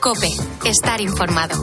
Cope, 0.00 0.28
estar 0.64 1.00
informado. 1.00 1.54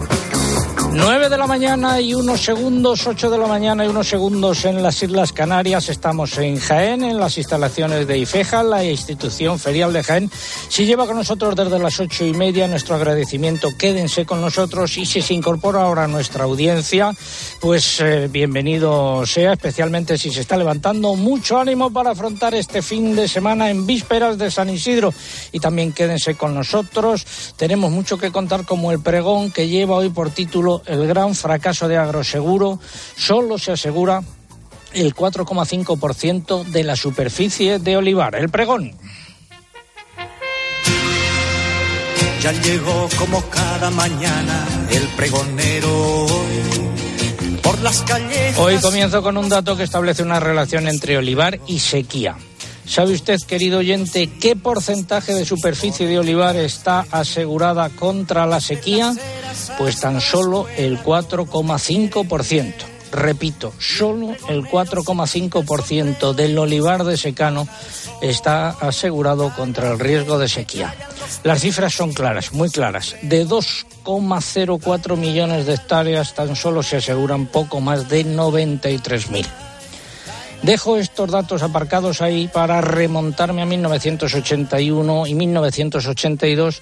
9 0.94 1.30
de 1.30 1.38
la 1.38 1.48
mañana 1.48 2.02
y 2.02 2.14
unos 2.14 2.42
segundos, 2.42 3.08
8 3.08 3.30
de 3.30 3.38
la 3.38 3.48
mañana 3.48 3.86
y 3.86 3.88
unos 3.88 4.10
segundos 4.10 4.66
en 4.66 4.84
las 4.84 5.02
Islas 5.02 5.32
Canarias. 5.32 5.88
Estamos 5.88 6.38
en 6.38 6.60
Jaén, 6.60 7.06
en 7.06 7.18
las 7.18 7.38
instalaciones 7.38 8.06
de 8.06 8.18
IFEJA, 8.18 8.62
la 8.64 8.84
institución 8.84 9.58
ferial 9.58 9.94
de 9.94 10.04
Jaén. 10.04 10.30
Si 10.68 10.86
lleva 10.86 11.08
con 11.08 11.16
nosotros 11.16 11.56
desde 11.56 11.80
las 11.80 11.98
ocho 12.02 12.26
y 12.26 12.34
media, 12.34 12.68
nuestro 12.68 12.96
agradecimiento, 12.96 13.70
quédense 13.78 14.26
con 14.26 14.42
nosotros 14.42 14.98
y 14.98 15.06
si 15.06 15.22
se 15.22 15.34
incorpora 15.34 15.84
ahora 15.84 16.04
a 16.04 16.08
nuestra 16.08 16.44
audiencia, 16.44 17.14
pues 17.62 18.02
eh, 18.02 18.28
bienvenido 18.30 19.26
sea, 19.26 19.54
especialmente 19.54 20.18
si 20.18 20.30
se 20.30 20.42
está 20.42 20.58
levantando. 20.58 21.16
Mucho 21.16 21.58
ánimo 21.58 21.94
para 21.94 22.12
afrontar 22.12 22.54
este 22.54 22.82
fin 22.82 23.16
de 23.16 23.30
semana 23.30 23.70
en 23.70 23.86
vísperas 23.86 24.38
de 24.38 24.52
San 24.52 24.70
Isidro. 24.70 25.14
Y 25.54 25.62
también 25.62 25.94
quédense 25.94 26.36
con 26.36 26.54
nosotros. 26.54 27.54
Tenemos 27.56 27.92
mucho 27.92 28.18
que 28.18 28.32
contar 28.32 28.66
como 28.66 28.92
el 28.92 29.00
pregón 29.00 29.52
que 29.52 29.70
lleva 29.70 29.96
hoy 29.96 30.10
por 30.10 30.32
título 30.32 30.81
el 30.86 31.08
gran 31.08 31.36
fracaso 31.36 31.88
de 31.88 31.98
Agroseguro, 31.98 32.80
solo 33.16 33.58
se 33.58 33.72
asegura 33.74 34.22
el 34.94 35.16
4,5% 35.16 36.66
de 36.66 36.84
la 36.84 36.96
superficie 36.96 37.80
de 37.80 37.98
olivar. 37.98 38.36
El 38.36 38.50
pregón. 38.50 38.94
Ya 42.42 42.52
llegó 42.54 43.08
como 43.20 43.42
cada 43.50 43.92
mañana 43.92 44.68
el 44.90 45.08
pregonero. 45.10 46.26
Por 47.62 47.80
las 47.82 48.02
calles. 48.02 48.58
Hoy 48.58 48.78
comienzo 48.78 49.22
con 49.22 49.38
un 49.38 49.48
dato 49.48 49.78
que 49.78 49.84
establece 49.84 50.24
una 50.24 50.40
relación 50.40 50.88
entre 50.88 51.18
olivar 51.18 51.60
y 51.68 51.80
sequía. 51.80 52.36
¿Sabe 52.86 53.14
usted, 53.14 53.38
querido 53.48 53.80
oyente, 53.80 54.28
qué 54.28 54.56
porcentaje 54.56 55.34
de 55.34 55.46
superficie 55.46 56.08
de 56.08 56.20
olivar 56.20 56.56
está 56.56 57.06
asegurada 57.12 57.90
contra 57.90 58.46
la 58.46 58.60
sequía? 58.60 59.14
Pues 59.78 60.00
tan 60.00 60.20
solo 60.22 60.68
el 60.78 61.02
4,5%. 61.02 62.74
Repito, 63.12 63.74
solo 63.78 64.36
el 64.48 64.64
4,5% 64.64 66.34
del 66.34 66.58
olivar 66.58 67.04
de 67.04 67.18
secano 67.18 67.68
está 68.22 68.70
asegurado 68.70 69.54
contra 69.54 69.92
el 69.92 70.00
riesgo 70.00 70.40
de 70.40 70.48
sequía. 70.48 70.96
Las 71.44 71.62
cifras 71.62 71.94
son 71.94 72.14
claras, 72.14 72.54
muy 72.54 72.70
claras. 72.70 73.16
De 73.22 73.46
2,04 73.46 75.18
millones 75.18 75.66
de 75.66 75.74
hectáreas 75.74 76.34
tan 76.36 76.56
solo 76.56 76.84
se 76.84 76.98
aseguran 76.98 77.48
poco 77.48 77.82
más 77.82 78.08
de 78.08 78.26
93.000. 78.26 79.71
Dejo 80.64 80.98
estos 80.98 81.32
datos 81.32 81.64
aparcados 81.64 82.22
ahí 82.22 82.48
para 82.48 82.82
remontarme 82.82 83.64
a 83.64 83.66
1981 83.66 85.26
y 85.26 85.34
1982, 85.34 86.82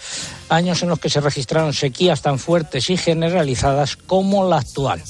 años 0.50 0.84
en 0.84 0.90
los 0.90 1.00
que 1.00 1.10
se 1.10 1.22
registraron 1.22 1.74
sequías 1.74 2.22
tan 2.22 2.40
fuertes 2.40 2.90
y 2.90 2.98
generalizadas 2.98 3.96
como 3.96 4.50
la 4.50 4.58
actual. 4.58 5.02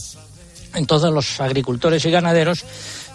Entonces 0.76 1.11
los 1.11 1.42
agricultores 1.42 2.06
y 2.06 2.11
ganaderos 2.11 2.64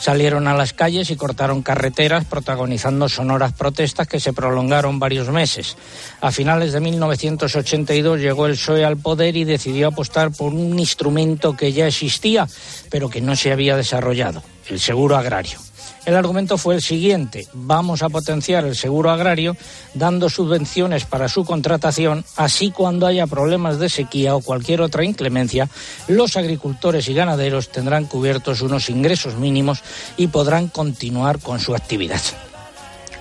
salieron 0.04 0.46
a 0.48 0.54
las 0.54 0.74
calles 0.74 1.10
y 1.10 1.16
cortaron 1.16 1.62
carreteras, 1.62 2.26
protagonizando 2.26 3.08
sonoras 3.08 3.54
protestas 3.54 4.06
que 4.06 4.20
se 4.20 4.34
prolongaron 4.34 4.98
varios 4.98 5.30
meses. 5.30 5.78
A 6.20 6.30
finales 6.30 6.74
de 6.74 6.80
1982 6.80 8.20
llegó 8.20 8.44
el 8.44 8.52
PSOE 8.52 8.84
al 8.84 8.98
poder 8.98 9.34
y 9.34 9.44
decidió 9.44 9.88
apostar 9.88 10.30
por 10.30 10.52
un 10.52 10.78
instrumento 10.78 11.56
que 11.56 11.72
ya 11.72 11.86
existía, 11.86 12.46
pero 12.90 13.08
que 13.08 13.22
no 13.22 13.34
se 13.34 13.50
había 13.50 13.78
desarrollado, 13.78 14.42
el 14.68 14.78
seguro 14.78 15.16
agrario. 15.16 15.58
El 16.06 16.16
argumento 16.16 16.58
fue 16.58 16.74
el 16.74 16.82
siguiente, 16.82 17.46
vamos 17.54 18.02
a 18.02 18.10
potenciar 18.10 18.66
el 18.66 18.76
seguro 18.76 19.10
agrario 19.10 19.56
dando 19.94 20.28
subvenciones 20.28 21.06
para 21.06 21.28
su 21.28 21.46
contratación, 21.46 22.26
así 22.36 22.70
cuando 22.70 23.06
haya 23.06 23.26
problemas 23.26 23.78
de 23.78 23.88
sequía 23.88 24.36
o 24.36 24.42
cualquier 24.42 24.82
otra 24.82 25.04
inclemencia, 25.04 25.70
los 26.06 26.36
agricultores 26.36 27.08
y 27.08 27.14
ganaderos 27.14 27.70
tendrán 27.70 28.04
cubiertos 28.04 28.60
unos 28.60 28.90
ingresos 28.90 29.36
mínimos 29.36 29.82
y 30.18 30.26
podrán 30.26 30.68
continuar 30.68 31.38
con 31.38 31.58
su 31.58 31.74
actividad. 31.74 32.20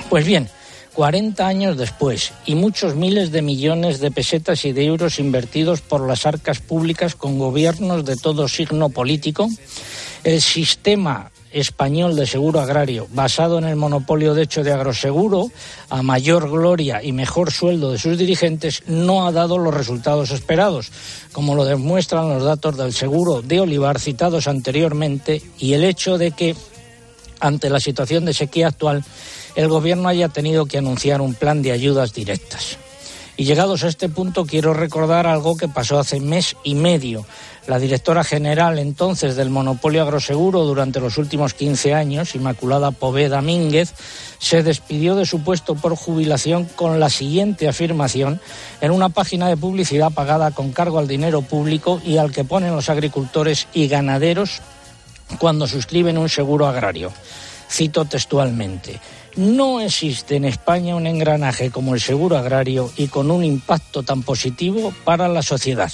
Pues 0.09 0.25
bien, 0.25 0.49
40 0.93 1.47
años 1.47 1.77
después 1.77 2.33
y 2.45 2.55
muchos 2.55 2.95
miles 2.95 3.31
de 3.31 3.41
millones 3.41 4.01
de 4.01 4.11
pesetas 4.11 4.65
y 4.65 4.73
de 4.73 4.85
euros 4.85 5.19
invertidos 5.19 5.79
por 5.79 6.05
las 6.05 6.25
arcas 6.25 6.59
públicas 6.59 7.15
con 7.15 7.39
gobiernos 7.39 8.03
de 8.03 8.17
todo 8.17 8.49
signo 8.49 8.89
político, 8.89 9.47
el 10.23 10.41
sistema 10.41 11.31
español 11.53 12.15
de 12.15 12.25
seguro 12.25 12.59
agrario, 12.59 13.07
basado 13.11 13.57
en 13.59 13.65
el 13.65 13.75
monopolio 13.75 14.33
de 14.33 14.43
hecho 14.43 14.63
de 14.63 14.73
agroseguro, 14.73 15.51
a 15.89 16.01
mayor 16.01 16.49
gloria 16.49 17.01
y 17.03 17.11
mejor 17.11 17.51
sueldo 17.51 17.91
de 17.91 17.99
sus 17.99 18.17
dirigentes, 18.17 18.83
no 18.87 19.25
ha 19.25 19.31
dado 19.31 19.57
los 19.57 19.73
resultados 19.73 20.31
esperados, 20.31 20.91
como 21.31 21.55
lo 21.55 21.63
demuestran 21.63 22.29
los 22.29 22.43
datos 22.43 22.75
del 22.75 22.93
seguro 22.93 23.41
de 23.41 23.61
olivar 23.61 23.99
citados 23.99 24.47
anteriormente 24.47 25.41
y 25.59 25.73
el 25.73 25.83
hecho 25.83 26.17
de 26.17 26.31
que, 26.31 26.55
ante 27.39 27.69
la 27.69 27.79
situación 27.79 28.25
de 28.25 28.33
sequía 28.33 28.67
actual, 28.67 29.03
el 29.55 29.67
Gobierno 29.67 30.09
haya 30.09 30.29
tenido 30.29 30.65
que 30.65 30.79
anunciar 30.79 31.21
un 31.21 31.35
plan 31.35 31.61
de 31.61 31.71
ayudas 31.71 32.13
directas. 32.13 32.77
Y 33.35 33.45
llegados 33.45 33.83
a 33.83 33.87
este 33.87 34.09
punto 34.09 34.45
quiero 34.45 34.75
recordar 34.75 35.25
algo 35.25 35.57
que 35.57 35.67
pasó 35.67 35.97
hace 35.97 36.19
mes 36.19 36.55
y 36.63 36.75
medio. 36.75 37.25
La 37.65 37.79
directora 37.79 38.23
general 38.23 38.77
entonces 38.77 39.35
del 39.35 39.49
monopolio 39.49 40.03
agroseguro 40.03 40.63
durante 40.63 40.99
los 40.99 41.17
últimos 41.17 41.53
15 41.53 41.93
años, 41.93 42.35
Inmaculada 42.35 42.91
Poveda 42.91 43.41
Mínguez, 43.41 43.93
se 44.37 44.61
despidió 44.61 45.15
de 45.15 45.25
su 45.25 45.41
puesto 45.43 45.73
por 45.73 45.95
jubilación 45.95 46.65
con 46.65 46.99
la 46.99 47.09
siguiente 47.09 47.67
afirmación 47.67 48.39
en 48.81 48.91
una 48.91 49.09
página 49.09 49.47
de 49.47 49.57
publicidad 49.57 50.11
pagada 50.11 50.51
con 50.51 50.71
cargo 50.71 50.99
al 50.99 51.07
dinero 51.07 51.41
público 51.41 52.01
y 52.05 52.17
al 52.17 52.31
que 52.31 52.43
ponen 52.43 52.75
los 52.75 52.89
agricultores 52.89 53.67
y 53.73 53.87
ganaderos 53.87 54.61
cuando 55.39 55.65
suscriben 55.65 56.19
un 56.19 56.29
seguro 56.29 56.67
agrario. 56.67 57.11
Cito 57.69 58.05
textualmente. 58.05 58.99
No 59.35 59.81
existe 59.81 60.35
en 60.35 60.45
España 60.45 60.95
un 60.95 61.07
engranaje 61.07 61.71
como 61.71 61.95
el 61.95 62.01
seguro 62.01 62.37
agrario 62.37 62.91
y 62.97 63.07
con 63.07 63.31
un 63.31 63.43
impacto 63.43 64.03
tan 64.03 64.21
positivo 64.21 64.93
para 65.03 65.27
la 65.27 65.41
sociedad. 65.41 65.91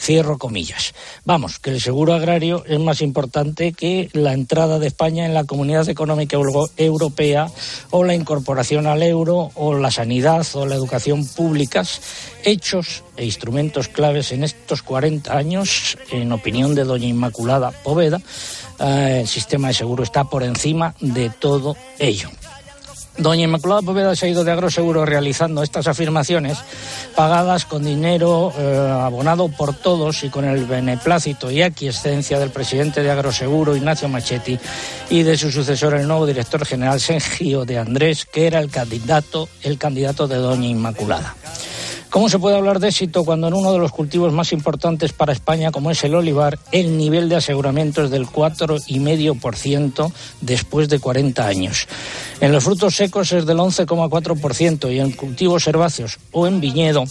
Cierro 0.00 0.38
comillas. 0.38 0.92
Vamos, 1.24 1.60
que 1.60 1.70
el 1.70 1.80
seguro 1.80 2.14
agrario 2.14 2.64
es 2.66 2.80
más 2.80 3.00
importante 3.00 3.72
que 3.74 4.10
la 4.12 4.32
entrada 4.32 4.80
de 4.80 4.88
España 4.88 5.24
en 5.24 5.34
la 5.34 5.44
Comunidad 5.44 5.88
Económica 5.88 6.36
Europea 6.76 7.46
o 7.90 8.02
la 8.02 8.14
incorporación 8.14 8.88
al 8.88 9.04
euro 9.04 9.52
o 9.54 9.74
la 9.74 9.92
sanidad 9.92 10.44
o 10.54 10.66
la 10.66 10.74
educación 10.74 11.24
públicas, 11.28 12.00
hechos 12.44 13.04
e 13.16 13.24
instrumentos 13.24 13.86
claves 13.86 14.32
en 14.32 14.42
estos 14.42 14.82
40 14.82 15.36
años, 15.36 15.96
en 16.10 16.32
opinión 16.32 16.74
de 16.74 16.82
doña 16.82 17.06
Inmaculada 17.06 17.70
Poveda, 17.70 18.20
eh, 18.80 19.18
el 19.20 19.28
sistema 19.28 19.68
de 19.68 19.74
seguro 19.74 20.02
está 20.02 20.24
por 20.24 20.42
encima 20.42 20.94
de 21.00 21.30
todo 21.30 21.76
ello. 22.00 22.30
Doña 23.18 23.44
Inmaculada 23.44 23.82
Poveda 23.82 24.14
se 24.16 24.26
ha 24.26 24.28
ido 24.28 24.44
de 24.44 24.52
Agroseguro 24.52 25.04
realizando 25.04 25.62
estas 25.62 25.86
afirmaciones 25.86 26.58
pagadas 27.14 27.66
con 27.66 27.84
dinero 27.84 28.52
eh, 28.56 28.88
abonado 29.02 29.48
por 29.48 29.74
todos 29.74 30.24
y 30.24 30.30
con 30.30 30.44
el 30.44 30.64
beneplácito 30.64 31.50
y 31.50 31.62
aquiescencia 31.62 32.38
del 32.38 32.50
presidente 32.50 33.02
de 33.02 33.10
Agroseguro, 33.10 33.76
Ignacio 33.76 34.08
Machetti, 34.08 34.58
y 35.10 35.22
de 35.22 35.36
su 35.36 35.50
sucesor, 35.50 35.94
el 35.94 36.08
nuevo 36.08 36.26
director 36.26 36.64
general 36.64 37.00
Sergio 37.00 37.64
de 37.64 37.78
Andrés, 37.78 38.24
que 38.24 38.46
era 38.46 38.60
el 38.60 38.70
candidato, 38.70 39.48
el 39.62 39.76
candidato 39.76 40.26
de 40.26 40.36
Doña 40.36 40.68
Inmaculada. 40.68 41.34
¿Cómo 42.10 42.28
se 42.28 42.40
puede 42.40 42.56
hablar 42.56 42.80
de 42.80 42.88
éxito 42.88 43.24
cuando 43.24 43.46
en 43.46 43.54
uno 43.54 43.72
de 43.72 43.78
los 43.78 43.92
cultivos 43.92 44.32
más 44.32 44.52
importantes 44.52 45.12
para 45.12 45.32
España, 45.32 45.70
como 45.70 45.92
es 45.92 46.02
el 46.02 46.16
olivar, 46.16 46.58
el 46.72 46.98
nivel 46.98 47.28
de 47.28 47.36
aseguramiento 47.36 48.02
es 48.02 48.10
del 48.10 48.26
4,5% 48.26 50.12
después 50.40 50.88
de 50.88 50.98
40 50.98 51.46
años? 51.46 51.86
En 52.40 52.50
los 52.50 52.64
frutos 52.64 52.96
secos 52.96 53.30
es 53.30 53.46
del 53.46 53.58
11,4% 53.58 54.92
y 54.92 54.98
en 54.98 55.12
cultivos 55.12 55.68
herbáceos 55.68 56.18
o 56.32 56.48
en 56.48 56.60
viñedo 56.60 57.04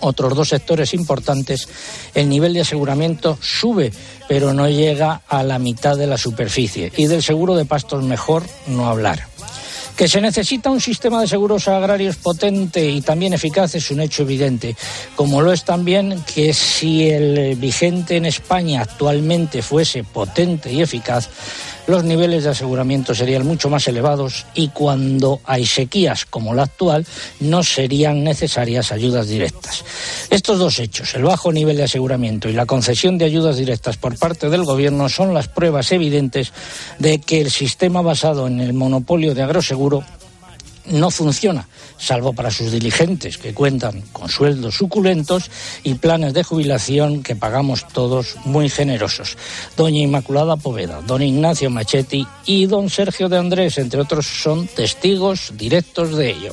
otros 0.00 0.34
dos 0.34 0.48
sectores 0.48 0.94
importantes, 0.94 1.68
el 2.14 2.28
nivel 2.28 2.54
de 2.54 2.62
aseguramiento 2.62 3.38
sube, 3.40 3.92
pero 4.28 4.52
no 4.54 4.68
llega 4.68 5.22
a 5.28 5.42
la 5.42 5.58
mitad 5.58 5.96
de 5.96 6.06
la 6.06 6.16
superficie. 6.16 6.92
Y 6.96 7.06
del 7.06 7.22
seguro 7.22 7.54
de 7.54 7.66
pastos 7.66 8.02
mejor 8.02 8.42
no 8.66 8.88
hablar. 8.88 9.29
Que 10.00 10.08
se 10.08 10.22
necesita 10.22 10.70
un 10.70 10.80
sistema 10.80 11.20
de 11.20 11.28
seguros 11.28 11.68
agrarios 11.68 12.16
potente 12.16 12.82
y 12.88 13.02
también 13.02 13.34
eficaz 13.34 13.74
es 13.74 13.90
un 13.90 14.00
hecho 14.00 14.22
evidente, 14.22 14.74
como 15.14 15.42
lo 15.42 15.52
es 15.52 15.62
también 15.62 16.24
que 16.24 16.54
si 16.54 17.10
el 17.10 17.54
vigente 17.56 18.16
en 18.16 18.24
España 18.24 18.80
actualmente 18.80 19.60
fuese 19.60 20.02
potente 20.02 20.72
y 20.72 20.80
eficaz, 20.80 21.28
los 21.86 22.04
niveles 22.04 22.44
de 22.44 22.50
aseguramiento 22.50 23.14
serían 23.14 23.46
mucho 23.46 23.68
más 23.68 23.86
elevados 23.88 24.46
y 24.54 24.68
cuando 24.68 25.40
hay 25.44 25.66
sequías 25.66 26.24
como 26.24 26.54
la 26.54 26.64
actual 26.64 27.06
no 27.40 27.62
serían 27.62 28.22
necesarias 28.24 28.92
ayudas 28.92 29.28
directas. 29.28 29.84
Estos 30.30 30.58
dos 30.58 30.78
hechos, 30.78 31.14
el 31.14 31.24
bajo 31.24 31.52
nivel 31.52 31.76
de 31.76 31.84
aseguramiento 31.84 32.48
y 32.48 32.52
la 32.52 32.66
concesión 32.66 33.18
de 33.18 33.24
ayudas 33.24 33.56
directas 33.56 33.96
por 33.96 34.18
parte 34.18 34.48
del 34.48 34.64
Gobierno, 34.64 35.08
son 35.08 35.34
las 35.34 35.48
pruebas 35.48 35.92
evidentes 35.92 36.52
de 36.98 37.20
que 37.20 37.40
el 37.40 37.50
sistema 37.50 38.02
basado 38.02 38.46
en 38.46 38.60
el 38.60 38.72
monopolio 38.72 39.34
de 39.34 39.42
agroseguro 39.42 40.04
no 40.90 41.10
funciona, 41.10 41.68
salvo 41.98 42.32
para 42.32 42.50
sus 42.50 42.72
dirigentes 42.72 43.38
que 43.38 43.54
cuentan 43.54 44.02
con 44.12 44.28
sueldos 44.28 44.76
suculentos 44.76 45.50
y 45.82 45.94
planes 45.94 46.34
de 46.34 46.44
jubilación 46.44 47.22
que 47.22 47.36
pagamos 47.36 47.86
todos 47.88 48.36
muy 48.44 48.68
generosos. 48.68 49.36
Doña 49.76 50.00
Inmaculada 50.00 50.56
Poveda, 50.56 51.00
don 51.02 51.22
Ignacio 51.22 51.70
Machetti 51.70 52.26
y 52.46 52.66
don 52.66 52.90
Sergio 52.90 53.28
de 53.28 53.38
Andrés, 53.38 53.78
entre 53.78 54.00
otros, 54.00 54.26
son 54.26 54.66
testigos 54.66 55.52
directos 55.56 56.16
de 56.16 56.30
ello. 56.30 56.52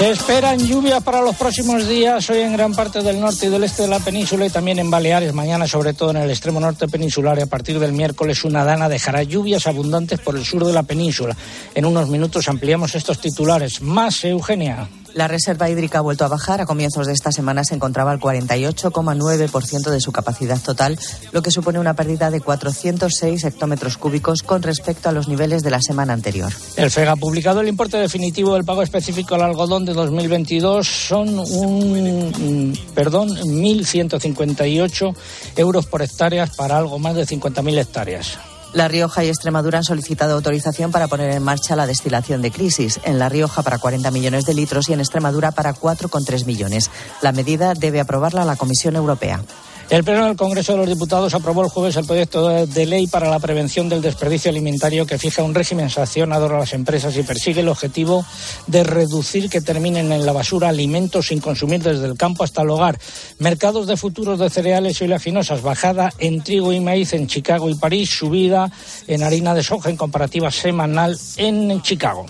Se 0.00 0.12
esperan 0.12 0.58
lluvias 0.58 1.02
para 1.02 1.20
los 1.20 1.36
próximos 1.36 1.86
días, 1.86 2.30
hoy 2.30 2.38
en 2.38 2.54
gran 2.54 2.72
parte 2.72 3.02
del 3.02 3.20
norte 3.20 3.44
y 3.44 3.48
del 3.50 3.64
este 3.64 3.82
de 3.82 3.88
la 3.88 4.00
península 4.00 4.46
y 4.46 4.48
también 4.48 4.78
en 4.78 4.90
Baleares, 4.90 5.34
mañana 5.34 5.68
sobre 5.68 5.92
todo 5.92 6.12
en 6.12 6.16
el 6.16 6.30
extremo 6.30 6.58
norte 6.58 6.88
peninsular 6.88 7.38
y 7.38 7.42
a 7.42 7.46
partir 7.46 7.78
del 7.78 7.92
miércoles 7.92 8.42
una 8.44 8.64
dana 8.64 8.88
dejará 8.88 9.24
lluvias 9.24 9.66
abundantes 9.66 10.18
por 10.18 10.36
el 10.36 10.44
sur 10.46 10.64
de 10.64 10.72
la 10.72 10.84
península. 10.84 11.36
En 11.74 11.84
unos 11.84 12.08
minutos 12.08 12.48
ampliamos 12.48 12.94
estos 12.94 13.20
titulares. 13.20 13.82
Más, 13.82 14.24
Eugenia. 14.24 14.88
La 15.14 15.28
reserva 15.28 15.68
hídrica 15.68 15.98
ha 15.98 16.02
vuelto 16.02 16.24
a 16.24 16.28
bajar. 16.28 16.60
A 16.60 16.66
comienzos 16.66 17.06
de 17.06 17.12
esta 17.12 17.32
semana 17.32 17.64
se 17.64 17.74
encontraba 17.74 18.12
al 18.12 18.20
48,9% 18.20 19.90
de 19.90 20.00
su 20.00 20.12
capacidad 20.12 20.60
total, 20.60 20.98
lo 21.32 21.42
que 21.42 21.50
supone 21.50 21.78
una 21.78 21.94
pérdida 21.94 22.30
de 22.30 22.40
406 22.40 23.44
hectómetros 23.44 23.96
cúbicos 23.96 24.42
con 24.42 24.62
respecto 24.62 25.08
a 25.08 25.12
los 25.12 25.28
niveles 25.28 25.62
de 25.62 25.70
la 25.70 25.80
semana 25.80 26.12
anterior. 26.12 26.52
El 26.76 26.90
FEG 26.90 27.08
ha 27.08 27.16
publicado 27.16 27.60
el 27.60 27.68
importe 27.68 27.96
definitivo 27.96 28.54
del 28.54 28.64
pago 28.64 28.82
específico 28.82 29.34
al 29.34 29.42
algodón 29.42 29.84
de 29.84 29.92
2022. 29.92 30.86
Son 30.86 31.38
un, 31.38 32.78
perdón, 32.94 33.30
1.158 33.30 35.14
euros 35.56 35.86
por 35.86 36.02
hectáreas 36.02 36.50
para 36.56 36.78
algo 36.78 36.98
más 36.98 37.14
de 37.14 37.26
50.000 37.26 37.78
hectáreas. 37.78 38.38
La 38.72 38.86
Rioja 38.86 39.24
y 39.24 39.28
Extremadura 39.28 39.78
han 39.78 39.84
solicitado 39.84 40.34
autorización 40.34 40.92
para 40.92 41.08
poner 41.08 41.30
en 41.30 41.42
marcha 41.42 41.74
la 41.74 41.86
destilación 41.86 42.40
de 42.40 42.52
crisis. 42.52 43.00
En 43.02 43.18
La 43.18 43.28
Rioja 43.28 43.62
para 43.62 43.78
40 43.78 44.10
millones 44.12 44.44
de 44.44 44.54
litros 44.54 44.88
y 44.88 44.92
en 44.92 45.00
Extremadura 45.00 45.50
para 45.50 45.74
4,3 45.74 46.46
millones. 46.46 46.88
La 47.20 47.32
medida 47.32 47.74
debe 47.74 47.98
aprobarla 47.98 48.44
la 48.44 48.54
Comisión 48.54 48.94
Europea. 48.94 49.42
El 49.90 50.04
Pleno 50.04 50.26
del 50.26 50.36
Congreso 50.36 50.70
de 50.70 50.78
los 50.78 50.88
Diputados 50.88 51.34
aprobó 51.34 51.64
el 51.64 51.68
jueves 51.68 51.96
el 51.96 52.06
proyecto 52.06 52.64
de 52.64 52.86
ley 52.86 53.08
para 53.08 53.28
la 53.28 53.40
prevención 53.40 53.88
del 53.88 54.00
desperdicio 54.00 54.48
alimentario 54.48 55.04
que 55.04 55.18
fija 55.18 55.42
un 55.42 55.52
régimen 55.52 55.90
sancionador 55.90 56.54
a 56.54 56.60
las 56.60 56.74
empresas 56.74 57.16
y 57.16 57.24
persigue 57.24 57.62
el 57.62 57.68
objetivo 57.68 58.24
de 58.68 58.84
reducir 58.84 59.50
que 59.50 59.60
terminen 59.60 60.12
en 60.12 60.24
la 60.24 60.30
basura 60.30 60.68
alimentos 60.68 61.26
sin 61.26 61.40
consumir 61.40 61.82
desde 61.82 62.06
el 62.06 62.16
campo 62.16 62.44
hasta 62.44 62.62
el 62.62 62.70
hogar. 62.70 63.00
Mercados 63.40 63.88
de 63.88 63.96
futuros 63.96 64.38
de 64.38 64.48
cereales 64.48 65.00
y 65.00 65.04
oleaginosas, 65.06 65.60
bajada 65.60 66.12
en 66.18 66.40
trigo 66.44 66.72
y 66.72 66.78
maíz 66.78 67.12
en 67.12 67.26
Chicago 67.26 67.68
y 67.68 67.74
París, 67.74 68.10
subida 68.10 68.70
en 69.08 69.24
harina 69.24 69.54
de 69.54 69.64
soja 69.64 69.90
en 69.90 69.96
comparativa 69.96 70.52
semanal 70.52 71.18
en 71.36 71.82
Chicago. 71.82 72.26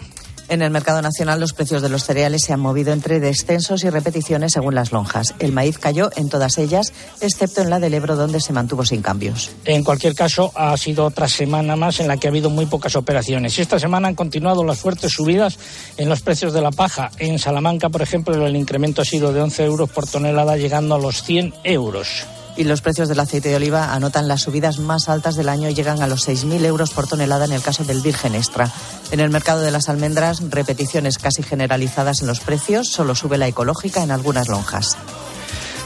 En 0.51 0.63
el 0.63 0.73
mercado 0.73 1.01
nacional 1.01 1.39
los 1.39 1.53
precios 1.53 1.81
de 1.81 1.89
los 1.89 2.03
cereales 2.03 2.43
se 2.45 2.53
han 2.53 2.59
movido 2.59 2.93
entre 2.93 3.21
descensos 3.21 3.85
y 3.85 3.89
repeticiones 3.89 4.51
según 4.51 4.75
las 4.75 4.91
lonjas. 4.91 5.33
El 5.39 5.53
maíz 5.53 5.79
cayó 5.79 6.11
en 6.17 6.29
todas 6.29 6.59
ellas, 6.59 6.93
excepto 7.21 7.61
en 7.63 7.71
la 7.71 7.79
del 7.79 7.95
Ebro, 7.95 8.17
donde 8.17 8.41
se 8.41 8.53
mantuvo 8.53 8.85
sin 8.85 9.01
cambios. 9.01 9.53
En 9.65 9.85
cualquier 9.85 10.17
caso, 10.17 10.51
ha 10.57 10.77
sido 10.77 11.05
otra 11.05 11.29
semana 11.29 11.77
más 11.77 12.01
en 12.01 12.09
la 12.09 12.17
que 12.17 12.27
ha 12.27 12.31
habido 12.31 12.51
muy 12.51 12.67
pocas 12.67 12.97
operaciones. 12.97 13.61
Esta 13.61 13.79
semana 13.79 14.09
han 14.09 14.17
continuado 14.17 14.65
las 14.65 14.81
fuertes 14.81 15.13
subidas 15.13 15.57
en 15.97 16.09
los 16.09 16.21
precios 16.21 16.53
de 16.53 16.63
la 16.63 16.73
paja. 16.73 17.13
En 17.19 17.39
Salamanca, 17.39 17.89
por 17.89 18.03
ejemplo, 18.03 18.45
el 18.45 18.57
incremento 18.57 19.03
ha 19.03 19.05
sido 19.05 19.33
de 19.33 19.43
11 19.43 19.65
euros 19.67 19.91
por 19.91 20.09
tonelada, 20.09 20.57
llegando 20.57 20.97
a 20.97 20.99
los 20.99 21.23
100 21.23 21.55
euros 21.63 22.27
y 22.61 22.65
los 22.65 22.83
precios 22.83 23.09
del 23.09 23.19
aceite 23.19 23.49
de 23.49 23.57
oliva 23.57 23.95
anotan 23.95 24.29
las 24.29 24.43
subidas 24.43 24.79
más 24.79 25.09
altas 25.09 25.35
del 25.35 25.49
año 25.49 25.71
y 25.71 25.75
llegan 25.75 26.03
a 26.03 26.07
los 26.07 26.29
6.000 26.29 26.63
euros 26.67 26.91
por 26.91 27.09
tonelada 27.09 27.47
en 27.47 27.53
el 27.53 27.63
caso 27.63 27.85
del 27.85 28.03
Virgen 28.03 28.35
Extra. 28.35 28.71
En 29.11 29.21
el 29.21 29.31
mercado 29.31 29.63
de 29.63 29.71
las 29.71 29.89
almendras, 29.89 30.43
repeticiones 30.51 31.17
casi 31.17 31.43
generalizadas 31.43 32.21
en 32.21 32.27
los 32.27 32.41
precios, 32.41 32.89
solo 32.89 33.15
sube 33.15 33.39
la 33.39 33.49
ecológica 33.49 34.03
en 34.03 34.11
algunas 34.11 34.49
lonjas. 34.49 34.99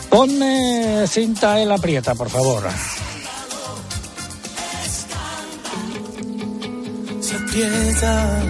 Ponme 0.08 1.06
cinta 1.06 1.60
en 1.60 1.68
la 1.68 1.78
prieta, 1.78 2.16
por 2.16 2.28
favor. 2.28 2.64
Se 7.20 7.36
aprieta 7.36 8.42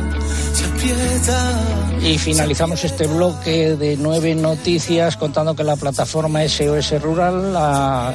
y 2.05 2.19
finalizamos 2.19 2.85
este 2.85 3.07
bloque 3.07 3.77
de 3.77 3.97
nueve 3.97 4.35
noticias 4.35 5.17
contando 5.17 5.57
que 5.57 5.65
la 5.65 5.77
plataforma 5.77 6.47
SOS 6.47 7.01
Rural 7.01 7.57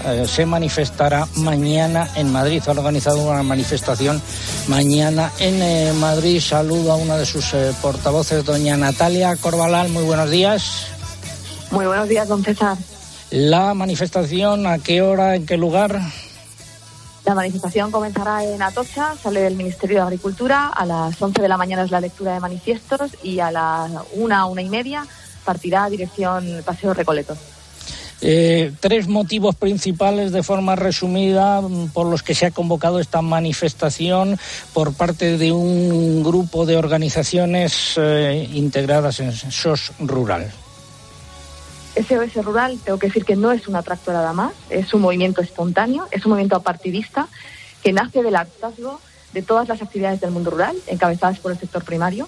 eh, 0.06 0.26
se 0.28 0.46
manifestará 0.46 1.28
mañana 1.38 2.08
en 2.16 2.32
Madrid. 2.32 2.62
Ha 2.68 2.72
organizado 2.72 3.18
una 3.18 3.42
manifestación 3.42 4.22
mañana 4.68 5.32
en 5.40 5.62
eh, 5.62 5.94
Madrid. 5.94 6.40
Saludo 6.40 6.92
a 6.92 6.98
una 6.98 7.18
de 7.18 7.26
sus 7.26 7.54
eh, 7.56 7.74
portavoces, 7.82 8.46
doña 8.46 8.78
Natalia 8.78 9.36
Corbalal. 9.38 9.90
Muy 9.90 10.04
buenos 10.04 10.30
días. 10.30 10.86
Muy 11.72 11.88
buenos 11.88 12.08
días, 12.08 12.28
don 12.28 12.44
César. 12.44 12.78
¿La 13.32 13.74
manifestación 13.74 14.68
a 14.68 14.78
qué 14.78 15.02
hora, 15.02 15.36
en 15.36 15.48
qué 15.48 15.58
lugar? 15.58 16.00
La 17.30 17.36
manifestación 17.36 17.92
comenzará 17.92 18.44
en 18.44 18.60
Atocha, 18.60 19.14
sale 19.16 19.42
del 19.42 19.56
Ministerio 19.56 19.98
de 19.98 20.02
Agricultura, 20.02 20.70
a 20.70 20.84
las 20.84 21.22
11 21.22 21.44
de 21.44 21.48
la 21.48 21.58
mañana 21.58 21.84
es 21.84 21.92
la 21.92 22.02
lectura 22.02 22.34
de 22.34 22.40
manifiestos 22.40 23.12
y 23.22 23.40
a 23.40 23.52
las 23.52 23.92
una, 24.14 24.48
una 24.48 24.64
y 24.64 24.68
media 24.68 25.06
partirá 25.46 25.84
a 25.84 25.90
dirección 25.92 26.64
Paseo 26.66 26.92
Recoleto. 26.96 27.38
Eh, 28.22 28.72
tres 28.80 29.08
motivos 29.08 29.54
principales 29.54 30.32
de 30.32 30.42
forma 30.42 30.76
resumida 30.76 31.62
por 31.94 32.08
los 32.08 32.24
que 32.24 32.34
se 32.34 32.48
ha 32.48 32.52
convocado 32.52 33.00
esta 33.00 33.22
manifestación 33.22 34.40
por 34.74 34.96
parte 34.96 35.38
de 35.38 35.52
un 35.52 36.24
grupo 36.24 36.66
de 36.66 36.78
organizaciones 36.78 37.94
eh, 37.98 38.50
integradas 38.56 39.20
en 39.20 39.32
SOS 39.34 39.92
Rural. 40.00 40.52
SOS 42.04 42.44
Rural, 42.46 42.80
tengo 42.84 42.98
que 42.98 43.08
decir 43.08 43.26
que 43.26 43.36
no 43.36 43.52
es 43.52 43.68
una 43.68 43.84
tractorada 43.84 44.32
más, 44.34 44.54
es 44.70 44.94
un 44.94 45.02
movimiento 45.02 45.42
espontáneo, 45.42 46.08
es 46.12 46.26
un 46.26 46.32
movimiento 46.32 46.56
apartidista 46.56 47.28
que 47.84 47.94
nace 47.94 48.24
del 48.24 48.36
hartazgo 48.36 49.00
de 49.34 49.42
todas 49.42 49.68
las 49.68 49.82
actividades 49.82 50.22
del 50.22 50.32
mundo 50.32 50.50
rural, 50.50 50.76
encabezadas 50.88 51.40
por 51.40 51.52
el 51.52 51.60
sector 51.60 51.84
primario, 51.84 52.28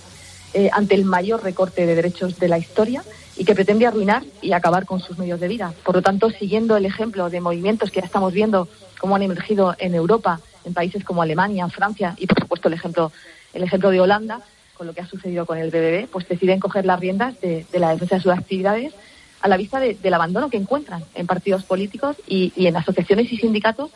eh, 0.53 0.69
ante 0.73 0.95
el 0.95 1.05
mayor 1.05 1.43
recorte 1.43 1.85
de 1.85 1.95
derechos 1.95 2.37
de 2.37 2.49
la 2.49 2.57
historia 2.57 3.03
y 3.37 3.45
que 3.45 3.55
pretende 3.55 3.87
arruinar 3.87 4.23
y 4.41 4.51
acabar 4.51 4.85
con 4.85 4.99
sus 4.99 5.17
medios 5.17 5.39
de 5.39 5.47
vida. 5.47 5.73
Por 5.85 5.95
lo 5.95 6.01
tanto, 6.01 6.29
siguiendo 6.29 6.75
el 6.75 6.85
ejemplo 6.85 7.29
de 7.29 7.39
movimientos 7.39 7.89
que 7.91 8.01
ya 8.01 8.05
estamos 8.05 8.33
viendo 8.33 8.67
cómo 8.99 9.15
han 9.15 9.23
emergido 9.23 9.75
en 9.79 9.95
Europa, 9.95 10.41
en 10.65 10.73
países 10.73 11.03
como 11.05 11.21
Alemania, 11.21 11.67
Francia 11.69 12.15
y, 12.17 12.27
por 12.27 12.39
supuesto, 12.39 12.67
el 12.67 12.73
ejemplo, 12.73 13.11
el 13.53 13.63
ejemplo 13.63 13.89
de 13.89 14.01
Holanda, 14.01 14.41
con 14.77 14.85
lo 14.85 14.93
que 14.93 15.01
ha 15.01 15.07
sucedido 15.07 15.45
con 15.45 15.57
el 15.57 15.69
BBB, 15.69 16.07
pues 16.09 16.27
deciden 16.27 16.59
coger 16.59 16.85
las 16.85 16.99
riendas 16.99 17.39
de 17.39 17.65
la 17.73 17.91
defensa 17.91 18.15
de 18.15 18.21
sus 18.21 18.33
actividades 18.33 18.93
a 19.41 19.47
la 19.47 19.57
vista 19.57 19.79
del 19.79 20.13
abandono 20.13 20.49
que 20.49 20.57
encuentran 20.57 21.03
en 21.15 21.27
partidos 21.27 21.63
políticos 21.63 22.17
y, 22.27 22.53
en 22.55 22.77
asociaciones 22.77 23.31
y 23.31 23.37
sindicatos 23.37 23.91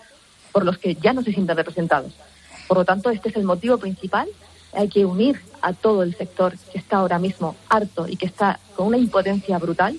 por 0.51 0.65
los 0.65 0.77
que 0.77 0.95
ya 0.95 1.13
no 1.13 1.21
se 1.21 1.31
sienten 1.31 1.57
representados. 1.57 2.13
Por 2.67 2.77
lo 2.77 2.85
tanto, 2.85 3.09
este 3.11 3.29
es 3.29 3.35
el 3.35 3.43
motivo 3.43 3.77
principal. 3.77 4.27
Hay 4.73 4.89
que 4.89 5.05
unir 5.05 5.39
a 5.61 5.73
todo 5.73 6.03
el 6.03 6.15
sector 6.15 6.57
que 6.71 6.79
está 6.79 6.97
ahora 6.97 7.19
mismo 7.19 7.55
harto 7.69 8.07
y 8.07 8.17
que 8.17 8.25
está 8.25 8.59
con 8.75 8.87
una 8.87 8.97
impotencia 8.97 9.57
brutal 9.57 9.97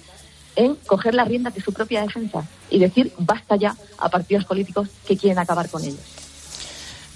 en 0.56 0.74
coger 0.86 1.14
las 1.14 1.28
riendas 1.28 1.54
de 1.54 1.60
su 1.60 1.72
propia 1.72 2.02
defensa 2.02 2.44
y 2.70 2.78
decir 2.78 3.12
basta 3.18 3.56
ya 3.56 3.76
a 3.98 4.08
partidos 4.08 4.44
políticos 4.44 4.88
que 5.06 5.16
quieren 5.16 5.38
acabar 5.38 5.68
con 5.68 5.82
ellos. 5.84 6.00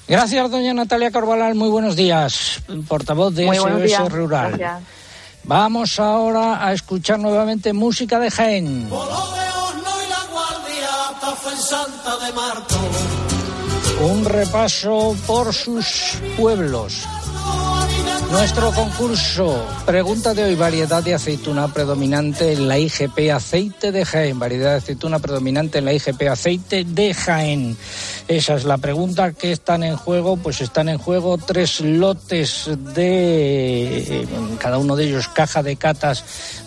Gracias, 0.07 0.51
doña 0.51 0.75
Natalia 0.75 1.11
Corbalal. 1.11 1.55
Muy 1.55 1.69
buenos 1.69 1.97
días, 1.97 2.63
portavoz 2.89 3.35
de 3.35 3.47
SOS 3.47 4.13
Rural. 4.13 4.57
Gracias. 4.57 5.00
Vamos 5.51 5.99
ahora 5.99 6.65
a 6.65 6.73
escuchar 6.73 7.19
nuevamente 7.19 7.73
música 7.73 8.21
de 8.21 8.31
Jaén. 8.31 8.89
Un 14.01 14.25
repaso 14.27 15.17
por 15.27 15.53
sus 15.53 16.19
pueblos. 16.37 17.05
Nuestro 18.31 18.71
concurso, 18.71 19.67
pregunta 19.85 20.35
de 20.35 20.45
hoy, 20.45 20.55
variedad 20.55 21.03
de 21.03 21.15
aceituna 21.15 21.67
predominante 21.67 22.53
en 22.53 22.69
la 22.69 22.79
IGP 22.79 23.33
aceite 23.35 23.91
de 23.91 24.05
Jaén, 24.05 24.39
variedad 24.39 24.71
de 24.71 24.77
aceituna 24.77 25.19
predominante 25.19 25.79
en 25.79 25.85
la 25.85 25.93
IGP 25.93 26.29
aceite 26.31 26.85
de 26.85 27.13
Jaén. 27.13 27.77
Esa 28.31 28.55
es 28.55 28.65
la 28.65 28.79
pregunta 28.79 29.33
que 29.33 29.51
están 29.51 29.83
en 29.83 29.97
juego, 29.97 30.37
pues 30.37 30.61
están 30.61 30.89
en 30.89 30.99
juego 30.99 31.37
tres 31.37 31.81
lotes 31.81 32.71
de, 32.95 34.25
cada 34.61 34.79
uno 34.79 34.95
de 34.95 35.07
ellos 35.07 35.27
caja 35.27 35.65
de 35.65 35.75
catas 35.75 36.23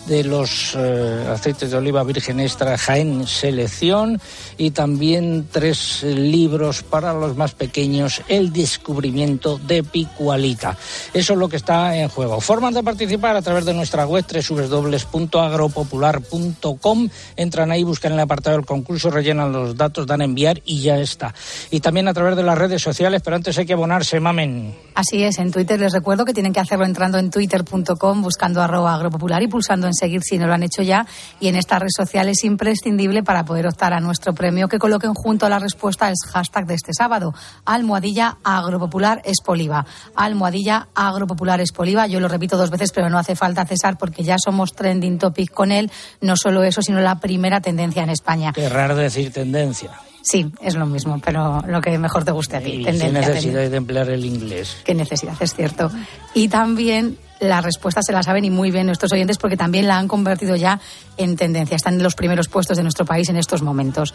de 0.06 0.24
los 0.24 0.74
eh, 0.76 1.26
aceites 1.32 1.70
de 1.70 1.78
oliva 1.78 2.02
virgen 2.02 2.40
extra 2.40 2.76
Jaén 2.76 3.26
Selección 3.26 4.20
y 4.58 4.72
también 4.72 5.48
tres 5.50 6.02
libros 6.02 6.82
para 6.82 7.14
los 7.14 7.34
más 7.34 7.54
pequeños, 7.54 8.20
El 8.28 8.52
descubrimiento 8.52 9.56
de 9.56 9.82
Picualita. 9.82 10.76
Eso 11.14 11.32
es 11.32 11.38
lo 11.38 11.48
que 11.48 11.56
está 11.56 11.96
en 11.96 12.10
juego. 12.10 12.42
Formas 12.42 12.74
de 12.74 12.82
participar 12.82 13.36
a 13.36 13.42
través 13.42 13.64
de 13.64 13.72
nuestra 13.72 14.06
web 14.06 14.26
www.agropopular.com. 14.28 17.08
Entran 17.36 17.72
ahí, 17.72 17.84
buscan 17.84 18.12
el 18.12 18.20
apartado 18.20 18.58
del 18.58 18.66
concurso, 18.66 19.10
rellenan 19.10 19.50
los 19.50 19.78
datos, 19.78 20.06
dan 20.06 20.20
a 20.20 20.24
enviar 20.24 20.60
y 20.66 20.82
ya 20.82 20.98
está. 20.98 21.32
Y 21.70 21.80
también 21.80 22.08
a 22.08 22.14
través 22.14 22.36
de 22.36 22.42
las 22.42 22.56
redes 22.56 22.82
sociales, 22.82 23.22
pero 23.24 23.36
antes 23.36 23.56
hay 23.58 23.66
que 23.66 23.72
abonarse, 23.72 24.20
mamen. 24.20 24.74
Así 24.94 25.22
es, 25.24 25.38
en 25.38 25.50
Twitter 25.50 25.80
les 25.80 25.92
recuerdo 25.92 26.24
que 26.24 26.32
tienen 26.32 26.52
que 26.52 26.60
hacerlo 26.60 26.84
entrando 26.84 27.18
en 27.18 27.30
twitter.com, 27.30 28.22
buscando 28.22 28.62
arroba 28.62 28.94
agropopular 28.94 29.42
y 29.42 29.48
pulsando 29.48 29.86
en 29.86 29.94
seguir 29.94 30.22
si 30.22 30.38
no 30.38 30.46
lo 30.46 30.54
han 30.54 30.62
hecho 30.62 30.82
ya. 30.82 31.06
Y 31.40 31.48
en 31.48 31.56
esta 31.56 31.78
red 31.78 31.88
social 31.94 32.28
es 32.28 32.44
imprescindible 32.44 33.22
para 33.22 33.44
poder 33.44 33.66
optar 33.66 33.92
a 33.92 34.00
nuestro 34.00 34.34
premio 34.34 34.68
que 34.68 34.78
coloquen 34.78 35.14
junto 35.14 35.46
a 35.46 35.48
la 35.48 35.58
respuesta 35.58 36.08
el 36.08 36.14
hashtag 36.32 36.66
de 36.66 36.74
este 36.74 36.92
sábado, 36.92 37.34
almohadilla 37.64 38.38
agropopular 38.44 39.22
espoliva. 39.24 39.86
Almohadilla 40.14 40.88
agropopular 40.94 41.60
espoliva. 41.60 42.06
Yo 42.06 42.20
lo 42.20 42.28
repito 42.28 42.56
dos 42.56 42.70
veces, 42.70 42.92
pero 42.92 43.10
no 43.10 43.18
hace 43.18 43.36
falta 43.36 43.64
cesar 43.66 43.98
porque 43.98 44.22
ya 44.22 44.36
somos 44.38 44.74
trending 44.74 45.18
topic 45.18 45.50
con 45.50 45.72
él. 45.72 45.90
No 46.20 46.36
solo 46.36 46.62
eso, 46.62 46.82
sino 46.82 47.00
la 47.00 47.18
primera 47.20 47.60
tendencia 47.60 48.02
en 48.02 48.10
España. 48.10 48.52
Qué 48.52 48.68
raro 48.68 48.94
decir 48.96 49.32
tendencia. 49.32 49.90
Sí, 50.24 50.50
es 50.62 50.74
lo 50.74 50.86
mismo, 50.86 51.20
pero 51.22 51.62
lo 51.68 51.82
que 51.82 51.98
mejor 51.98 52.24
te 52.24 52.32
guste 52.32 52.56
a 52.56 52.60
ti. 52.60 52.82
Sin 52.82 53.12
necesidad 53.12 53.68
de 53.68 53.76
emplear 53.76 54.08
el 54.08 54.24
inglés. 54.24 54.78
Qué 54.82 54.94
necesidad, 54.94 55.34
es 55.38 55.54
cierto. 55.54 55.90
Y 56.32 56.48
también 56.48 57.18
la 57.40 57.60
respuesta 57.60 58.00
se 58.02 58.12
la 58.12 58.22
saben 58.22 58.46
y 58.46 58.50
muy 58.50 58.70
bien 58.70 58.86
nuestros 58.86 59.12
oyentes 59.12 59.36
porque 59.36 59.58
también 59.58 59.86
la 59.86 59.98
han 59.98 60.08
convertido 60.08 60.56
ya 60.56 60.80
en 61.18 61.36
tendencia. 61.36 61.76
Están 61.76 61.94
en 61.94 62.02
los 62.02 62.14
primeros 62.14 62.48
puestos 62.48 62.78
de 62.78 62.82
nuestro 62.82 63.04
país 63.04 63.28
en 63.28 63.36
estos 63.36 63.60
momentos. 63.60 64.14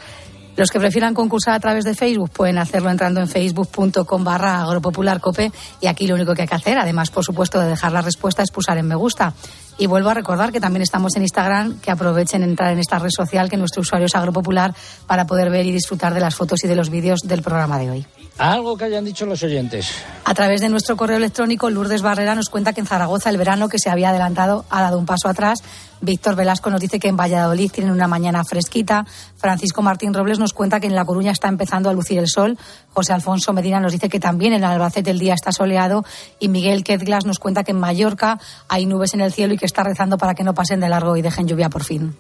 Los 0.56 0.72
que 0.72 0.80
prefieran 0.80 1.14
concursar 1.14 1.54
a 1.54 1.60
través 1.60 1.86
de 1.86 1.94
Facebook 1.94 2.32
pueden 2.32 2.58
hacerlo 2.58 2.90
entrando 2.90 3.22
en 3.22 3.28
facebook.com 3.28 4.24
barra 4.24 4.64
agropopularcope 4.64 5.52
y 5.80 5.88
aquí 5.88 6.08
lo 6.08 6.16
único 6.16 6.34
que 6.34 6.42
hay 6.42 6.48
que 6.48 6.56
hacer, 6.56 6.78
además 6.80 7.12
por 7.12 7.24
supuesto 7.24 7.60
de 7.60 7.68
dejar 7.68 7.92
la 7.92 8.02
respuesta, 8.02 8.42
es 8.42 8.52
pulsar 8.52 8.78
en 8.80 8.88
me 8.88 8.96
gusta. 8.96 9.34
Y 9.80 9.88
vuelvo 9.88 10.10
a 10.10 10.14
recordar 10.14 10.52
que 10.52 10.60
también 10.60 10.82
estamos 10.82 11.16
en 11.16 11.22
Instagram, 11.22 11.80
que 11.80 11.90
aprovechen 11.90 12.44
entrar 12.44 12.74
en 12.74 12.80
esta 12.80 13.00
red 13.00 13.12
social, 13.16 13.50
que 13.50 13.56
nuestro 13.56 13.80
usuario 13.82 14.08
es 14.08 14.16
Agropopular, 14.16 14.76
para 15.08 15.26
poder 15.26 15.50
ver 15.50 15.66
y 15.66 15.72
disfrutar 15.72 16.14
de 16.14 16.20
las 16.20 16.36
fotos 16.36 16.62
y 16.66 16.68
de 16.68 16.76
los 16.76 16.90
vídeos 16.90 17.22
del 17.22 17.42
programa 17.42 17.80
de 17.80 17.90
hoy. 17.90 18.06
Algo 18.40 18.78
que 18.78 18.86
hayan 18.86 19.04
dicho 19.04 19.26
los 19.26 19.44
oyentes. 19.44 19.92
A 20.24 20.34
través 20.34 20.62
de 20.62 20.70
nuestro 20.70 20.96
correo 20.96 21.18
electrónico, 21.18 21.70
Lourdes 21.70 22.02
Barrera 22.02 22.36
nos 22.36 22.50
cuenta 22.50 22.72
que 22.72 22.80
en 22.80 22.88
Zaragoza 22.88 23.30
el 23.30 23.38
verano 23.38 23.68
que 23.68 23.80
se 23.80 23.90
había 23.90 24.12
adelantado 24.12 24.64
ha 24.70 24.82
dado 24.82 24.98
un 24.98 25.06
paso 25.06 25.28
atrás. 25.28 25.62
Víctor 26.00 26.38
Velasco 26.38 26.70
nos 26.70 26.80
dice 26.80 27.02
que 27.02 27.10
en 27.10 27.18
Valladolid 27.18 27.70
tienen 27.70 27.92
una 27.92 28.08
mañana 28.08 28.46
fresquita. 28.46 29.06
Francisco 29.36 29.82
Martín 29.82 30.14
Robles 30.14 30.40
nos 30.40 30.54
cuenta 30.54 30.80
que 30.80 30.88
en 30.88 30.96
La 30.96 31.04
Coruña 31.04 31.32
está 31.34 31.50
empezando 31.50 31.90
a 31.90 31.94
lucir 31.94 32.18
el 32.18 32.30
sol. 32.30 32.58
José 32.94 33.12
Alfonso 33.12 33.52
Medina 33.52 33.82
nos 33.82 33.92
dice 33.92 34.08
que 34.08 34.22
también 34.22 34.54
en 34.54 34.64
Albacete 34.64 35.12
el 35.12 35.20
día 35.20 35.34
está 35.34 35.52
soleado. 35.52 36.06
Y 36.40 36.48
Miguel 36.48 36.86
Quedglas 36.86 37.26
nos 37.26 37.40
cuenta 37.40 37.66
que 37.66 37.72
en 37.72 37.80
Mallorca 37.82 38.40
hay 38.70 38.86
nubes 38.86 39.14
en 39.14 39.20
el 39.20 39.34
cielo 39.34 39.54
y 39.54 39.58
que 39.58 39.66
está 39.66 39.84
rezando 39.84 40.18
para 40.18 40.34
que 40.34 40.46
no 40.46 40.54
pasen 40.54 40.80
de 40.80 40.88
largo 40.88 41.18
y 41.18 41.22
dejen 41.22 41.46
lluvia 41.46 41.68
por 41.68 41.84
fin. 41.84 42.16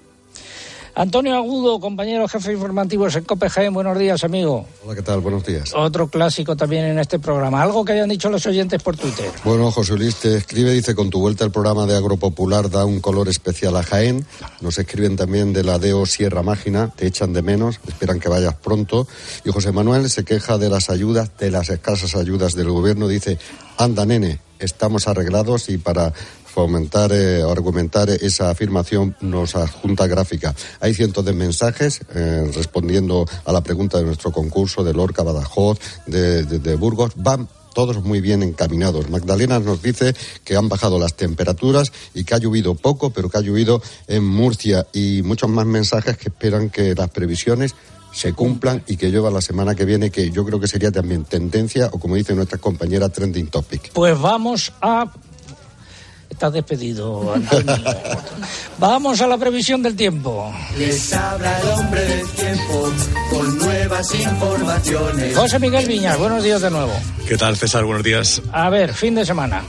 Antonio 0.99 1.33
Agudo, 1.33 1.79
compañero 1.79 2.27
jefe 2.27 2.51
informativo 2.51 3.07
en 3.07 3.23
COPEGM, 3.23 3.73
buenos 3.73 3.97
días, 3.97 4.21
amigo. 4.25 4.65
Hola, 4.83 4.95
¿qué 4.95 5.01
tal? 5.01 5.21
Buenos 5.21 5.45
días. 5.45 5.73
Otro 5.73 6.09
clásico 6.09 6.57
también 6.57 6.83
en 6.83 6.99
este 6.99 7.19
programa. 7.19 7.61
Algo 7.61 7.85
que 7.85 7.93
hayan 7.93 8.09
dicho 8.09 8.29
los 8.29 8.45
oyentes 8.45 8.83
por 8.83 8.97
Twitter. 8.97 9.31
Bueno, 9.45 9.71
José 9.71 9.95
Luis 9.95 10.17
te 10.17 10.35
escribe, 10.35 10.73
dice, 10.73 10.95
con 10.95 11.09
tu 11.09 11.21
vuelta 11.21 11.45
el 11.45 11.51
programa 11.51 11.85
de 11.85 11.95
Agropopular 11.95 12.69
da 12.69 12.83
un 12.83 12.99
color 12.99 13.29
especial 13.29 13.77
a 13.77 13.83
Jaén. 13.83 14.25
Nos 14.59 14.77
escriben 14.77 15.15
también 15.15 15.53
de 15.53 15.63
la 15.63 15.79
DEO 15.79 16.05
Sierra 16.05 16.43
Mágina, 16.43 16.91
te 16.93 17.07
echan 17.07 17.31
de 17.31 17.43
menos, 17.43 17.79
esperan 17.87 18.19
que 18.19 18.27
vayas 18.27 18.55
pronto. 18.55 19.07
Y 19.45 19.51
José 19.51 19.71
Manuel 19.71 20.09
se 20.09 20.25
queja 20.25 20.57
de 20.57 20.69
las 20.69 20.89
ayudas, 20.89 21.31
de 21.37 21.49
las 21.49 21.69
escasas 21.69 22.13
ayudas 22.17 22.55
del 22.55 22.71
gobierno, 22.71 23.07
dice, 23.07 23.39
anda 23.77 24.05
nene, 24.05 24.41
estamos 24.59 25.07
arreglados 25.07 25.69
y 25.69 25.77
para 25.77 26.11
fomentar 26.49 27.11
eh, 27.11 27.41
argumentar 27.41 28.09
esa 28.09 28.49
afirmación 28.49 29.15
nos 29.21 29.55
adjunta 29.55 30.07
gráfica. 30.07 30.53
Hay 30.79 30.93
cientos 30.93 31.23
de 31.25 31.33
mensajes 31.33 32.01
eh, 32.13 32.51
respondiendo 32.53 33.25
a 33.45 33.51
la 33.51 33.61
pregunta 33.61 33.97
de 33.97 34.05
nuestro 34.05 34.31
concurso 34.31 34.83
de 34.83 34.93
Lorca, 34.93 35.23
Badajoz, 35.23 35.79
de, 36.05 36.43
de 36.43 36.75
Burgos. 36.75 37.13
Van 37.15 37.47
todos 37.73 38.03
muy 38.03 38.19
bien 38.19 38.43
encaminados. 38.43 39.09
Magdalena 39.09 39.59
nos 39.59 39.81
dice 39.81 40.15
que 40.43 40.55
han 40.55 40.69
bajado 40.69 40.99
las 40.99 41.15
temperaturas 41.15 41.91
y 42.13 42.23
que 42.23 42.35
ha 42.35 42.39
llovido 42.39 42.75
poco, 42.75 43.11
pero 43.11 43.29
que 43.29 43.37
ha 43.37 43.41
llovido 43.41 43.81
en 44.07 44.25
Murcia 44.25 44.87
y 44.91 45.21
muchos 45.21 45.49
más 45.49 45.65
mensajes 45.65 46.17
que 46.17 46.29
esperan 46.29 46.69
que 46.69 46.95
las 46.95 47.09
previsiones 47.09 47.75
se 48.11 48.33
cumplan 48.33 48.83
y 48.87 48.97
que 48.97 49.09
llueva 49.09 49.29
la 49.29 49.41
semana 49.41 49.75
que 49.75 49.85
viene, 49.85 50.09
que 50.09 50.31
yo 50.31 50.45
creo 50.45 50.59
que 50.59 50.67
sería 50.67 50.91
también 50.91 51.25
tendencia 51.25 51.89
o 51.91 51.99
como 51.99 52.15
dice 52.15 52.33
nuestra 52.33 52.57
compañera 52.57 53.09
Trending 53.09 53.47
Topic. 53.47 53.91
Pues 53.93 54.19
vamos 54.19 54.73
a 54.81 55.11
Estás 56.39 56.53
despedido, 56.53 57.33
Antonio. 57.33 57.75
Vamos 58.77 59.19
a 59.19 59.27
la 59.27 59.37
previsión 59.37 59.83
del 59.83 59.97
tiempo. 59.97 60.49
Les 60.77 61.11
habla 61.11 61.59
el 61.59 61.67
hombre 61.67 62.01
del 62.01 62.25
tiempo 62.29 62.93
con 63.29 63.57
nuevas 63.57 64.15
informaciones. 64.15 65.35
José 65.35 65.59
Miguel 65.59 65.85
Viñas, 65.85 66.17
buenos 66.17 66.41
días 66.41 66.61
de 66.61 66.71
nuevo. 66.71 66.93
¿Qué 67.27 67.35
tal, 67.35 67.57
César? 67.57 67.83
Buenos 67.83 68.05
días. 68.05 68.41
A 68.53 68.69
ver, 68.69 68.93
fin 68.93 69.15
de 69.15 69.25
semana. 69.25 69.63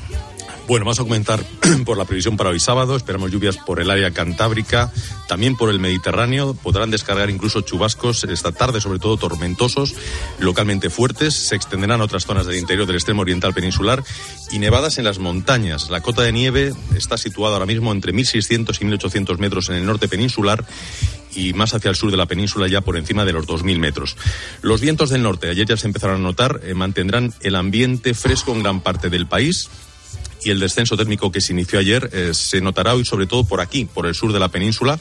Bueno, 0.70 0.84
vamos 0.84 1.00
a 1.00 1.02
comentar 1.02 1.44
por 1.84 1.98
la 1.98 2.04
previsión 2.04 2.36
para 2.36 2.50
hoy 2.50 2.60
sábado. 2.60 2.94
Esperamos 2.94 3.32
lluvias 3.32 3.56
por 3.56 3.80
el 3.80 3.90
área 3.90 4.12
cantábrica, 4.12 4.92
también 5.26 5.56
por 5.56 5.68
el 5.68 5.80
Mediterráneo. 5.80 6.54
Podrán 6.54 6.92
descargar 6.92 7.28
incluso 7.28 7.62
chubascos 7.62 8.22
esta 8.22 8.52
tarde, 8.52 8.80
sobre 8.80 9.00
todo 9.00 9.16
tormentosos, 9.16 9.96
localmente 10.38 10.88
fuertes. 10.88 11.34
Se 11.34 11.56
extenderán 11.56 12.00
a 12.00 12.04
otras 12.04 12.24
zonas 12.24 12.46
del 12.46 12.56
interior 12.56 12.86
del 12.86 12.94
extremo 12.94 13.22
oriental 13.22 13.52
peninsular 13.52 14.04
y 14.52 14.60
nevadas 14.60 14.98
en 14.98 15.06
las 15.06 15.18
montañas. 15.18 15.90
La 15.90 16.02
cota 16.02 16.22
de 16.22 16.30
nieve 16.30 16.72
está 16.94 17.18
situada 17.18 17.54
ahora 17.54 17.66
mismo 17.66 17.90
entre 17.90 18.14
1.600 18.14 18.80
y 18.80 18.84
1.800 18.84 19.38
metros 19.38 19.70
en 19.70 19.74
el 19.74 19.84
norte 19.84 20.06
peninsular 20.06 20.64
y 21.34 21.52
más 21.52 21.74
hacia 21.74 21.88
el 21.88 21.96
sur 21.96 22.12
de 22.12 22.16
la 22.16 22.26
península 22.26 22.68
ya 22.68 22.80
por 22.80 22.96
encima 22.96 23.24
de 23.24 23.32
los 23.32 23.44
2.000 23.44 23.76
metros. 23.80 24.16
Los 24.62 24.80
vientos 24.80 25.10
del 25.10 25.24
norte, 25.24 25.48
ayer 25.48 25.66
ya 25.66 25.76
se 25.76 25.88
empezaron 25.88 26.20
a 26.20 26.22
notar, 26.22 26.60
eh, 26.62 26.74
mantendrán 26.74 27.34
el 27.40 27.56
ambiente 27.56 28.14
fresco 28.14 28.52
en 28.52 28.62
gran 28.62 28.82
parte 28.82 29.10
del 29.10 29.26
país 29.26 29.68
y 30.44 30.50
el 30.50 30.61
descenso 30.61 30.97
térmico 30.97 31.30
que 31.30 31.40
se 31.40 31.52
inició 31.52 31.78
ayer 31.78 32.11
eh, 32.12 32.30
se 32.32 32.61
notará 32.61 32.94
hoy 32.94 33.04
sobre 33.04 33.26
todo 33.26 33.44
por 33.44 33.61
aquí, 33.61 33.85
por 33.85 34.06
el 34.06 34.14
sur 34.14 34.32
de 34.32 34.40
la 34.40 34.49
península, 34.49 34.99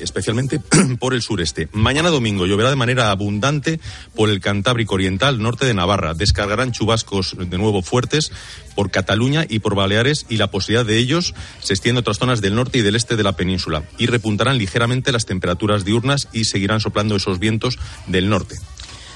especialmente 0.00 0.60
por 0.98 1.14
el 1.14 1.22
sureste. 1.22 1.68
Mañana 1.72 2.10
domingo 2.10 2.46
lloverá 2.46 2.70
de 2.70 2.76
manera 2.76 3.10
abundante 3.10 3.80
por 4.14 4.30
el 4.30 4.40
Cantábrico 4.40 4.94
Oriental, 4.94 5.40
norte 5.42 5.66
de 5.66 5.74
Navarra. 5.74 6.14
Descargarán 6.14 6.72
chubascos 6.72 7.36
de 7.38 7.58
nuevo 7.58 7.82
fuertes 7.82 8.32
por 8.74 8.90
Cataluña 8.90 9.46
y 9.48 9.60
por 9.60 9.74
Baleares 9.74 10.26
y 10.28 10.36
la 10.36 10.50
posibilidad 10.50 10.86
de 10.86 10.98
ellos 10.98 11.34
se 11.60 11.72
extiende 11.72 11.98
a 11.98 12.02
otras 12.02 12.18
zonas 12.18 12.40
del 12.40 12.54
norte 12.54 12.78
y 12.78 12.82
del 12.82 12.96
este 12.96 13.16
de 13.16 13.22
la 13.22 13.36
península. 13.36 13.84
Y 13.98 14.06
repuntarán 14.06 14.58
ligeramente 14.58 15.12
las 15.12 15.26
temperaturas 15.26 15.84
diurnas 15.84 16.28
y 16.32 16.44
seguirán 16.44 16.80
soplando 16.80 17.16
esos 17.16 17.38
vientos 17.38 17.78
del 18.06 18.28
norte. 18.28 18.56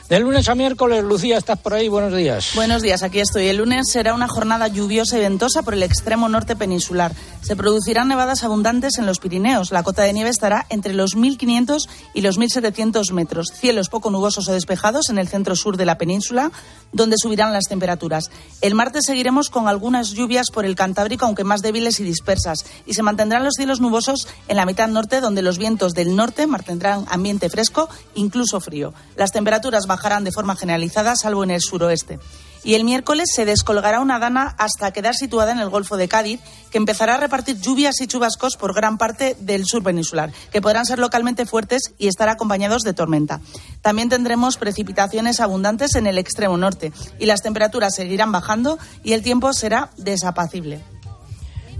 De 0.08 0.18
lunes 0.20 0.48
a 0.48 0.54
miércoles, 0.54 1.04
Lucía, 1.04 1.36
estás 1.36 1.58
por 1.58 1.74
ahí. 1.74 1.88
Buenos 1.88 2.14
días. 2.14 2.52
Buenos 2.54 2.80
días, 2.80 3.02
aquí 3.02 3.20
estoy. 3.20 3.48
El 3.48 3.58
lunes 3.58 3.90
será 3.92 4.14
una 4.14 4.26
jornada 4.26 4.66
lluviosa 4.66 5.18
y 5.18 5.20
ventosa 5.20 5.62
por 5.62 5.74
el 5.74 5.82
extremo 5.82 6.30
norte 6.30 6.56
peninsular. 6.56 7.12
Se 7.42 7.56
producirán 7.56 8.08
nevadas 8.08 8.42
abundantes 8.42 8.96
en 8.96 9.04
los 9.04 9.18
Pirineos. 9.18 9.70
La 9.70 9.82
cota 9.82 10.04
de 10.04 10.14
nieve 10.14 10.30
estará 10.30 10.64
entre 10.70 10.94
los 10.94 11.14
1.500 11.14 11.90
y 12.14 12.22
los 12.22 12.38
1.700 12.38 13.12
metros. 13.12 13.48
Cielos 13.52 13.90
poco 13.90 14.10
nubosos 14.10 14.48
o 14.48 14.52
despejados 14.54 15.10
en 15.10 15.18
el 15.18 15.28
centro 15.28 15.54
sur 15.54 15.76
de 15.76 15.84
la 15.84 15.98
península, 15.98 16.52
donde 16.90 17.16
subirán 17.18 17.52
las 17.52 17.64
temperaturas. 17.64 18.30
El 18.62 18.74
martes 18.74 19.04
seguiremos 19.04 19.50
con 19.50 19.68
algunas 19.68 20.12
lluvias 20.12 20.46
por 20.50 20.64
el 20.64 20.74
Cantábrico, 20.74 21.26
aunque 21.26 21.44
más 21.44 21.60
débiles 21.60 22.00
y 22.00 22.04
dispersas. 22.04 22.64
Y 22.86 22.94
se 22.94 23.02
mantendrán 23.02 23.44
los 23.44 23.56
cielos 23.56 23.80
nubosos 23.80 24.26
en 24.48 24.56
la 24.56 24.64
mitad 24.64 24.88
norte, 24.88 25.20
donde 25.20 25.42
los 25.42 25.58
vientos 25.58 25.92
del 25.92 26.16
norte 26.16 26.46
mantendrán 26.46 27.04
ambiente 27.10 27.50
fresco, 27.50 27.90
incluso 28.14 28.58
frío. 28.60 28.94
Las 29.14 29.32
temperaturas 29.32 29.86
bajan 29.86 29.97
bajarán 29.98 30.22
de 30.22 30.32
forma 30.32 30.54
generalizada, 30.54 31.16
salvo 31.16 31.42
en 31.42 31.50
el 31.50 31.60
suroeste. 31.60 32.20
Y 32.64 32.74
el 32.74 32.84
miércoles 32.84 33.30
se 33.34 33.44
descolgará 33.44 34.00
una 34.00 34.18
dana 34.18 34.54
hasta 34.58 34.92
quedar 34.92 35.14
situada 35.14 35.52
en 35.52 35.58
el 35.58 35.70
Golfo 35.70 35.96
de 35.96 36.08
Cádiz, 36.08 36.40
que 36.70 36.78
empezará 36.78 37.14
a 37.14 37.18
repartir 37.18 37.60
lluvias 37.60 38.00
y 38.00 38.06
chubascos 38.06 38.56
por 38.56 38.74
gran 38.74 38.98
parte 38.98 39.36
del 39.40 39.64
sur 39.64 39.82
peninsular, 39.82 40.32
que 40.52 40.60
podrán 40.60 40.84
ser 40.84 40.98
localmente 40.98 41.46
fuertes 41.46 41.94
y 41.98 42.08
estar 42.08 42.28
acompañados 42.28 42.82
de 42.82 42.94
tormenta. 42.94 43.40
También 43.80 44.08
tendremos 44.08 44.56
precipitaciones 44.56 45.40
abundantes 45.40 45.94
en 45.94 46.06
el 46.06 46.18
extremo 46.18 46.56
norte 46.56 46.92
y 47.18 47.26
las 47.26 47.42
temperaturas 47.42 47.94
seguirán 47.94 48.32
bajando 48.32 48.78
y 49.02 49.12
el 49.12 49.22
tiempo 49.22 49.52
será 49.52 49.90
desapacible. 49.96 50.97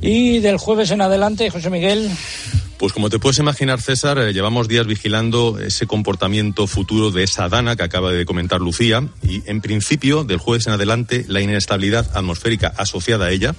Y 0.01 0.39
del 0.39 0.59
jueves 0.59 0.91
en 0.91 1.01
adelante, 1.01 1.51
José 1.51 1.71
Miguel. 1.71 2.11
Pues 2.79 2.93
como 2.93 3.11
te 3.11 3.19
puedes 3.19 3.41
imaginar, 3.41 3.81
César, 3.81 4.19
eh, 4.19 4.33
llevamos 4.33 4.69
días 4.69 4.87
vigilando 4.87 5.59
ese 5.59 5.89
comportamiento 5.89 6.69
futuro 6.69 7.11
de 7.11 7.25
esa 7.25 7.49
dana 7.49 7.75
que 7.75 7.83
acaba 7.83 8.13
de 8.13 8.25
comentar 8.25 8.61
Lucía 8.61 9.03
y 9.21 9.43
en 9.47 9.61
principio 9.61 10.23
del 10.23 10.39
jueves 10.39 10.69
en 10.69 10.75
adelante 10.75 11.25
la 11.27 11.41
inestabilidad 11.41 12.09
atmosférica 12.17 12.73
asociada 12.77 13.27
a 13.27 13.31
ella 13.33 13.57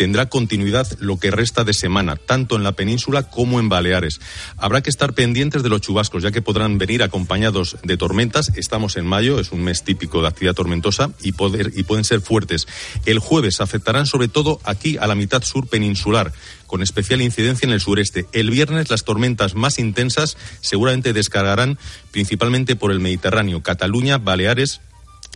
tendrá 0.00 0.30
continuidad 0.30 0.88
lo 0.98 1.18
que 1.18 1.30
resta 1.30 1.62
de 1.62 1.74
semana, 1.74 2.16
tanto 2.16 2.56
en 2.56 2.62
la 2.62 2.72
península 2.72 3.24
como 3.24 3.60
en 3.60 3.68
Baleares. 3.68 4.18
Habrá 4.56 4.80
que 4.80 4.88
estar 4.88 5.12
pendientes 5.12 5.62
de 5.62 5.68
los 5.68 5.82
chubascos, 5.82 6.22
ya 6.22 6.30
que 6.30 6.40
podrán 6.40 6.78
venir 6.78 7.02
acompañados 7.02 7.76
de 7.82 7.98
tormentas. 7.98 8.50
Estamos 8.56 8.96
en 8.96 9.04
mayo, 9.04 9.38
es 9.38 9.52
un 9.52 9.62
mes 9.62 9.84
típico 9.84 10.22
de 10.22 10.28
actividad 10.28 10.54
tormentosa 10.54 11.10
y, 11.20 11.32
pueden 11.32 12.04
ser 12.04 12.22
fuertes. 12.22 12.66
El 13.04 13.18
jueves 13.18 13.60
afectarán 13.60 14.06
sobre 14.06 14.28
todo 14.28 14.58
aquí 14.64 14.96
a 14.96 15.06
la 15.06 15.14
mitad 15.14 15.42
sur 15.42 15.68
peninsular 15.68 16.32
con 16.66 16.80
especial 16.80 17.20
incidencia 17.20 17.66
en 17.66 17.74
el 17.74 17.80
sureste. 17.82 18.24
El 18.32 18.50
viernes 18.50 18.88
las 18.88 19.04
tormentas 19.04 19.54
más 19.54 19.78
intensas 19.78 20.38
seguramente 20.62 21.12
descargarán 21.12 21.78
principalmente 22.10 22.74
por 22.74 22.90
el 22.90 23.00
Mediterráneo, 23.00 23.62
Cataluña, 23.62 24.16
Baleares, 24.16 24.80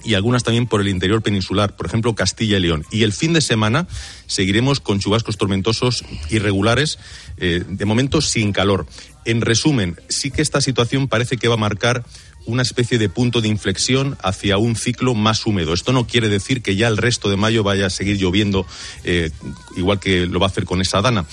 y 0.03 0.15
algunas 0.15 0.43
también 0.43 0.67
por 0.67 0.81
el 0.81 0.89
interior 0.89 1.23
peninsular, 1.23 1.77
por 1.77 1.87
ejemplo 1.87 2.15
Castilla 2.15 2.57
y 2.59 2.61
León. 2.61 2.85
Y 2.91 3.05
el 3.05 3.13
fin 3.13 3.33
de 3.33 3.41
semana 3.41 3.87
seguiremos 4.27 4.81
con 4.81 4.99
chubascos 4.99 5.37
tormentosos 5.37 6.05
irregulares, 6.31 6.99
eh, 7.39 7.63
de 7.67 7.85
momento 7.85 8.21
sin 8.21 8.53
calor. 8.53 8.87
En 9.25 9.41
resumen, 9.41 9.97
sí 10.09 10.31
que 10.31 10.43
esta 10.43 10.61
situación 10.61 11.09
parece 11.09 11.37
que 11.37 11.49
va 11.49 11.55
a 11.55 11.59
marcar 11.59 12.05
una 12.47 12.63
especie 12.63 12.99
de 12.99 13.09
punto 13.09 13.41
de 13.41 13.49
inflexión 13.49 14.17
hacia 14.23 14.59
un 14.59 14.77
ciclo 14.77 15.15
más 15.15 15.47
húmedo. 15.47 15.73
Esto 15.73 15.93
no 15.93 16.07
quiere 16.07 16.29
decir 16.29 16.63
que 16.63 16.77
ya 16.77 16.89
el 16.89 16.97
resto 16.97 17.31
de 17.31 17.37
mayo 17.37 17.63
vaya 17.63 17.87
a 17.87 17.91
seguir 17.91 18.19
lloviendo 18.19 18.67
eh, 19.05 19.31
igual 19.77 19.99
que 20.01 20.27
lo 20.27 20.41
va 20.41 20.47
a 20.47 20.51
hacer 20.51 20.65
con 20.65 20.81
esa 20.81 21.01
dana, 21.01 21.25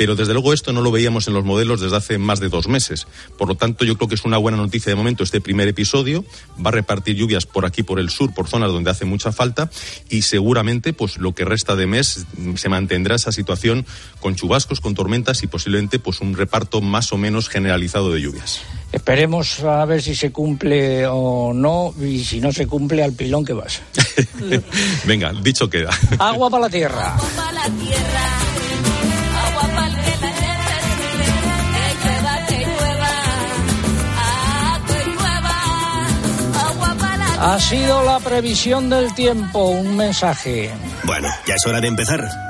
pero 0.00 0.16
desde 0.16 0.32
luego 0.32 0.54
esto 0.54 0.72
no 0.72 0.80
lo 0.80 0.90
veíamos 0.90 1.28
en 1.28 1.34
los 1.34 1.44
modelos 1.44 1.82
desde 1.82 1.94
hace 1.94 2.16
más 2.16 2.40
de 2.40 2.48
dos 2.48 2.68
meses. 2.68 3.06
Por 3.36 3.48
lo 3.48 3.54
tanto, 3.54 3.84
yo 3.84 3.98
creo 3.98 4.08
que 4.08 4.14
es 4.14 4.24
una 4.24 4.38
buena 4.38 4.56
noticia 4.56 4.88
de 4.88 4.96
momento 4.96 5.22
este 5.22 5.42
primer 5.42 5.68
episodio. 5.68 6.24
Va 6.56 6.70
a 6.70 6.72
repartir 6.72 7.16
lluvias 7.16 7.44
por 7.44 7.66
aquí, 7.66 7.82
por 7.82 8.00
el 8.00 8.08
sur, 8.08 8.32
por 8.32 8.48
zonas 8.48 8.72
donde 8.72 8.90
hace 8.90 9.04
mucha 9.04 9.30
falta 9.30 9.70
y 10.08 10.22
seguramente, 10.22 10.94
pues 10.94 11.18
lo 11.18 11.34
que 11.34 11.44
resta 11.44 11.76
de 11.76 11.86
mes 11.86 12.24
se 12.54 12.68
mantendrá 12.70 13.16
esa 13.16 13.30
situación 13.30 13.84
con 14.20 14.36
chubascos, 14.36 14.80
con 14.80 14.94
tormentas 14.94 15.42
y 15.42 15.48
posiblemente, 15.48 15.98
pues 15.98 16.22
un 16.22 16.34
reparto 16.34 16.80
más 16.80 17.12
o 17.12 17.18
menos 17.18 17.50
generalizado 17.50 18.10
de 18.10 18.22
lluvias. 18.22 18.62
Esperemos 18.92 19.60
a 19.64 19.84
ver 19.84 20.00
si 20.00 20.14
se 20.14 20.32
cumple 20.32 21.06
o 21.08 21.52
no, 21.52 21.92
y 22.00 22.24
si 22.24 22.40
no 22.40 22.52
se 22.52 22.66
cumple, 22.66 23.02
al 23.02 23.12
pilón 23.12 23.44
que 23.44 23.52
vas. 23.52 23.82
Venga, 25.04 25.34
dicho 25.42 25.68
queda. 25.68 25.90
Agua 26.18 26.48
para 26.48 26.62
la 26.62 26.70
tierra. 26.70 27.16
Ha 37.42 37.58
sido 37.58 38.04
la 38.04 38.20
previsión 38.20 38.90
del 38.90 39.14
tiempo, 39.14 39.64
un 39.70 39.96
mensaje. 39.96 40.70
Bueno, 41.04 41.26
ya 41.46 41.54
es 41.54 41.66
hora 41.66 41.80
de 41.80 41.88
empezar. 41.88 42.49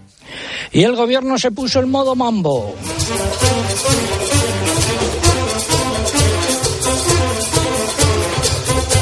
Y 0.71 0.83
el 0.83 0.95
gobierno 0.95 1.37
se 1.37 1.51
puso 1.51 1.79
el 1.79 1.87
modo 1.87 2.15
mambo. 2.15 2.75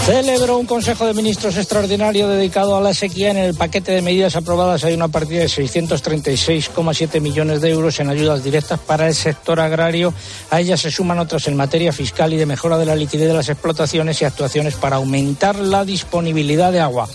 Celebró 0.10 0.58
un 0.58 0.66
Consejo 0.66 1.06
de 1.06 1.14
Ministros 1.14 1.56
extraordinario 1.56 2.28
dedicado 2.28 2.76
a 2.76 2.82
la 2.82 2.96
sequía. 2.96 3.30
En 3.30 3.38
el 3.38 3.54
paquete 3.54 3.92
de 3.92 4.02
medidas 4.02 4.36
aprobadas 4.36 4.84
hay 4.84 4.96
una 4.96 5.10
partida 5.10 5.42
de 5.42 5.46
636,7 5.46 7.22
millones 7.22 7.62
de 7.62 7.70
euros 7.70 8.00
en 8.00 8.10
ayudas 8.10 8.44
directas 8.44 8.80
para 8.80 9.08
el 9.08 9.14
sector 9.14 9.60
agrario. 9.60 10.12
A 10.50 10.62
ellas 10.62 10.82
se 10.82 10.90
suman 10.90 11.20
otras 11.20 11.48
en 11.48 11.56
materia 11.56 11.94
fiscal 11.94 12.34
y 12.34 12.38
de 12.38 12.48
mejora 12.48 12.80
de 12.80 12.88
la 12.88 12.96
liquidez 12.96 13.28
de 13.28 13.36
las 13.36 13.50
explotaciones 13.50 14.20
y 14.20 14.26
actuaciones 14.26 14.74
para 14.74 14.96
aumentar 14.96 15.60
la 15.60 15.86
disponibilidad 15.86 16.72
de 16.72 16.80
agua. 16.80 17.08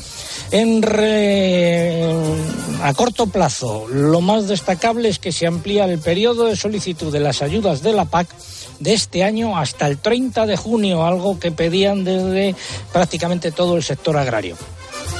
En 0.56 0.84
a 2.81 2.94
corto 2.94 3.26
plazo, 3.26 3.88
lo 3.88 4.20
más 4.20 4.46
destacable 4.46 5.09
es 5.09 5.18
que 5.18 5.33
se 5.33 5.48
amplía 5.48 5.85
el 5.85 5.98
periodo 5.98 6.44
de 6.44 6.55
solicitud 6.55 7.12
de 7.12 7.18
las 7.18 7.42
ayudas 7.42 7.83
de 7.83 7.92
la 7.92 8.05
PAC 8.05 8.28
de 8.78 8.92
este 8.92 9.24
año 9.24 9.59
hasta 9.59 9.88
el 9.88 9.98
30 9.98 10.46
de 10.46 10.57
junio, 10.57 11.05
algo 11.05 11.40
que 11.40 11.50
pedían 11.50 12.05
desde 12.05 12.55
prácticamente 12.92 13.50
todo 13.50 13.76
el 13.76 13.83
sector 13.83 14.16
agrario. 14.16 14.57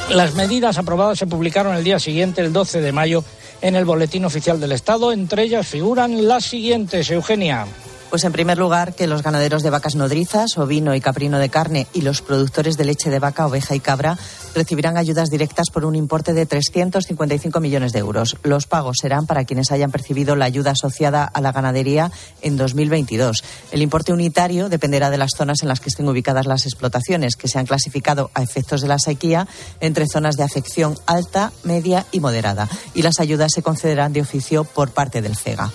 Las 0.08 0.35
medidas 0.35 0.78
aprobadas 0.78 1.18
se 1.18 1.26
publicaron 1.26 1.74
el 1.74 1.82
día 1.82 1.98
siguiente, 1.98 2.40
el 2.40 2.52
12 2.52 2.80
de 2.80 2.92
mayo, 2.92 3.24
en 3.61 3.74
el 3.74 3.85
Boletín 3.85 4.24
Oficial 4.24 4.61
del 4.61 4.70
Estado. 4.70 5.11
Entre 5.11 5.42
ellas 5.42 5.66
figuran 5.66 6.28
las 6.28 6.44
siguientes, 6.44 7.11
Eugenia. 7.11 7.66
Pues 8.10 8.24
en 8.24 8.32
primer 8.32 8.58
lugar, 8.58 8.94
que 8.94 9.06
los 9.06 9.22
ganaderos 9.22 9.62
de 9.62 9.70
vacas 9.70 9.96
nodrizas, 9.96 10.56
ovino 10.56 10.94
y 10.94 11.00
caprino 11.00 11.38
de 11.38 11.48
carne 11.48 11.88
y 11.92 12.02
los 12.02 12.22
productores 12.22 12.76
de 12.76 12.84
leche 12.84 13.10
de 13.10 13.18
vaca, 13.18 13.46
oveja 13.46 13.74
y 13.74 13.80
cabra 13.80 14.16
recibirán 14.54 14.96
ayudas 14.96 15.30
directas 15.30 15.70
por 15.72 15.84
un 15.84 15.96
importe 15.96 16.32
de 16.32 16.46
355 16.46 17.60
millones 17.60 17.92
de 17.92 17.98
euros. 17.98 18.36
Los 18.44 18.66
pagos 18.66 18.98
serán 19.00 19.26
para 19.26 19.44
quienes 19.44 19.72
hayan 19.72 19.90
percibido 19.90 20.36
la 20.36 20.44
ayuda 20.44 20.72
asociada 20.72 21.24
a 21.24 21.40
la 21.40 21.52
ganadería 21.52 22.12
en 22.40 22.56
2022. 22.56 23.42
El 23.72 23.82
importe 23.82 24.12
unitario 24.12 24.68
dependerá 24.68 25.10
de 25.10 25.18
las 25.18 25.32
zonas 25.36 25.62
en 25.62 25.68
las 25.68 25.80
que 25.80 25.88
estén 25.88 26.08
ubicadas 26.08 26.46
las 26.46 26.66
explotaciones, 26.66 27.36
que 27.36 27.48
se 27.48 27.58
han 27.58 27.66
clasificado 27.66 28.30
a 28.34 28.42
efectos 28.42 28.80
de 28.80 28.88
la 28.88 28.98
sequía 28.98 29.48
entre 29.80 30.06
zonas 30.06 30.36
de 30.36 30.44
afección 30.44 30.96
alta, 31.06 31.52
media 31.64 32.06
y 32.12 32.20
moderada. 32.20 32.68
Y 32.94 33.02
las 33.02 33.18
ayudas 33.18 33.52
se 33.52 33.62
concederán 33.62 34.12
de 34.12 34.22
oficio 34.22 34.64
por 34.64 34.90
parte 34.90 35.20
del 35.20 35.36
CEGA. 35.36 35.70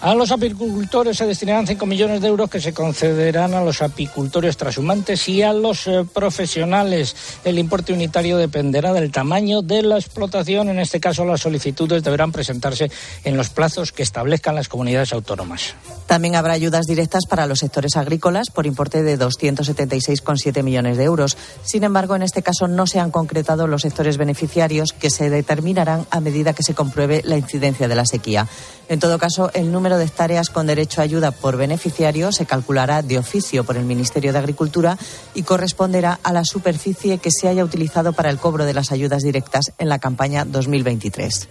A 0.00 0.14
los 0.14 0.30
apicultores 0.30 1.16
se 1.16 1.26
destinarán 1.26 1.66
5 1.66 1.86
millones 1.86 2.20
de 2.20 2.28
euros 2.28 2.50
que 2.50 2.60
se 2.60 2.74
concederán 2.74 3.54
a 3.54 3.64
los 3.64 3.80
apicultores 3.80 4.56
trashumantes 4.56 5.26
y 5.28 5.42
a 5.42 5.54
los 5.54 5.86
eh, 5.86 6.04
profesionales. 6.12 7.16
El 7.44 7.58
importe 7.58 7.94
unitario 7.94 8.36
dependerá 8.36 8.92
del 8.92 9.10
tamaño 9.10 9.62
de 9.62 9.82
la 9.82 9.96
explotación. 9.96 10.68
En 10.68 10.78
este 10.78 11.00
caso, 11.00 11.24
las 11.24 11.40
solicitudes 11.40 12.04
deberán 12.04 12.30
presentarse 12.30 12.90
en 13.24 13.38
los 13.38 13.48
plazos 13.48 13.90
que 13.90 14.02
establezcan 14.02 14.54
las 14.54 14.68
comunidades 14.68 15.14
autónomas. 15.14 15.74
También 16.06 16.36
habrá 16.36 16.52
ayudas 16.52 16.86
directas 16.86 17.24
para 17.28 17.46
los 17.46 17.60
sectores 17.60 17.96
agrícolas 17.96 18.50
por 18.50 18.66
importe 18.66 19.02
de 19.02 19.18
276,7 19.18 20.62
millones 20.62 20.98
de 20.98 21.04
euros. 21.04 21.38
Sin 21.64 21.84
embargo, 21.84 22.14
en 22.14 22.22
este 22.22 22.42
caso 22.42 22.68
no 22.68 22.86
se 22.86 23.00
han 23.00 23.10
concretado 23.10 23.66
los 23.66 23.82
sectores 23.82 24.18
beneficiarios 24.18 24.92
que 24.92 25.10
se 25.10 25.30
determinarán 25.30 26.06
a 26.10 26.20
medida 26.20 26.52
que 26.52 26.62
se 26.62 26.74
compruebe 26.74 27.22
la 27.24 27.38
incidencia 27.38 27.88
de 27.88 27.96
la 27.96 28.04
sequía. 28.04 28.46
En 28.88 29.00
todo 29.00 29.18
caso, 29.18 29.50
el 29.52 29.72
número 29.72 29.85
de 29.94 30.04
hectáreas 30.04 30.50
con 30.50 30.66
derecho 30.66 31.00
a 31.00 31.04
ayuda 31.04 31.30
por 31.30 31.56
beneficiario 31.56 32.32
se 32.32 32.46
calculará 32.46 33.02
de 33.02 33.18
oficio 33.18 33.62
por 33.62 33.76
el 33.76 33.84
Ministerio 33.84 34.32
de 34.32 34.38
Agricultura 34.40 34.98
y 35.34 35.44
corresponderá 35.44 36.18
a 36.24 36.32
la 36.32 36.44
superficie 36.44 37.18
que 37.18 37.30
se 37.30 37.46
haya 37.46 37.64
utilizado 37.64 38.12
para 38.12 38.30
el 38.30 38.38
cobro 38.38 38.64
de 38.64 38.74
las 38.74 38.90
ayudas 38.90 39.22
directas 39.22 39.72
en 39.78 39.88
la 39.88 40.00
campaña 40.00 40.44
2023. 40.44 41.48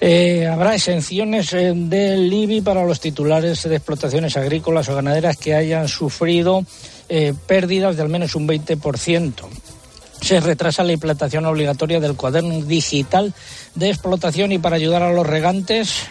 Eh, 0.00 0.46
habrá 0.46 0.74
exenciones 0.74 1.52
eh, 1.52 1.72
del 1.74 2.32
IBI 2.32 2.60
para 2.60 2.84
los 2.84 3.00
titulares 3.00 3.62
de 3.64 3.74
explotaciones 3.74 4.36
agrícolas 4.36 4.88
o 4.88 4.94
ganaderas 4.94 5.36
que 5.36 5.54
hayan 5.54 5.88
sufrido 5.88 6.64
eh, 7.08 7.34
pérdidas 7.46 7.96
de 7.96 8.02
al 8.02 8.08
menos 8.08 8.34
un 8.36 8.46
20% 8.46 9.32
se 10.24 10.40
retrasa 10.40 10.82
la 10.84 10.92
implantación 10.92 11.44
obligatoria 11.44 12.00
del 12.00 12.16
cuaderno 12.16 12.62
digital 12.62 13.34
de 13.74 13.90
explotación 13.90 14.52
y 14.52 14.58
para 14.58 14.76
ayudar 14.76 15.02
a 15.02 15.12
los 15.12 15.26
regantes 15.26 16.06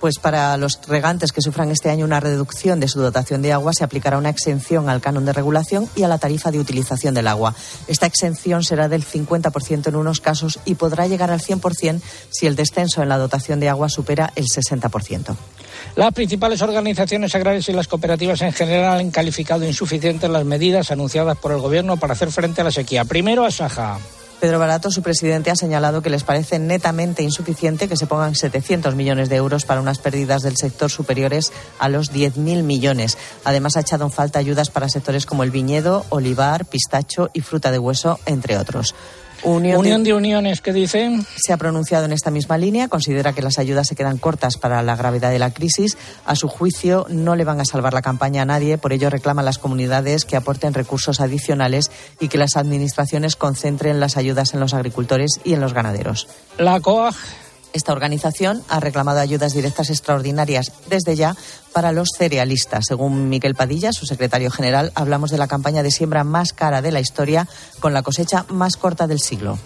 pues 0.00 0.18
para 0.18 0.56
los 0.56 0.78
regantes 0.86 1.32
que 1.32 1.42
sufran 1.42 1.70
este 1.70 1.90
año 1.90 2.04
una 2.04 2.20
reducción 2.20 2.80
de 2.80 2.88
su 2.88 3.00
dotación 3.00 3.42
de 3.42 3.52
agua 3.52 3.72
se 3.72 3.84
aplicará 3.84 4.18
una 4.18 4.30
exención 4.30 4.88
al 4.88 5.00
canon 5.00 5.24
de 5.24 5.32
regulación 5.32 5.88
y 5.96 6.02
a 6.02 6.08
la 6.08 6.18
tarifa 6.18 6.50
de 6.50 6.58
utilización 6.58 7.14
del 7.14 7.28
agua. 7.28 7.54
Esta 7.86 8.06
exención 8.06 8.62
será 8.64 8.88
del 8.88 9.04
50% 9.04 9.88
en 9.88 9.96
unos 9.96 10.20
casos 10.20 10.58
y 10.64 10.74
podrá 10.74 11.06
llegar 11.06 11.30
al 11.30 11.40
100% 11.40 12.00
si 12.30 12.46
el 12.46 12.56
descenso 12.56 13.02
en 13.02 13.08
la 13.08 13.18
dotación 13.18 13.60
de 13.60 13.68
agua 13.68 13.88
supera 13.88 14.32
el 14.36 14.46
60%. 14.46 15.36
Las 15.96 16.12
principales 16.12 16.62
organizaciones 16.62 17.34
agrarias 17.34 17.68
y 17.68 17.72
las 17.72 17.88
cooperativas 17.88 18.40
en 18.42 18.52
general 18.52 19.00
han 19.00 19.10
calificado 19.10 19.66
insuficientes 19.66 20.30
las 20.30 20.44
medidas 20.44 20.90
anunciadas 20.90 21.38
por 21.38 21.52
el 21.52 21.58
Gobierno 21.58 21.96
para 21.96 22.12
hacer 22.12 22.30
frente 22.30 22.60
a 22.60 22.64
la 22.64 22.70
sequía. 22.70 23.04
Primero 23.04 23.44
a 23.44 23.50
Saja. 23.50 23.98
Pedro 24.40 24.60
Barato, 24.60 24.90
su 24.92 25.02
presidente, 25.02 25.50
ha 25.50 25.56
señalado 25.56 26.00
que 26.00 26.10
les 26.10 26.22
parece 26.22 26.60
netamente 26.60 27.24
insuficiente 27.24 27.88
que 27.88 27.96
se 27.96 28.06
pongan 28.06 28.36
700 28.36 28.94
millones 28.94 29.28
de 29.28 29.36
euros 29.36 29.64
para 29.64 29.80
unas 29.80 29.98
pérdidas 29.98 30.42
del 30.42 30.56
sector 30.56 30.90
superiores 30.90 31.52
a 31.80 31.88
los 31.88 32.12
10.000 32.12 32.62
millones. 32.62 33.18
Además, 33.44 33.76
ha 33.76 33.80
echado 33.80 34.04
en 34.04 34.12
falta 34.12 34.38
ayudas 34.38 34.70
para 34.70 34.88
sectores 34.88 35.26
como 35.26 35.42
el 35.42 35.50
viñedo, 35.50 36.06
olivar, 36.10 36.66
pistacho 36.66 37.30
y 37.32 37.40
fruta 37.40 37.72
de 37.72 37.80
hueso, 37.80 38.20
entre 38.26 38.56
otros. 38.56 38.94
Unión, 39.42 40.04
de... 40.04 40.14
Uniones, 40.14 40.60
¿qué 40.60 40.72
dicen? 40.72 41.24
Se 41.36 41.52
ha 41.52 41.56
pronunciado 41.56 42.04
en 42.04 42.12
esta 42.12 42.30
misma 42.30 42.58
línea, 42.58 42.88
considera 42.88 43.32
que 43.32 43.42
las 43.42 43.58
ayudas 43.58 43.86
se 43.86 43.96
quedan 43.96 44.18
cortas 44.18 44.56
para 44.56 44.82
la 44.82 44.96
gravedad 44.96 45.30
de 45.30 45.38
la 45.38 45.52
crisis. 45.52 45.96
A 46.24 46.34
su 46.34 46.48
juicio, 46.48 47.06
no 47.08 47.36
le 47.36 47.44
van 47.44 47.60
a 47.60 47.64
salvar 47.64 47.94
la 47.94 48.02
campaña 48.02 48.42
a 48.42 48.46
nadie, 48.46 48.78
por 48.78 48.92
ello 48.92 49.10
reclama 49.10 49.42
a 49.42 49.44
las 49.44 49.58
comunidades 49.58 50.24
que 50.24 50.36
aporten 50.36 50.74
recursos 50.74 51.20
adicionales 51.20 51.90
y 52.20 52.28
que 52.28 52.38
las 52.38 52.56
administraciones 52.56 53.36
concentren 53.36 54.00
las 54.00 54.16
ayudas 54.16 54.54
en 54.54 54.60
los 54.60 54.74
agricultores 54.74 55.40
y 55.44 55.54
en 55.54 55.60
los 55.60 55.72
ganaderos. 55.72 56.28
La 56.58 56.80
COAG 56.80 57.14
esta 57.72 57.92
organización 57.92 58.62
ha 58.68 58.80
reclamado 58.80 59.20
ayudas 59.20 59.52
directas 59.52 59.90
extraordinarias 59.90 60.72
desde 60.88 61.16
ya 61.16 61.36
para 61.72 61.92
los 61.92 62.08
cerealistas. 62.16 62.84
Según 62.88 63.28
Miquel 63.28 63.54
Padilla, 63.54 63.92
su 63.92 64.06
secretario 64.06 64.50
general, 64.50 64.92
hablamos 64.94 65.30
de 65.30 65.38
la 65.38 65.48
campaña 65.48 65.82
de 65.82 65.90
siembra 65.90 66.24
más 66.24 66.52
cara 66.52 66.82
de 66.82 66.92
la 66.92 67.00
historia 67.00 67.46
con 67.80 67.92
la 67.92 68.02
cosecha 68.02 68.44
más 68.48 68.76
corta 68.76 69.06
del 69.06 69.20
siglo. 69.20 69.58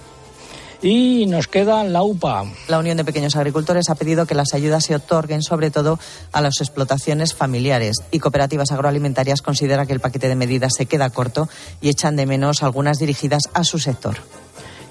Y 0.83 1.27
nos 1.27 1.47
queda 1.47 1.85
la 1.85 2.03
UPA. 2.03 2.45
La 2.67 2.81
Unión 2.81 2.97
de 2.97 3.05
Pequeños 3.05 3.37
Agricultores 3.37 3.89
ha 3.89 3.95
pedido 3.95 4.27
que 4.27 4.35
las 4.35 4.53
ayudas 4.53 4.85
se 4.85 4.97
otorguen 4.97 5.41
sobre 5.41 5.71
todo 5.71 6.01
a 6.33 6.41
las 6.41 6.61
explotaciones 6.61 7.35
familiares 7.35 7.99
y 8.11 8.19
cooperativas 8.19 8.73
agroalimentarias 8.73 9.43
considera 9.43 9.87
que 9.87 9.93
el 9.93 10.01
paquete 10.01 10.29
de 10.29 10.35
medidas 10.35 10.73
se 10.77 10.87
queda 10.87 11.11
corto 11.11 11.49
y 11.81 11.89
echan 11.89 12.17
de 12.17 12.27
menos 12.27 12.65
algunas 12.65 12.99
dirigidas 12.99 13.43
a 13.55 13.63
su 13.63 13.79
sector. 13.79 14.17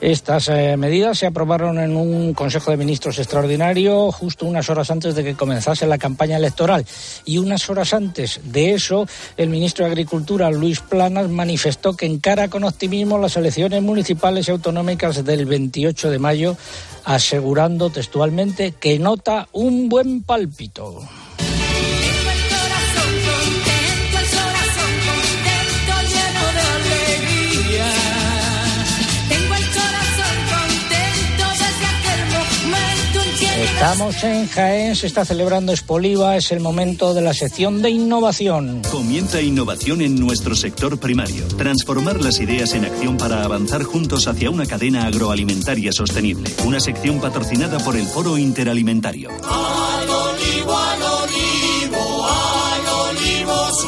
Estas 0.01 0.47
eh, 0.47 0.75
medidas 0.77 1.19
se 1.19 1.27
aprobaron 1.27 1.77
en 1.77 1.95
un 1.95 2.33
Consejo 2.33 2.71
de 2.71 2.77
Ministros 2.77 3.19
extraordinario 3.19 4.11
justo 4.11 4.47
unas 4.47 4.67
horas 4.67 4.89
antes 4.89 5.13
de 5.13 5.23
que 5.23 5.35
comenzase 5.35 5.85
la 5.85 5.99
campaña 5.99 6.37
electoral. 6.37 6.83
Y 7.23 7.37
unas 7.37 7.69
horas 7.69 7.93
antes 7.93 8.41
de 8.43 8.73
eso, 8.73 9.07
el 9.37 9.49
ministro 9.49 9.85
de 9.85 9.91
Agricultura, 9.91 10.49
Luis 10.49 10.79
Planas, 10.79 11.29
manifestó 11.29 11.95
que 11.95 12.07
encara 12.07 12.47
con 12.47 12.63
optimismo 12.63 13.19
las 13.19 13.37
elecciones 13.37 13.83
municipales 13.83 14.47
y 14.47 14.51
autonómicas 14.51 15.23
del 15.23 15.45
28 15.45 16.09
de 16.09 16.17
mayo, 16.17 16.57
asegurando 17.05 17.91
textualmente 17.91 18.71
que 18.71 18.97
nota 18.97 19.47
un 19.51 19.87
buen 19.87 20.23
pálpito. 20.23 21.01
Estamos 33.81 34.23
en 34.23 34.47
Jaén, 34.47 34.95
se 34.95 35.07
está 35.07 35.25
celebrando 35.25 35.73
Espoliva, 35.73 36.37
es 36.37 36.51
el 36.51 36.59
momento 36.59 37.15
de 37.15 37.21
la 37.21 37.33
sección 37.33 37.81
de 37.81 37.89
innovación. 37.89 38.83
Comienza 38.91 39.41
innovación 39.41 40.01
en 40.01 40.19
nuestro 40.19 40.53
sector 40.53 40.99
primario. 40.99 41.47
Transformar 41.57 42.21
las 42.21 42.39
ideas 42.39 42.75
en 42.75 42.85
acción 42.85 43.17
para 43.17 43.43
avanzar 43.43 43.81
juntos 43.81 44.27
hacia 44.27 44.51
una 44.51 44.67
cadena 44.67 45.07
agroalimentaria 45.07 45.91
sostenible. 45.91 46.51
Una 46.63 46.79
sección 46.79 47.19
patrocinada 47.19 47.79
por 47.79 47.97
el 47.97 48.05
Foro 48.05 48.37
Interalimentario. 48.37 49.31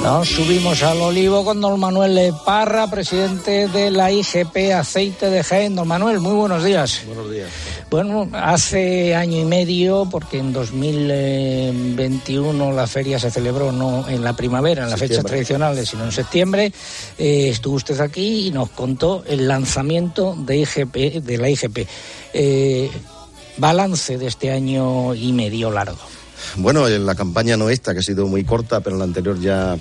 Nos 0.01 0.27
subimos 0.27 0.81
al 0.81 1.01
olivo 1.01 1.45
con 1.45 1.61
don 1.61 1.79
Manuel 1.79 2.33
Parra, 2.43 2.89
presidente 2.89 3.67
de 3.67 3.91
la 3.91 4.11
IGP 4.11 4.73
Aceite 4.75 5.29
de 5.29 5.43
Jaén. 5.43 5.75
Don 5.75 5.87
Manuel, 5.87 6.19
muy 6.19 6.33
buenos 6.33 6.63
días. 6.63 7.03
Buenos 7.05 7.29
días. 7.29 7.49
Bueno, 7.93 8.27
hace 8.33 9.13
año 9.13 9.39
y 9.39 9.45
medio, 9.45 10.07
porque 10.09 10.39
en 10.39 10.51
2021 10.51 12.71
la 12.71 12.87
feria 12.87 13.19
se 13.19 13.29
celebró 13.29 13.71
no 13.71 14.09
en 14.09 14.23
la 14.23 14.35
primavera, 14.35 14.85
en 14.85 14.89
las 14.89 14.99
fechas 14.99 15.23
tradicionales, 15.23 15.89
sino 15.89 16.03
en 16.03 16.11
septiembre, 16.11 16.73
eh, 17.19 17.49
estuvo 17.49 17.75
usted 17.75 17.99
aquí 17.99 18.47
y 18.47 18.51
nos 18.51 18.71
contó 18.71 19.23
el 19.27 19.47
lanzamiento 19.47 20.35
de, 20.35 20.57
IGP, 20.57 21.21
de 21.21 21.37
la 21.37 21.51
IGP. 21.51 21.87
Eh, 22.33 22.89
balance 23.57 24.17
de 24.17 24.25
este 24.25 24.49
año 24.49 25.13
y 25.13 25.31
medio 25.31 25.69
largo. 25.69 25.99
Bueno, 26.55 26.87
en 26.87 27.05
la 27.05 27.13
campaña 27.13 27.57
no 27.57 27.69
esta, 27.69 27.93
que 27.93 27.99
ha 27.99 28.01
sido 28.01 28.25
muy 28.25 28.43
corta, 28.43 28.79
pero 28.79 28.95
en 28.95 29.01
la 29.01 29.05
anterior 29.05 29.39
ya 29.39 29.77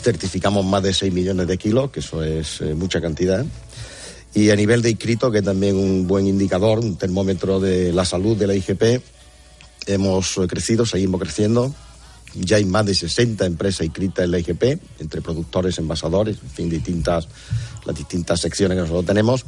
certificamos 0.00 0.64
más 0.64 0.84
de 0.84 0.94
6 0.94 1.12
millones 1.12 1.48
de 1.48 1.58
kilos, 1.58 1.90
que 1.90 1.98
eso 1.98 2.22
es 2.22 2.60
eh, 2.60 2.74
mucha 2.74 3.00
cantidad. 3.00 3.44
Y 4.34 4.50
a 4.50 4.56
nivel 4.56 4.80
de 4.82 4.90
inscrito, 4.90 5.30
que 5.30 5.42
también 5.42 5.76
un 5.76 6.06
buen 6.06 6.26
indicador, 6.26 6.78
un 6.78 6.96
termómetro 6.96 7.58
de 7.58 7.92
la 7.92 8.04
salud 8.04 8.36
de 8.36 8.46
la 8.46 8.54
IGP, 8.54 9.02
hemos 9.86 10.40
crecido, 10.48 10.86
seguimos 10.86 11.20
creciendo. 11.20 11.74
Ya 12.34 12.58
hay 12.58 12.64
más 12.64 12.86
de 12.86 12.94
60 12.94 13.44
empresas 13.44 13.84
inscritas 13.84 14.24
en 14.24 14.30
la 14.30 14.38
IGP, 14.38 14.62
entre 15.00 15.20
productores, 15.20 15.78
envasadores, 15.78 16.36
en 16.42 16.50
fin, 16.50 16.70
distintas, 16.70 17.26
las 17.84 17.96
distintas 17.96 18.40
secciones 18.40 18.76
que 18.76 18.82
nosotros 18.82 19.06
tenemos. 19.06 19.44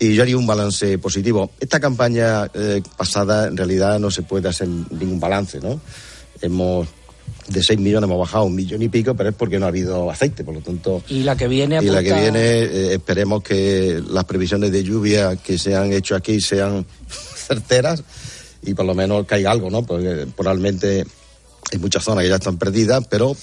Y 0.00 0.14
yo 0.14 0.22
haría 0.22 0.36
un 0.36 0.46
balance 0.46 0.98
positivo. 0.98 1.52
Esta 1.60 1.78
campaña 1.78 2.50
eh, 2.54 2.82
pasada, 2.96 3.46
en 3.46 3.56
realidad, 3.56 4.00
no 4.00 4.10
se 4.10 4.22
puede 4.22 4.48
hacer 4.48 4.66
ningún 4.66 5.20
balance, 5.20 5.60
¿no? 5.60 5.80
Hemos 6.40 6.88
de 7.48 7.62
6 7.62 7.80
millones 7.80 8.08
hemos 8.08 8.18
bajado 8.18 8.44
un 8.44 8.54
millón 8.54 8.82
y 8.82 8.88
pico, 8.88 9.14
pero 9.14 9.30
es 9.30 9.34
porque 9.34 9.58
no 9.58 9.66
ha 9.66 9.68
habido 9.68 10.10
aceite, 10.10 10.44
por 10.44 10.54
lo 10.54 10.60
tanto. 10.60 11.02
Y 11.08 11.22
la 11.22 11.36
que 11.36 11.48
viene. 11.48 11.80
Y 11.82 11.86
la 11.86 12.02
que 12.02 12.12
viene, 12.12 12.40
eh, 12.40 12.94
esperemos 12.94 13.42
que 13.42 14.02
las 14.08 14.24
previsiones 14.24 14.70
de 14.70 14.84
lluvia 14.84 15.36
que 15.36 15.58
se 15.58 15.74
han 15.74 15.92
hecho 15.92 16.14
aquí 16.14 16.40
sean 16.40 16.86
certeras 17.34 18.04
y 18.62 18.74
por 18.74 18.86
lo 18.86 18.94
menos 18.94 19.26
caiga 19.26 19.50
algo, 19.50 19.70
¿no? 19.70 19.84
Porque 19.84 20.26
probablemente 20.36 21.04
hay 21.72 21.78
muchas 21.78 22.04
zonas 22.04 22.22
que 22.22 22.30
ya 22.30 22.36
están 22.36 22.58
perdidas, 22.58 23.04
pero 23.08 23.36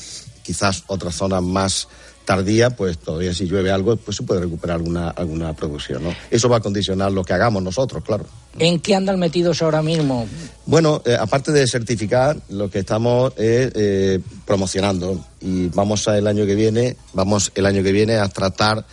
quizás 0.44 0.84
otras 0.88 1.16
zonas 1.16 1.44
más 1.44 1.88
tardía, 2.28 2.72
pues 2.72 2.98
todavía 2.98 3.34
si 3.34 3.46
llueve 3.46 3.72
algo, 3.72 3.96
pues 3.96 4.18
se 4.18 4.24
puede 4.24 4.42
recuperar 4.42 4.76
alguna, 4.76 5.12
alguna 5.12 5.54
producción, 5.54 6.04
¿no? 6.04 6.13
Eso 6.30 6.50
va 6.50 6.58
a 6.58 6.60
condicionar 6.60 7.10
lo 7.10 7.24
que 7.24 7.32
hagamos 7.32 7.63
nosotros, 7.63 8.04
claro. 8.04 8.26
¿En 8.60 8.82
qué 8.82 8.96
andan 8.96 9.18
metidos 9.18 9.62
ahora 9.62 9.82
mismo? 9.82 10.28
Bueno, 10.66 11.02
eh, 11.06 11.16
aparte 11.18 11.54
de 11.54 11.66
certificar, 11.66 12.36
lo 12.50 12.70
que 12.70 12.80
estamos 12.80 13.32
es 13.38 13.72
eh, 13.76 14.20
promocionando 14.46 15.24
y 15.40 15.70
vamos 15.70 16.06
a 16.10 16.18
el 16.18 16.28
año 16.28 16.46
que 16.46 16.56
viene, 16.56 16.98
vamos 17.13 17.54
el 17.56 17.66
año 17.66 17.82
que 17.82 17.94
viene 17.94 18.18
a 18.18 18.28
tratar 18.28 18.86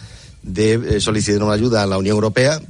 de 0.44 0.74
eh, 0.74 1.00
solicitar 1.00 1.42
una 1.42 1.54
ayuda 1.54 1.82
a 1.82 1.86
la 1.86 1.98
Unión 1.98 2.14
Europea, 2.14 2.60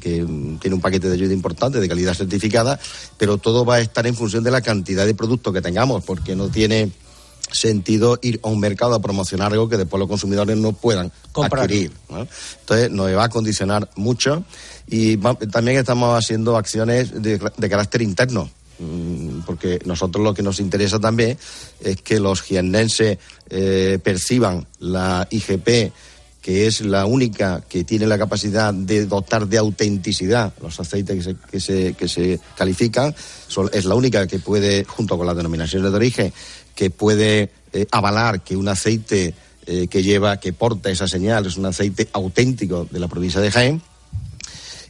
que 0.00 0.26
tiene 0.60 0.74
un 0.74 0.80
paquete 0.80 1.08
de 1.08 1.14
ayuda 1.14 1.34
importante 1.34 1.78
de 1.78 1.88
calidad 1.90 2.14
certificada, 2.14 2.80
pero 3.18 3.36
todo 3.36 3.66
va 3.66 3.74
a 3.74 3.80
estar 3.80 4.06
en 4.06 4.14
función 4.14 4.42
de 4.42 4.50
la 4.50 4.62
cantidad 4.62 5.04
de 5.04 5.14
productos 5.14 5.52
que 5.52 5.60
tengamos, 5.60 6.02
porque 6.04 6.34
no 6.34 6.48
tiene 6.48 6.90
sentido 7.50 8.18
ir 8.22 8.40
a 8.42 8.48
un 8.48 8.60
mercado 8.60 8.94
a 8.94 9.00
promocionar 9.00 9.52
algo 9.52 9.68
que 9.68 9.76
después 9.76 9.98
los 9.98 10.08
consumidores 10.08 10.56
no 10.56 10.72
puedan 10.72 11.12
adquirir. 11.34 11.92
Entonces 12.60 12.90
nos 12.90 13.10
va 13.14 13.24
a 13.24 13.28
condicionar 13.28 13.88
mucho 13.96 14.44
y 14.88 15.16
también 15.16 15.78
estamos 15.78 16.16
haciendo 16.16 16.56
acciones 16.56 17.22
de, 17.22 17.38
carácter 17.68 18.02
interno 18.02 18.48
mm, 18.78 19.40
porque 19.46 19.80
nosotros 19.84 20.22
lo 20.22 20.34
que 20.34 20.42
nos 20.42 20.60
interesa 20.60 20.98
también 20.98 21.36
es 21.80 22.00
que 22.02 22.20
los 22.20 22.42
jiennenses 22.42 23.18
eh, 23.50 23.98
perciban 24.02 24.66
la 24.78 25.26
IGP 25.30 25.92
que 26.46 26.68
es 26.68 26.80
la 26.82 27.06
única 27.06 27.64
que 27.68 27.82
tiene 27.82 28.06
la 28.06 28.16
capacidad 28.16 28.72
de 28.72 29.04
dotar 29.06 29.48
de 29.48 29.58
autenticidad 29.58 30.52
los 30.62 30.78
aceites 30.78 31.16
que 31.16 31.22
se, 31.24 31.36
que 31.50 31.60
se, 31.60 31.94
que 31.94 32.06
se 32.06 32.40
califican, 32.56 33.12
es 33.72 33.84
la 33.84 33.96
única 33.96 34.28
que 34.28 34.38
puede, 34.38 34.84
junto 34.84 35.18
con 35.18 35.26
las 35.26 35.36
denominaciones 35.36 35.90
de 35.90 35.96
origen, 35.96 36.32
que 36.76 36.90
puede 36.90 37.50
eh, 37.72 37.86
avalar 37.90 38.42
que 38.42 38.56
un 38.56 38.68
aceite 38.68 39.34
eh, 39.66 39.88
que 39.88 40.04
lleva, 40.04 40.38
que 40.38 40.52
porta 40.52 40.90
esa 40.90 41.08
señal, 41.08 41.46
es 41.46 41.56
un 41.56 41.66
aceite 41.66 42.08
auténtico 42.12 42.86
de 42.88 43.00
la 43.00 43.08
provincia 43.08 43.40
de 43.40 43.50
Jaén. 43.50 43.82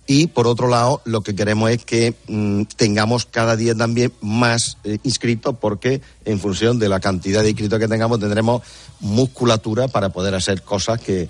Y 0.09 0.27
por 0.27 0.47
otro 0.47 0.69
lado, 0.69 1.01
lo 1.05 1.23
que 1.23 1.35
queremos 1.35 1.71
es 1.71 1.85
que 1.85 2.15
mm, 2.29 2.65
tengamos 2.77 3.25
cada 3.25 3.57
día 3.57 3.75
también 3.75 4.13
más 4.21 4.77
eh, 4.85 4.99
inscritos, 5.03 5.57
porque 5.59 6.03
en 6.27 6.39
función 6.39 6.79
de 6.79 6.91
la 6.91 7.01
cantidad 7.01 7.43
de 7.43 7.51
inscritos 7.51 7.79
que 7.79 7.89
tengamos, 7.89 8.21
tendremos 8.21 8.63
musculatura 9.01 9.89
para 9.89 10.11
poder 10.11 10.35
hacer 10.35 10.63
cosas 10.63 11.01
que 11.01 11.29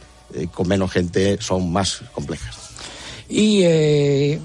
con 0.53 0.67
menos 0.67 0.91
gente 0.91 1.39
son 1.41 1.73
más 1.73 2.03
complejas. 2.13 2.66
Y 3.29 3.63
eh, 3.65 4.41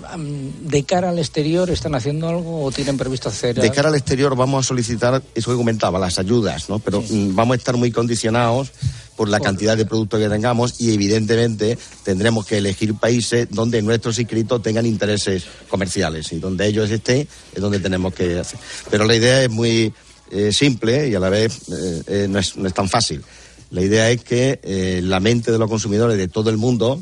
de 0.62 0.84
cara 0.84 1.10
al 1.10 1.20
exterior, 1.20 1.70
¿están 1.70 1.94
haciendo 1.94 2.28
algo 2.28 2.64
o 2.64 2.72
tienen 2.72 2.98
previsto 2.98 3.30
hacer? 3.30 3.56
De 3.56 3.72
cara 3.72 3.90
al 3.90 3.96
exterior 3.96 4.36
vamos 4.36 4.66
a 4.66 4.68
solicitar, 4.68 5.22
eso 5.36 5.52
que 5.52 5.58
comentaba, 5.58 6.00
las 6.00 6.18
ayudas, 6.18 6.68
¿no? 6.68 6.80
Pero 6.80 7.02
mm, 7.02 7.36
vamos 7.36 7.54
a 7.54 7.58
estar 7.58 7.78
muy 7.78 7.92
condicionados 7.92 8.72
por 9.16 9.30
la 9.30 9.40
cantidad 9.40 9.78
de 9.78 9.86
productos 9.86 10.20
que 10.20 10.30
tengamos 10.30 10.82
y 10.82 10.94
evidentemente 10.94 11.78
tendremos 12.04 12.48
que 12.48 12.58
elegir 12.58 12.96
países 12.96 13.48
donde 13.52 13.84
nuestros 13.84 14.18
inscritos 14.18 14.64
tengan 14.64 14.88
intereses 14.88 15.44
comerciales 15.70 16.32
y 16.32 16.40
donde 16.40 16.66
ellos 16.66 16.90
estén 16.90 17.28
es 17.54 17.62
donde 17.62 17.80
tenemos 17.80 18.16
que 18.16 18.40
hacer. 18.40 18.60
Pero 18.90 19.06
la 19.06 19.16
idea 19.16 19.44
es 19.44 19.50
muy 19.52 19.94
eh, 20.32 20.52
simple 20.52 21.08
y 21.08 21.14
a 21.14 21.20
la 21.20 21.30
vez 21.30 21.70
eh, 22.08 22.26
no, 22.28 22.40
es, 22.40 22.58
no, 22.58 22.68
es, 22.68 22.74
tan 22.74 22.90
fácil. 22.90 23.22
La 23.70 23.82
idea 23.84 24.10
es 24.10 24.24
que 24.24 25.02
la 25.04 25.20
mente 25.20 25.52
de 25.52 25.60
los 25.60 25.70
consumidores 25.70 26.18
de 26.18 26.28
todo 26.28 26.50
el 26.50 26.58
mundo 26.58 27.00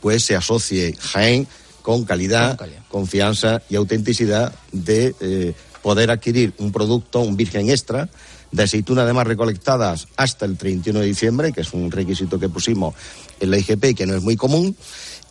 pues 0.00 0.24
se 0.24 0.36
asocie 0.36 0.94
Jaén 0.98 1.46
con 1.82 2.04
calidad, 2.04 2.58
confianza 2.88 3.62
y 3.68 3.76
autenticidad 3.76 4.52
de 4.72 5.14
eh, 5.20 5.54
poder 5.82 6.10
adquirir 6.10 6.52
un 6.58 6.72
producto, 6.72 7.20
un 7.20 7.36
virgen 7.36 7.70
extra, 7.70 8.08
de 8.52 8.62
aceituna 8.62 9.02
además 9.02 9.26
recolectadas 9.26 10.08
hasta 10.16 10.44
el 10.44 10.56
31 10.56 11.00
de 11.00 11.06
diciembre, 11.06 11.52
que 11.52 11.60
es 11.62 11.72
un 11.72 11.90
requisito 11.90 12.38
que 12.38 12.48
pusimos 12.48 12.94
en 13.38 13.50
la 13.50 13.58
IGP 13.58 13.84
y 13.84 13.94
que 13.94 14.06
no 14.06 14.14
es 14.14 14.22
muy 14.22 14.36
común. 14.36 14.76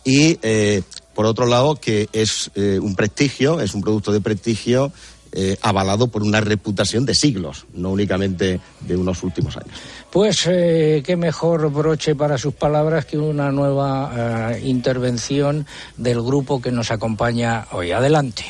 Y 0.04 0.38
eh, 0.42 0.82
por 1.14 1.26
otro 1.26 1.46
lado, 1.46 1.76
que 1.76 2.08
es 2.12 2.50
eh, 2.54 2.78
un 2.80 2.94
prestigio, 2.94 3.60
es 3.60 3.74
un 3.74 3.82
producto 3.82 4.12
de 4.12 4.20
prestigio 4.20 4.92
eh, 5.32 5.56
avalado 5.62 6.08
por 6.08 6.22
una 6.22 6.40
reputación 6.40 7.06
de 7.06 7.14
siglos, 7.14 7.66
no 7.74 7.90
únicamente 7.90 8.60
de 8.80 8.96
unos 8.96 9.22
últimos 9.22 9.56
años. 9.56 9.78
Pues 10.10 10.46
eh, 10.46 11.02
qué 11.04 11.16
mejor 11.16 11.70
broche 11.70 12.14
para 12.14 12.36
sus 12.38 12.54
palabras 12.54 13.04
que 13.04 13.18
una 13.18 13.52
nueva 13.52 14.54
eh, 14.54 14.62
intervención 14.64 15.66
del 15.96 16.20
grupo 16.22 16.60
que 16.60 16.72
nos 16.72 16.90
acompaña 16.90 17.66
hoy. 17.72 17.92
Adelante. 17.92 18.44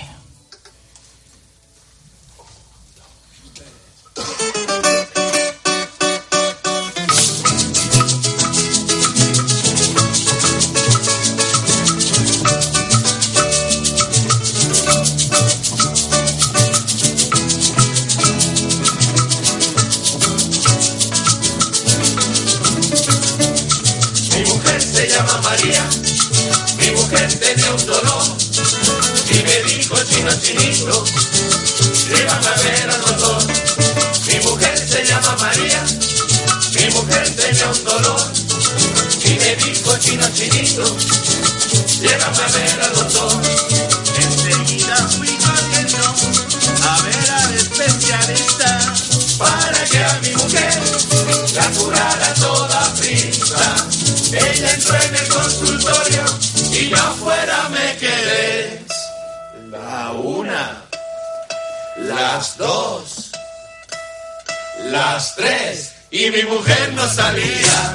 Y 66.31 66.33
mi 66.33 66.43
mujer 66.45 66.93
no 66.95 67.09
salía. 67.13 67.95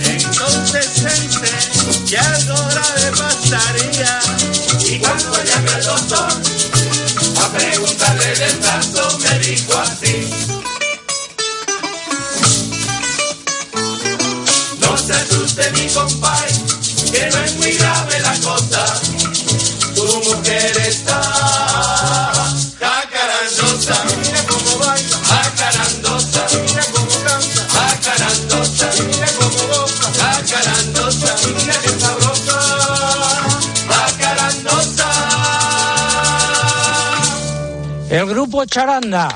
Entonces 0.00 0.86
pensé 1.02 2.06
que 2.08 2.18
algo 2.18 2.56
grave 2.68 3.12
pasaría 3.16 4.18
y 4.80 4.98
cuando 4.98 5.44
llamé 5.44 5.70
al 5.70 5.84
doctor 5.84 6.32
a 7.42 7.48
preguntarle 7.56 8.36
del 8.36 8.58
caso 8.60 9.18
me 9.18 9.38
dijo 9.40 9.78
así. 9.78 10.28
No 14.80 14.98
se 14.98 15.12
asuste 15.12 15.70
mi 15.72 15.88
compay, 15.88 16.48
que 17.12 17.30
no 17.30 17.38
es 17.44 17.54
muy 17.56 17.72
grave 17.72 18.20
Charanda. 38.66 39.28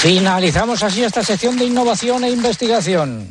Finalizamos 0.00 0.82
así 0.82 1.02
esta 1.02 1.22
sección 1.24 1.56
de 1.56 1.64
innovación 1.64 2.24
e 2.24 2.30
investigación. 2.30 3.30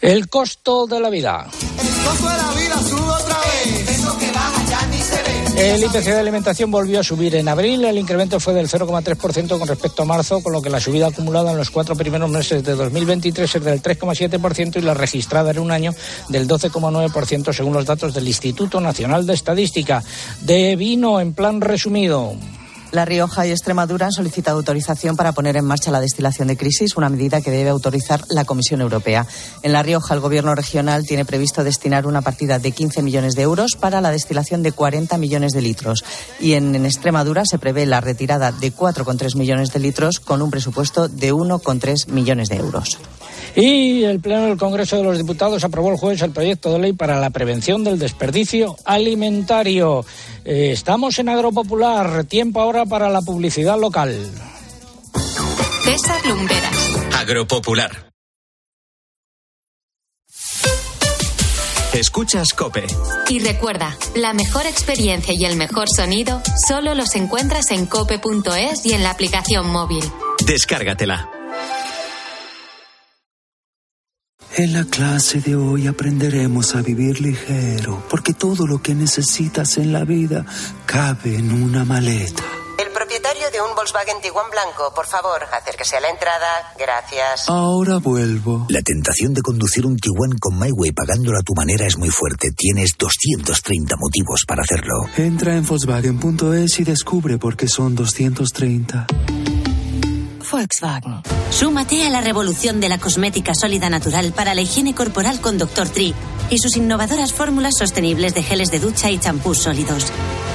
El 0.00 0.28
costo 0.28 0.86
de 0.86 0.98
la 0.98 1.10
vida. 1.10 1.46
El 5.56 5.84
IPC 5.84 6.04
de 6.04 6.18
alimentación 6.18 6.70
volvió 6.70 7.00
a 7.00 7.02
subir 7.04 7.36
en 7.36 7.46
abril. 7.46 7.84
El 7.84 7.98
incremento 7.98 8.40
fue 8.40 8.54
del 8.54 8.66
0,3% 8.66 9.58
con 9.58 9.68
respecto 9.68 10.02
a 10.02 10.06
marzo, 10.06 10.42
con 10.42 10.54
lo 10.54 10.62
que 10.62 10.70
la 10.70 10.80
subida 10.80 11.08
acumulada 11.08 11.50
en 11.50 11.58
los 11.58 11.70
cuatro 11.70 11.94
primeros 11.96 12.30
meses 12.30 12.64
de 12.64 12.74
2023 12.74 13.54
es 13.56 13.62
del 13.64 13.82
3,7% 13.82 14.76
y 14.76 14.80
la 14.80 14.94
registrada 14.94 15.50
en 15.50 15.58
un 15.58 15.70
año 15.70 15.94
del 16.30 16.48
12,9% 16.48 17.52
según 17.52 17.74
los 17.74 17.84
datos 17.84 18.14
del 18.14 18.26
Instituto 18.26 18.80
Nacional 18.80 19.26
de 19.26 19.34
Estadística. 19.34 20.02
De 20.40 20.76
vino, 20.76 21.20
en 21.20 21.34
plan 21.34 21.60
resumido. 21.60 22.36
La 22.92 23.04
Rioja 23.04 23.46
y 23.46 23.50
Extremadura 23.52 24.06
han 24.06 24.12
solicitado 24.12 24.56
autorización 24.56 25.14
para 25.14 25.30
poner 25.30 25.56
en 25.56 25.64
marcha 25.64 25.92
la 25.92 26.00
destilación 26.00 26.48
de 26.48 26.56
crisis, 26.56 26.96
una 26.96 27.08
medida 27.08 27.40
que 27.40 27.52
debe 27.52 27.70
autorizar 27.70 28.22
la 28.30 28.44
Comisión 28.44 28.80
Europea. 28.80 29.26
En 29.62 29.72
La 29.72 29.84
Rioja, 29.84 30.12
el 30.14 30.20
Gobierno 30.20 30.56
regional 30.56 31.04
tiene 31.06 31.24
previsto 31.24 31.62
destinar 31.62 32.06
una 32.06 32.22
partida 32.22 32.58
de 32.58 32.72
15 32.72 33.02
millones 33.02 33.34
de 33.34 33.42
euros 33.42 33.76
para 33.78 34.00
la 34.00 34.10
destilación 34.10 34.64
de 34.64 34.72
40 34.72 35.18
millones 35.18 35.52
de 35.52 35.62
litros. 35.62 36.04
Y 36.40 36.54
en, 36.54 36.74
en 36.74 36.84
Extremadura 36.84 37.44
se 37.44 37.60
prevé 37.60 37.86
la 37.86 38.00
retirada 38.00 38.50
de 38.50 38.72
4,3 38.74 39.36
millones 39.36 39.72
de 39.72 39.78
litros 39.78 40.18
con 40.18 40.42
un 40.42 40.50
presupuesto 40.50 41.06
de 41.08 41.32
1,3 41.32 42.08
millones 42.08 42.48
de 42.48 42.56
euros. 42.56 42.98
Y 43.56 44.04
el 44.04 44.20
Pleno 44.20 44.42
del 44.42 44.56
Congreso 44.56 44.96
de 44.96 45.04
los 45.04 45.18
Diputados 45.18 45.64
aprobó 45.64 45.90
el 45.90 45.96
jueves 45.96 46.22
el 46.22 46.30
proyecto 46.30 46.72
de 46.72 46.78
ley 46.78 46.92
para 46.92 47.18
la 47.18 47.30
prevención 47.30 47.82
del 47.82 47.98
desperdicio 47.98 48.76
alimentario. 48.84 50.04
Eh, 50.44 50.72
estamos 50.72 51.18
en 51.18 51.28
Agropopular. 51.28 52.24
Tiempo 52.24 52.60
ahora 52.60 52.86
para 52.86 53.08
la 53.10 53.20
publicidad 53.20 53.78
local. 53.78 54.30
César 55.84 56.26
Lumberas. 56.26 56.96
Agropopular. 57.18 58.10
Escuchas 61.92 62.52
Cope. 62.52 62.86
Y 63.28 63.40
recuerda, 63.40 63.96
la 64.14 64.32
mejor 64.32 64.64
experiencia 64.66 65.34
y 65.36 65.44
el 65.44 65.56
mejor 65.56 65.88
sonido 65.88 66.40
solo 66.68 66.94
los 66.94 67.16
encuentras 67.16 67.72
en 67.72 67.86
cope.es 67.86 68.86
y 68.86 68.92
en 68.92 69.02
la 69.02 69.10
aplicación 69.10 69.68
móvil. 69.68 70.04
Descárgatela. 70.46 71.39
En 74.60 74.74
la 74.74 74.84
clase 74.84 75.40
de 75.40 75.56
hoy 75.56 75.86
aprenderemos 75.86 76.74
a 76.74 76.82
vivir 76.82 77.18
ligero, 77.18 78.04
porque 78.10 78.34
todo 78.34 78.66
lo 78.66 78.82
que 78.82 78.94
necesitas 78.94 79.78
en 79.78 79.90
la 79.90 80.04
vida 80.04 80.44
cabe 80.84 81.36
en 81.36 81.50
una 81.50 81.86
maleta. 81.86 82.42
El 82.78 82.92
propietario 82.92 83.50
de 83.50 83.62
un 83.62 83.74
Volkswagen 83.74 84.20
Tiguan 84.20 84.50
blanco, 84.50 84.92
por 84.94 85.06
favor, 85.06 85.44
acérquese 85.50 85.96
a 85.96 86.00
la 86.00 86.10
entrada. 86.10 86.74
Gracias. 86.78 87.48
Ahora 87.48 87.96
vuelvo. 87.96 88.66
La 88.68 88.82
tentación 88.82 89.32
de 89.32 89.40
conducir 89.40 89.86
un 89.86 89.96
Tiguan 89.96 90.32
con 90.38 90.58
MyWay 90.58 90.92
pagándolo 90.92 91.38
a 91.38 91.42
tu 91.42 91.54
manera 91.54 91.86
es 91.86 91.96
muy 91.96 92.10
fuerte. 92.10 92.50
Tienes 92.54 92.98
230 92.98 93.96
motivos 93.96 94.44
para 94.46 94.60
hacerlo. 94.60 95.06
Entra 95.16 95.56
en 95.56 95.64
Volkswagen.es 95.64 96.80
y 96.80 96.84
descubre 96.84 97.38
por 97.38 97.56
qué 97.56 97.66
son 97.66 97.94
230. 97.94 99.06
Volkswagen. 100.50 101.22
Súmate 101.50 102.06
a 102.06 102.10
la 102.10 102.20
revolución 102.20 102.80
de 102.80 102.88
la 102.88 102.98
cosmética 102.98 103.54
sólida 103.54 103.90
natural 103.90 104.32
para 104.32 104.54
la 104.54 104.60
higiene 104.60 104.94
corporal 104.94 105.40
con 105.40 105.58
Dr. 105.58 105.88
Tree 105.88 106.14
y 106.50 106.58
sus 106.58 106.76
innovadoras 106.76 107.32
fórmulas 107.32 107.74
sostenibles 107.78 108.34
de 108.34 108.42
geles 108.42 108.70
de 108.70 108.78
ducha 108.78 109.10
y 109.10 109.18
champús 109.18 109.58
sólidos. 109.58 110.06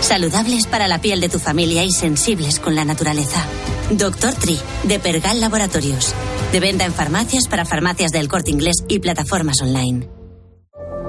Saludables 0.02 0.68
para 0.68 0.88
la 0.88 1.00
piel 1.00 1.22
de 1.22 1.30
tu 1.30 1.40
familia 1.40 1.84
y 1.84 1.92
sensibles 1.92 2.60
con 2.60 2.76
la 2.76 2.86
naturaleza. 2.86 3.46
Dr. 3.92 4.34
Tree, 4.34 4.60
de 4.84 5.00
Pergal 5.00 5.40
Laboratorios. 5.40 6.14
De 6.52 6.60
venta 6.60 6.86
en 6.86 6.94
farmacias 6.94 7.48
para 7.48 7.66
farmacias 7.66 8.12
del 8.12 8.28
corte 8.28 8.52
inglés 8.52 8.84
y 8.88 9.00
plataformas 9.00 9.62
online. 9.62 10.15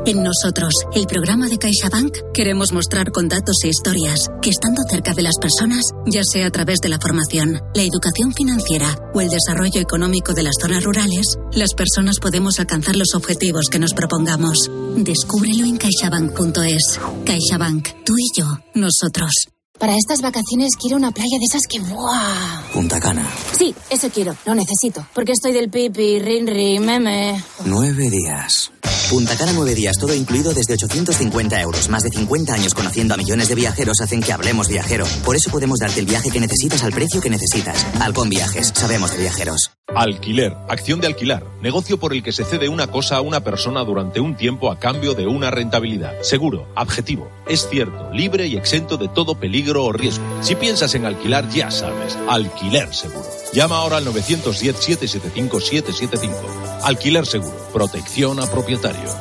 En 0.06 0.22
nosotros, 0.22 0.72
el 0.94 1.04
programa 1.06 1.48
de 1.48 1.58
CaixaBank, 1.58 2.32
queremos 2.32 2.72
mostrar 2.72 3.10
con 3.10 3.26
datos 3.26 3.56
e 3.64 3.68
historias 3.68 4.28
que 4.40 4.50
estando 4.50 4.82
cerca 4.88 5.14
de 5.14 5.22
las 5.22 5.34
personas, 5.40 5.82
ya 6.06 6.22
sea 6.22 6.46
a 6.46 6.50
través 6.50 6.78
de 6.78 6.88
la 6.88 7.00
formación, 7.00 7.60
la 7.74 7.82
educación 7.82 8.32
financiera 8.32 8.86
o 9.14 9.20
el 9.20 9.30
desarrollo 9.30 9.80
económico 9.80 10.32
de 10.32 10.44
las 10.44 10.54
zonas 10.60 10.84
rurales, 10.84 11.36
las 11.54 11.74
personas 11.74 12.20
podemos 12.20 12.60
alcanzar 12.60 12.94
los 12.94 13.16
objetivos 13.16 13.66
que 13.68 13.80
nos 13.80 13.94
propongamos. 13.94 14.70
Descúbrelo 14.94 15.64
en 15.64 15.76
caixabank.es. 15.76 17.00
CaixaBank, 17.24 17.88
tú 18.04 18.14
y 18.16 18.40
yo, 18.40 18.46
nosotros. 18.74 19.32
Para 19.76 19.96
estas 19.96 20.22
vacaciones 20.22 20.76
quiero 20.80 20.96
una 20.96 21.10
playa 21.10 21.36
de 21.38 21.44
esas 21.46 21.62
que 21.68 21.80
¡buah! 21.80 22.62
Punta 22.72 23.00
Cana. 23.00 23.28
Sí, 23.58 23.74
eso 23.90 24.08
quiero, 24.10 24.36
lo 24.46 24.54
necesito. 24.54 25.04
Porque 25.12 25.32
estoy 25.32 25.52
del 25.52 25.68
pipi, 25.68 26.20
rinri, 26.20 26.78
meme. 26.78 27.42
Nueve 27.64 28.08
días. 28.08 28.70
Punta 29.10 29.36
Cana 29.36 29.52
nueve 29.54 29.74
días, 29.74 29.96
todo 29.98 30.14
incluido 30.14 30.52
desde 30.52 30.74
850 30.74 31.60
euros. 31.60 31.88
Más 31.88 32.02
de 32.02 32.10
50 32.10 32.54
años 32.54 32.74
conociendo 32.74 33.14
a 33.14 33.16
millones 33.16 33.48
de 33.48 33.54
viajeros 33.54 34.00
hacen 34.00 34.20
que 34.20 34.32
hablemos 34.32 34.66
viajero. 34.68 35.06
Por 35.24 35.36
eso 35.36 35.48
podemos 35.50 35.78
darte 35.78 36.00
el 36.00 36.06
viaje 36.06 36.30
que 36.30 36.40
necesitas 36.40 36.82
al 36.82 36.92
precio 36.92 37.20
que 37.20 37.30
necesitas. 37.30 37.86
Alcon 38.00 38.28
Viajes, 38.28 38.72
sabemos 38.74 39.12
de 39.12 39.18
viajeros. 39.18 39.70
Alquiler, 39.94 40.56
acción 40.68 41.00
de 41.00 41.06
alquilar, 41.06 41.44
negocio 41.62 42.00
por 42.00 42.12
el 42.12 42.24
que 42.24 42.32
se 42.32 42.44
cede 42.44 42.68
una 42.68 42.88
cosa 42.88 43.14
a 43.16 43.20
una 43.20 43.44
persona 43.44 43.84
durante 43.84 44.18
un 44.18 44.36
tiempo 44.36 44.72
a 44.72 44.80
cambio 44.80 45.14
de 45.14 45.28
una 45.28 45.52
rentabilidad. 45.52 46.20
Seguro, 46.22 46.66
objetivo, 46.76 47.30
es 47.46 47.68
cierto, 47.68 48.10
libre 48.12 48.48
y 48.48 48.56
exento 48.56 48.96
de 48.96 49.06
todo 49.08 49.38
peligro 49.38 49.84
o 49.84 49.92
riesgo. 49.92 50.24
Si 50.42 50.56
piensas 50.56 50.96
en 50.96 51.06
alquilar, 51.06 51.48
ya 51.50 51.70
sabes, 51.70 52.18
alquiler 52.28 52.92
seguro. 52.92 53.24
Llama 53.52 53.76
ahora 53.76 53.98
al 53.98 54.06
910-775-775. 54.06 56.65
Alquiler 56.82 57.26
seguro, 57.26 57.56
protección 57.72 58.40
a 58.40 58.46
propietarios. 58.46 59.16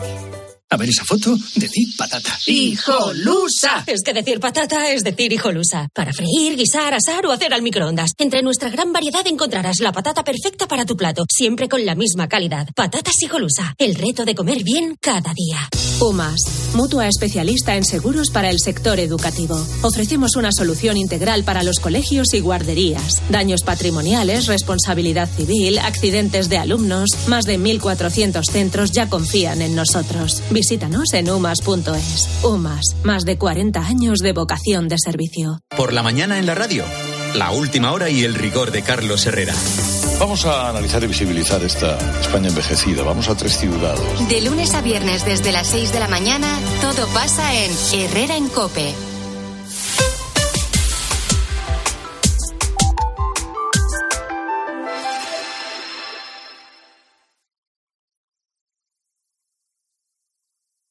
A 0.67 0.77
ver 0.77 0.89
esa 0.89 1.05
foto, 1.05 1.37
decir 1.55 1.85
patata. 1.95 2.35
¡Hijolusa! 2.47 3.83
Es 3.85 4.01
que 4.03 4.13
decir 4.13 4.39
patata 4.39 4.91
es 4.91 5.03
decir 5.03 5.31
hijolusa. 5.31 5.89
Para 5.93 6.11
freír, 6.11 6.57
guisar, 6.57 6.91
asar 6.95 7.23
o 7.27 7.31
hacer 7.31 7.53
al 7.53 7.61
microondas. 7.61 8.13
Entre 8.17 8.41
nuestra 8.41 8.71
gran 8.71 8.91
variedad 8.91 9.25
encontrarás 9.27 9.79
la 9.79 9.91
patata 9.91 10.23
perfecta 10.23 10.67
para 10.67 10.85
tu 10.85 10.97
plato, 10.97 11.23
siempre 11.29 11.69
con 11.69 11.85
la 11.85 11.93
misma 11.93 12.27
calidad. 12.27 12.67
Patatas 12.75 13.13
hijolusa. 13.21 13.75
El 13.77 13.93
reto 13.93 14.25
de 14.25 14.33
comer 14.33 14.63
bien 14.63 14.95
cada 14.99 15.33
día. 15.35 15.69
UMAS, 16.01 16.73
mutua 16.73 17.07
especialista 17.07 17.77
en 17.77 17.85
seguros 17.85 18.31
para 18.31 18.49
el 18.49 18.59
sector 18.59 18.99
educativo. 18.99 19.55
Ofrecemos 19.83 20.35
una 20.35 20.51
solución 20.51 20.97
integral 20.97 21.43
para 21.43 21.61
los 21.63 21.79
colegios 21.79 22.33
y 22.33 22.39
guarderías. 22.39 23.21
Daños 23.29 23.61
patrimoniales, 23.61 24.47
responsabilidad 24.47 25.29
civil, 25.29 25.77
accidentes 25.77 26.49
de 26.49 26.57
alumnos. 26.57 27.11
Más 27.27 27.45
de 27.45 27.59
1.400 27.59 28.43
centros 28.51 28.91
ya 28.91 29.09
confían 29.09 29.61
en 29.61 29.75
nosotros. 29.75 30.41
Visítanos 30.55 31.13
en 31.13 31.29
umas.es. 31.29 32.29
UMAS, 32.41 32.95
más 33.03 33.25
de 33.25 33.37
40 33.37 33.77
años 33.77 34.19
de 34.19 34.31
vocación 34.31 34.87
de 34.87 34.95
servicio. 34.97 35.59
Por 35.75 35.91
la 35.91 36.01
mañana 36.01 36.39
en 36.39 36.45
la 36.45 36.55
radio, 36.55 36.85
la 37.33 37.51
última 37.51 37.91
hora 37.91 38.09
y 38.09 38.23
el 38.23 38.35
rigor 38.35 38.71
de 38.71 38.81
Carlos 38.81 39.25
Herrera. 39.25 39.53
Vamos 40.17 40.45
a 40.45 40.69
analizar 40.69 41.03
y 41.03 41.07
visibilizar 41.07 41.61
esta 41.61 41.97
España 42.21 42.47
envejecida. 42.47 43.03
Vamos 43.03 43.27
a 43.27 43.35
tres 43.35 43.57
ciudades. 43.57 44.29
De 44.29 44.39
lunes 44.39 44.73
a 44.75 44.81
viernes 44.81 45.25
desde 45.25 45.51
las 45.51 45.67
6 45.67 45.91
de 45.91 45.99
la 45.99 46.07
mañana, 46.07 46.57
todo 46.79 47.05
pasa 47.07 47.53
en 47.53 47.71
Herrera 47.91 48.37
en 48.37 48.47
Cope. 48.47 48.95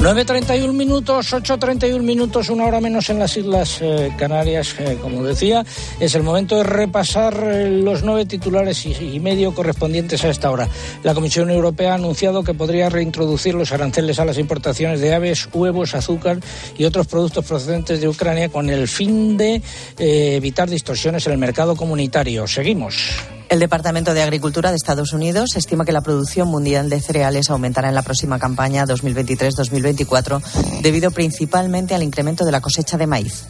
9.31 0.00 0.72
minutos, 0.72 1.30
8.31 1.34 2.00
minutos, 2.00 2.48
una 2.48 2.64
hora 2.64 2.80
menos 2.80 3.10
en 3.10 3.18
las 3.18 3.36
Islas 3.36 3.80
eh, 3.82 4.10
Canarias, 4.16 4.74
eh, 4.78 4.96
como 4.98 5.22
decía. 5.22 5.62
Es 6.00 6.14
el 6.14 6.22
momento 6.22 6.56
de 6.56 6.62
repasar 6.62 7.38
eh, 7.44 7.68
los 7.68 8.02
nueve 8.02 8.24
titulares 8.24 8.86
y, 8.86 8.94
y, 8.94 9.20
medio 9.20 9.54
correspondientes 9.54 10.24
a 10.24 10.30
esta 10.30 10.50
hora. 10.50 10.70
La 11.02 11.12
Comisión 11.12 11.50
Europea 11.50 11.92
ha 11.92 11.96
anunciado 11.96 12.42
que 12.42 12.54
podría 12.54 12.88
reintroducir 12.88 13.54
los 13.54 13.72
aranceles 13.72 14.18
a 14.18 14.24
las 14.24 14.38
importaciones 14.38 15.02
de 15.02 15.14
aves, 15.14 15.46
huevos, 15.52 15.94
azúcar 15.94 16.40
y 16.78 16.86
otros 16.86 17.06
productos 17.06 17.44
procedentes 17.44 18.00
de 18.00 18.08
Ucrania 18.08 18.48
con 18.48 18.70
el 18.70 18.88
fin 18.88 19.36
de 19.36 19.60
evitar 19.98 20.70
distorsiones 20.70 21.26
en 21.26 21.34
el 21.34 21.38
mercado 21.38 21.76
comunitario. 21.76 22.46
Seguimos. 22.46 23.39
El 23.50 23.58
Departamento 23.58 24.14
de 24.14 24.22
Agricultura 24.22 24.70
de 24.70 24.76
Estados 24.76 25.12
Unidos 25.12 25.56
estima 25.56 25.84
que 25.84 25.90
la 25.90 26.02
producción 26.02 26.46
mundial 26.46 26.88
de 26.88 27.00
cereales 27.00 27.50
aumentará 27.50 27.88
en 27.88 27.96
la 27.96 28.02
próxima 28.02 28.38
campaña 28.38 28.86
2023-2024 28.86 30.40
debido 30.82 31.10
principalmente 31.10 31.96
al 31.96 32.04
incremento 32.04 32.44
de 32.44 32.52
la 32.52 32.60
cosecha 32.60 32.96
de 32.96 33.08
maíz. 33.08 33.46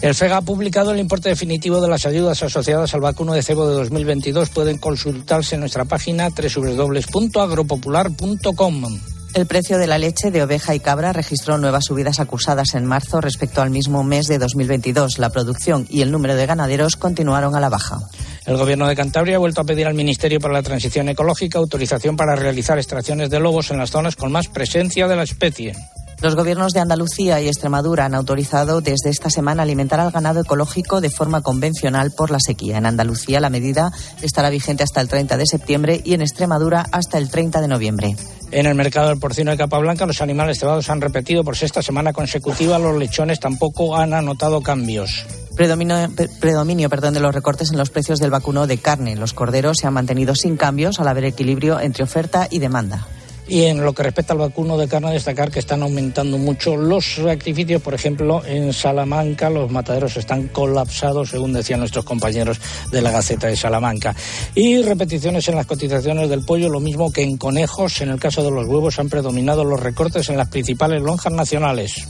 El 0.00 0.14
FEGA 0.14 0.36
ha 0.36 0.42
publicado 0.42 0.92
el 0.92 1.00
importe 1.00 1.28
definitivo 1.28 1.80
de 1.80 1.88
las 1.88 2.06
ayudas 2.06 2.40
asociadas 2.40 2.94
al 2.94 3.00
vacuno 3.00 3.32
de 3.32 3.42
cebo 3.42 3.66
de 3.66 3.74
2022. 3.74 4.50
Pueden 4.50 4.78
consultarse 4.78 5.56
en 5.56 5.62
nuestra 5.62 5.86
página 5.86 6.28
www.agropopular.com. 6.28 9.15
El 9.34 9.46
precio 9.46 9.78
de 9.78 9.86
la 9.86 9.98
leche 9.98 10.30
de 10.30 10.42
oveja 10.42 10.74
y 10.74 10.80
cabra 10.80 11.12
registró 11.12 11.58
nuevas 11.58 11.84
subidas 11.84 12.20
acusadas 12.20 12.74
en 12.74 12.86
marzo 12.86 13.20
respecto 13.20 13.60
al 13.60 13.70
mismo 13.70 14.02
mes 14.02 14.26
de 14.26 14.38
2022. 14.38 15.18
La 15.18 15.30
producción 15.30 15.86
y 15.90 16.00
el 16.00 16.10
número 16.10 16.34
de 16.34 16.46
ganaderos 16.46 16.96
continuaron 16.96 17.54
a 17.54 17.60
la 17.60 17.68
baja. 17.68 17.98
El 18.46 18.56
Gobierno 18.56 18.86
de 18.86 18.96
Cantabria 18.96 19.36
ha 19.36 19.40
vuelto 19.40 19.60
a 19.60 19.64
pedir 19.64 19.86
al 19.86 19.94
Ministerio 19.94 20.40
para 20.40 20.54
la 20.54 20.62
Transición 20.62 21.08
Ecológica 21.08 21.58
autorización 21.58 22.16
para 22.16 22.36
realizar 22.36 22.78
extracciones 22.78 23.28
de 23.28 23.40
lobos 23.40 23.70
en 23.70 23.78
las 23.78 23.90
zonas 23.90 24.16
con 24.16 24.32
más 24.32 24.48
presencia 24.48 25.06
de 25.08 25.16
la 25.16 25.24
especie. 25.24 25.74
Los 26.22 26.34
gobiernos 26.34 26.72
de 26.72 26.80
Andalucía 26.80 27.40
y 27.42 27.46
Extremadura 27.46 28.06
han 28.06 28.14
autorizado 28.14 28.80
desde 28.80 29.10
esta 29.10 29.28
semana 29.28 29.62
alimentar 29.62 30.00
al 30.00 30.10
ganado 30.10 30.40
ecológico 30.40 31.02
de 31.02 31.10
forma 31.10 31.42
convencional 31.42 32.10
por 32.10 32.30
la 32.30 32.38
sequía. 32.40 32.78
En 32.78 32.86
Andalucía 32.86 33.38
la 33.38 33.50
medida 33.50 33.92
estará 34.22 34.48
vigente 34.48 34.82
hasta 34.82 35.02
el 35.02 35.08
30 35.08 35.36
de 35.36 35.46
septiembre 35.46 36.00
y 36.04 36.14
en 36.14 36.22
Extremadura 36.22 36.86
hasta 36.90 37.18
el 37.18 37.30
30 37.30 37.60
de 37.60 37.68
noviembre. 37.68 38.16
En 38.50 38.64
el 38.64 38.74
mercado 38.74 39.08
del 39.08 39.18
porcino 39.18 39.50
de 39.50 39.56
capa 39.58 39.78
blanca, 39.78 40.06
los 40.06 40.22
animales 40.22 40.58
cebados 40.58 40.88
han 40.88 41.00
repetido 41.00 41.44
por 41.44 41.56
sexta 41.56 41.82
semana 41.82 42.12
consecutiva. 42.12 42.78
Los 42.78 42.96
lechones 42.96 43.40
tampoco 43.40 43.96
han 43.96 44.14
anotado 44.14 44.62
cambios. 44.62 45.26
Predominio, 45.54 46.08
predominio 46.40 46.88
perdón, 46.88 47.14
de 47.14 47.20
los 47.20 47.34
recortes 47.34 47.70
en 47.72 47.78
los 47.78 47.90
precios 47.90 48.20
del 48.20 48.30
vacuno 48.30 48.66
de 48.66 48.78
carne. 48.78 49.16
Los 49.16 49.34
corderos 49.34 49.78
se 49.78 49.86
han 49.86 49.94
mantenido 49.94 50.34
sin 50.34 50.56
cambios 50.56 50.98
al 51.00 51.08
haber 51.08 51.24
equilibrio 51.24 51.80
entre 51.80 52.04
oferta 52.04 52.46
y 52.50 52.58
demanda. 52.58 53.06
Y 53.48 53.64
en 53.64 53.84
lo 53.84 53.92
que 53.92 54.02
respecta 54.02 54.32
al 54.32 54.40
vacuno 54.40 54.76
de 54.76 54.88
carne, 54.88 55.12
destacar 55.12 55.50
que 55.50 55.60
están 55.60 55.82
aumentando 55.82 56.36
mucho 56.36 56.76
los 56.76 57.14
sacrificios. 57.14 57.80
Por 57.80 57.94
ejemplo, 57.94 58.42
en 58.44 58.72
Salamanca 58.72 59.50
los 59.50 59.70
mataderos 59.70 60.16
están 60.16 60.48
colapsados, 60.48 61.30
según 61.30 61.52
decían 61.52 61.80
nuestros 61.80 62.04
compañeros 62.04 62.60
de 62.90 63.02
la 63.02 63.12
Gaceta 63.12 63.46
de 63.46 63.56
Salamanca. 63.56 64.14
Y 64.54 64.82
repeticiones 64.82 65.46
en 65.48 65.56
las 65.56 65.66
cotizaciones 65.66 66.28
del 66.28 66.44
pollo, 66.44 66.68
lo 66.68 66.80
mismo 66.80 67.12
que 67.12 67.22
en 67.22 67.36
conejos. 67.36 68.00
En 68.00 68.10
el 68.10 68.18
caso 68.18 68.42
de 68.42 68.50
los 68.50 68.66
huevos 68.66 68.98
han 68.98 69.08
predominado 69.08 69.64
los 69.64 69.80
recortes 69.80 70.28
en 70.28 70.36
las 70.36 70.48
principales 70.48 71.00
lonjas 71.00 71.32
nacionales. 71.32 72.08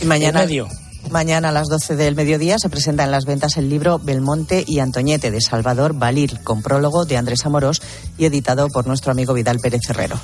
Y 0.00 0.06
mañana. 0.06 0.40
Medio. 0.40 0.68
Mañana 1.10 1.50
a 1.50 1.52
las 1.52 1.68
12 1.68 1.96
del 1.96 2.14
mediodía 2.14 2.58
se 2.58 2.68
presenta 2.68 3.04
en 3.04 3.10
las 3.10 3.24
ventas 3.24 3.56
el 3.56 3.68
libro 3.68 3.98
Belmonte 3.98 4.64
y 4.66 4.78
Antoñete 4.78 5.30
de 5.30 5.40
Salvador 5.40 5.94
Balil, 5.94 6.40
con 6.42 6.62
prólogo 6.62 7.04
de 7.04 7.16
Andrés 7.16 7.44
Amorós 7.44 7.82
y 8.16 8.24
editado 8.24 8.68
por 8.68 8.86
nuestro 8.86 9.12
amigo 9.12 9.34
Vidal 9.34 9.58
Pérez 9.58 9.82
Herrero. 9.88 10.18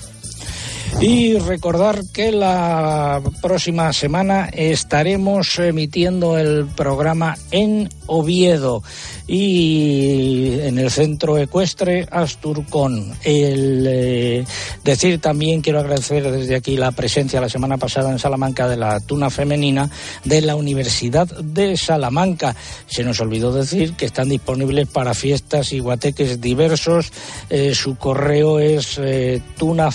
Y 1.01 1.39
recordar 1.39 2.03
que 2.13 2.33
la 2.33 3.23
próxima 3.41 3.93
semana 3.93 4.49
estaremos 4.53 5.59
emitiendo 5.61 6.37
el 6.37 6.67
programa 6.67 7.37
en 7.53 7.89
Oviedo 8.07 8.83
y 9.29 10.59
en 10.61 10.79
el 10.79 10.91
centro 10.91 11.39
ecuestre 11.39 12.09
Asturcón. 12.11 13.13
El 13.23 13.87
eh, 13.87 14.45
decir 14.83 15.21
también 15.21 15.61
quiero 15.61 15.79
agradecer 15.79 16.29
desde 16.31 16.57
aquí 16.57 16.77
la 16.77 16.91
presencia 16.93 17.41
la 17.41 17.51
semana 17.51 17.77
pasada 17.77 18.11
en 18.11 18.19
Salamanca 18.19 18.67
de 18.67 18.79
la 18.79 18.99
tuna 19.01 19.31
femenina 19.31 19.89
de 20.25 20.41
la 20.41 20.57
Universidad 20.57 21.29
de 21.29 21.77
Salamanca. 21.77 22.57
Se 22.87 23.05
nos 23.05 23.21
olvidó 23.21 23.53
decir 23.53 23.93
que 23.93 24.07
están 24.07 24.31
disponibles 24.31 24.89
para 24.89 25.15
fiestas 25.15 25.73
y 25.73 25.79
guateques 25.79 26.41
diversos. 26.41 27.13
Eh, 27.51 27.75
su 27.75 27.97
correo 27.97 28.59
es 28.59 28.99
eh, 28.99 29.43
tuna 29.59 29.91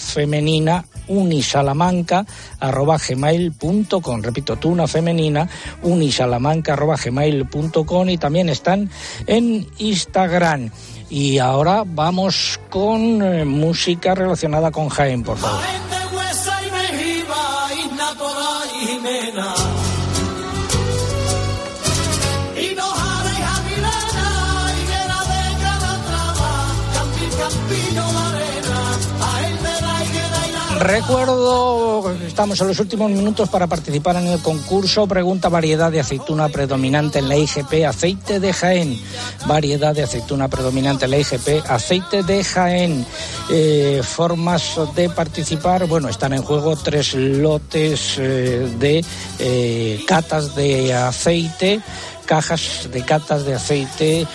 femenina 1.07 1.23
unisalamanca 1.23 2.25
arroba 2.59 2.97
gmail.com 2.97 4.21
repito 4.21 4.55
tuna 4.57 4.87
femenina 4.87 5.47
unisalamanca 5.83 6.73
arroba 6.73 6.95
gmail.com 6.95 8.09
y 8.09 8.17
también 8.17 8.49
están 8.49 8.89
en 9.27 9.67
Instagram. 9.77 10.71
Y 11.09 11.37
ahora 11.37 11.83
vamos 11.85 12.59
con 12.69 13.21
eh, 13.21 13.45
música 13.45 14.15
relacionada 14.15 14.71
con 14.71 14.89
Jaén 14.89 15.23
por 15.23 15.37
favor 15.37 15.59
Recuerdo, 30.83 32.11
estamos 32.27 32.59
en 32.59 32.67
los 32.67 32.77
últimos 32.77 33.09
minutos 33.09 33.47
para 33.47 33.67
participar 33.67 34.17
en 34.17 34.27
el 34.27 34.41
concurso. 34.41 35.07
Pregunta 35.07 35.47
variedad 35.47 35.89
de 35.89 36.01
aceituna 36.01 36.49
predominante 36.49 37.19
en 37.19 37.29
la 37.29 37.37
IGP, 37.37 37.85
aceite 37.87 38.41
de 38.41 38.51
Jaén. 38.51 39.01
Variedad 39.45 39.95
de 39.95 40.03
aceituna 40.03 40.49
predominante 40.49 41.05
en 41.05 41.11
la 41.11 41.19
IGP, 41.19 41.63
aceite 41.69 42.23
de 42.23 42.43
Jaén. 42.43 43.05
Eh, 43.49 44.01
formas 44.03 44.77
de 44.93 45.07
participar, 45.07 45.87
bueno, 45.87 46.09
están 46.09 46.33
en 46.33 46.43
juego 46.43 46.75
tres 46.75 47.13
lotes 47.13 48.17
eh, 48.17 48.67
de 48.77 49.05
eh, 49.39 50.03
catas 50.05 50.53
de 50.53 50.93
aceite 50.93 51.81
cajas 52.25 52.89
de 52.91 53.03
catas 53.03 53.45
de 53.45 53.53
aceite 53.53 54.27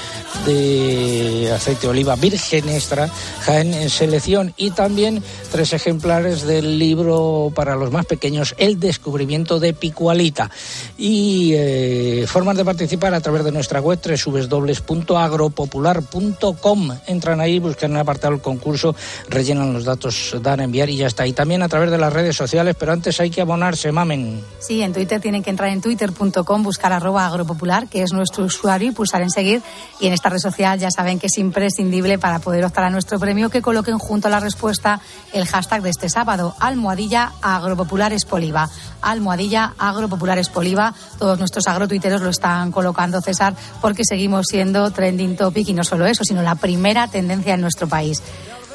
de 0.46 1.52
aceite 1.54 1.82
de 1.82 1.88
oliva 1.88 2.16
virgen 2.16 2.66
extra 2.68 3.08
Jaén 3.42 3.74
en 3.74 3.90
selección. 3.90 4.54
Y 4.56 4.70
también 4.70 5.22
tres 5.50 5.72
ejemplares 5.72 6.42
del 6.42 6.78
libro 6.78 7.50
para 7.54 7.74
los 7.76 7.90
más 7.90 8.06
pequeños 8.06 8.54
El 8.58 8.78
descubrimiento 8.80 9.60
de 9.60 9.74
Picualita. 9.74 10.50
Y 10.96 11.52
eh, 11.54 12.24
formas 12.26 12.56
de 12.56 12.64
participar 12.64 13.12
a 13.14 13.20
través 13.20 13.44
de 13.44 13.52
nuestra 13.52 13.80
web 13.80 14.00
www.agropopular.com 14.00 16.98
entran 17.06 17.40
ahí, 17.40 17.58
buscan 17.58 17.92
el 17.92 17.98
apartado 17.98 18.34
del 18.34 18.42
concurso 18.42 18.94
rellenan 19.28 19.72
los 19.72 19.84
datos, 19.84 20.36
dan 20.42 20.60
a 20.60 20.64
enviar 20.64 20.90
y 20.90 20.96
ya 20.96 21.06
está. 21.06 21.26
Y 21.26 21.32
también 21.32 21.62
a 21.62 21.68
través 21.68 21.90
de 21.90 21.96
las 21.98 22.12
redes 22.12 22.36
sociales 22.36 22.76
pero 22.78 22.92
antes 22.92 23.20
hay 23.20 23.30
que 23.30 23.40
abonarse, 23.40 23.92
mamen. 23.92 24.42
Sí, 24.58 24.82
en 24.82 24.92
Twitter 24.92 25.20
tienen 25.20 25.42
que 25.42 25.50
entrar 25.50 25.70
en 25.70 25.80
twitter.com 25.80 26.62
buscar 26.62 26.92
arroba 26.92 27.26
agropopular 27.26 27.77
que 27.86 28.02
es 28.02 28.12
nuestro 28.12 28.44
usuario 28.44 28.88
y 28.88 28.92
pulsar 28.92 29.22
en 29.22 29.30
seguir 29.30 29.62
y 30.00 30.06
en 30.06 30.12
esta 30.12 30.28
red 30.28 30.38
social 30.38 30.78
ya 30.78 30.90
saben 30.90 31.18
que 31.18 31.28
es 31.28 31.38
imprescindible 31.38 32.18
para 32.18 32.40
poder 32.40 32.64
optar 32.64 32.84
a 32.84 32.90
nuestro 32.90 33.18
premio 33.18 33.50
que 33.50 33.62
coloquen 33.62 33.98
junto 33.98 34.28
a 34.28 34.30
la 34.30 34.40
respuesta 34.40 35.00
el 35.32 35.46
hashtag 35.46 35.82
de 35.82 35.90
este 35.90 36.08
sábado, 36.08 36.54
almohadilla 36.58 37.32
agropopulares 37.42 38.24
poliva. 38.24 38.68
Almohadilla 39.02 39.74
agropopulares 39.78 40.48
poliva. 40.48 40.94
Todos 41.18 41.38
nuestros 41.38 41.68
agrotuiteros 41.68 42.20
lo 42.20 42.30
están 42.30 42.72
colocando, 42.72 43.20
César, 43.20 43.54
porque 43.80 44.04
seguimos 44.04 44.46
siendo 44.48 44.90
trending 44.90 45.36
topic 45.36 45.68
y 45.68 45.74
no 45.74 45.84
solo 45.84 46.06
eso, 46.06 46.24
sino 46.24 46.42
la 46.42 46.56
primera 46.56 47.08
tendencia 47.08 47.54
en 47.54 47.60
nuestro 47.60 47.86
país. 47.86 48.22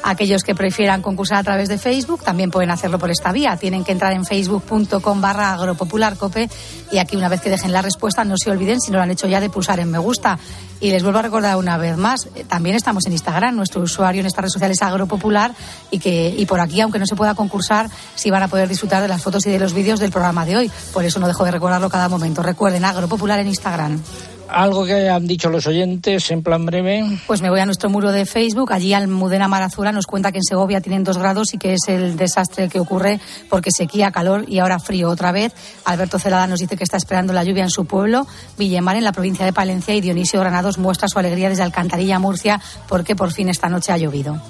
Aquellos 0.06 0.42
que 0.42 0.54
prefieran 0.54 1.00
concursar 1.00 1.38
a 1.38 1.42
través 1.42 1.70
de 1.70 1.78
Facebook 1.78 2.22
también 2.22 2.50
pueden 2.50 2.70
hacerlo 2.70 2.98
por 2.98 3.10
esta 3.10 3.32
vía. 3.32 3.56
Tienen 3.56 3.84
que 3.84 3.92
entrar 3.92 4.12
en 4.12 4.26
facebook.com 4.26 5.20
barra 5.22 5.54
agropopularcope 5.54 6.50
y 6.92 6.98
aquí 6.98 7.16
una 7.16 7.30
vez 7.30 7.40
que 7.40 7.48
dejen 7.48 7.72
la 7.72 7.80
respuesta 7.80 8.22
no 8.22 8.36
se 8.36 8.50
olviden, 8.50 8.82
si 8.82 8.90
no 8.90 8.98
lo 8.98 9.04
han 9.04 9.10
hecho 9.10 9.26
ya, 9.28 9.40
de 9.40 9.48
pulsar 9.48 9.80
en 9.80 9.90
me 9.90 9.98
gusta. 9.98 10.38
Y 10.78 10.90
les 10.90 11.02
vuelvo 11.02 11.20
a 11.20 11.22
recordar 11.22 11.56
una 11.56 11.78
vez 11.78 11.96
más, 11.96 12.28
eh, 12.34 12.44
también 12.46 12.76
estamos 12.76 13.06
en 13.06 13.12
Instagram, 13.12 13.56
nuestro 13.56 13.80
usuario 13.80 14.20
en 14.20 14.26
estas 14.26 14.42
redes 14.42 14.52
sociales 14.52 14.76
es 14.76 14.82
agropopular 14.82 15.54
y 15.90 15.98
que 15.98 16.34
y 16.36 16.44
por 16.44 16.60
aquí, 16.60 16.82
aunque 16.82 16.98
no 16.98 17.06
se 17.06 17.16
pueda 17.16 17.34
concursar, 17.34 17.88
sí 18.14 18.28
van 18.28 18.42
a 18.42 18.48
poder 18.48 18.68
disfrutar 18.68 19.00
de 19.00 19.08
las 19.08 19.22
fotos 19.22 19.46
y 19.46 19.50
de 19.50 19.58
los 19.58 19.72
vídeos 19.72 20.00
del 20.00 20.10
programa 20.10 20.44
de 20.44 20.58
hoy. 20.58 20.70
Por 20.92 21.06
eso 21.06 21.18
no 21.18 21.26
dejo 21.26 21.46
de 21.46 21.50
recordarlo 21.50 21.88
cada 21.88 22.10
momento. 22.10 22.42
Recuerden, 22.42 22.84
agropopular 22.84 23.38
en 23.38 23.48
Instagram. 23.48 24.02
Algo 24.48 24.84
que 24.84 25.08
han 25.08 25.26
dicho 25.26 25.50
los 25.50 25.66
oyentes 25.66 26.30
en 26.30 26.42
plan 26.42 26.66
breve. 26.66 27.04
Pues 27.26 27.40
me 27.40 27.50
voy 27.50 27.60
a 27.60 27.66
nuestro 27.66 27.90
muro 27.90 28.12
de 28.12 28.26
Facebook. 28.26 28.72
Allí 28.72 28.92
Almudena 28.92 29.48
Marazura 29.48 29.92
nos 29.92 30.06
cuenta 30.06 30.32
que 30.32 30.38
en 30.38 30.44
Segovia 30.44 30.80
tienen 30.80 31.04
dos 31.04 31.18
grados 31.18 31.54
y 31.54 31.58
que 31.58 31.74
es 31.74 31.88
el 31.88 32.16
desastre 32.16 32.68
que 32.68 32.80
ocurre 32.80 33.20
porque 33.48 33.70
sequía, 33.70 34.10
calor 34.10 34.44
y 34.48 34.58
ahora 34.58 34.78
frío 34.78 35.08
otra 35.08 35.32
vez. 35.32 35.52
Alberto 35.84 36.18
Celada 36.18 36.46
nos 36.46 36.60
dice 36.60 36.76
que 36.76 36.84
está 36.84 36.96
esperando 36.96 37.32
la 37.32 37.44
lluvia 37.44 37.64
en 37.64 37.70
su 37.70 37.86
pueblo, 37.86 38.26
Villemar, 38.58 38.96
en 38.96 39.04
la 39.04 39.12
provincia 39.12 39.44
de 39.44 39.52
Palencia, 39.52 39.94
y 39.94 40.00
Dionisio 40.00 40.40
Granados 40.40 40.78
muestra 40.78 41.08
su 41.08 41.18
alegría 41.18 41.48
desde 41.48 41.62
Alcantarilla, 41.62 42.18
Murcia, 42.18 42.60
porque 42.88 43.16
por 43.16 43.32
fin 43.32 43.48
esta 43.48 43.68
noche 43.68 43.92
ha 43.92 43.96
llovido. 43.96 44.40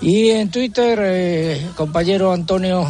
Y 0.00 0.30
en 0.30 0.50
Twitter, 0.50 0.98
eh, 1.02 1.66
compañero 1.74 2.32
Antonio 2.32 2.86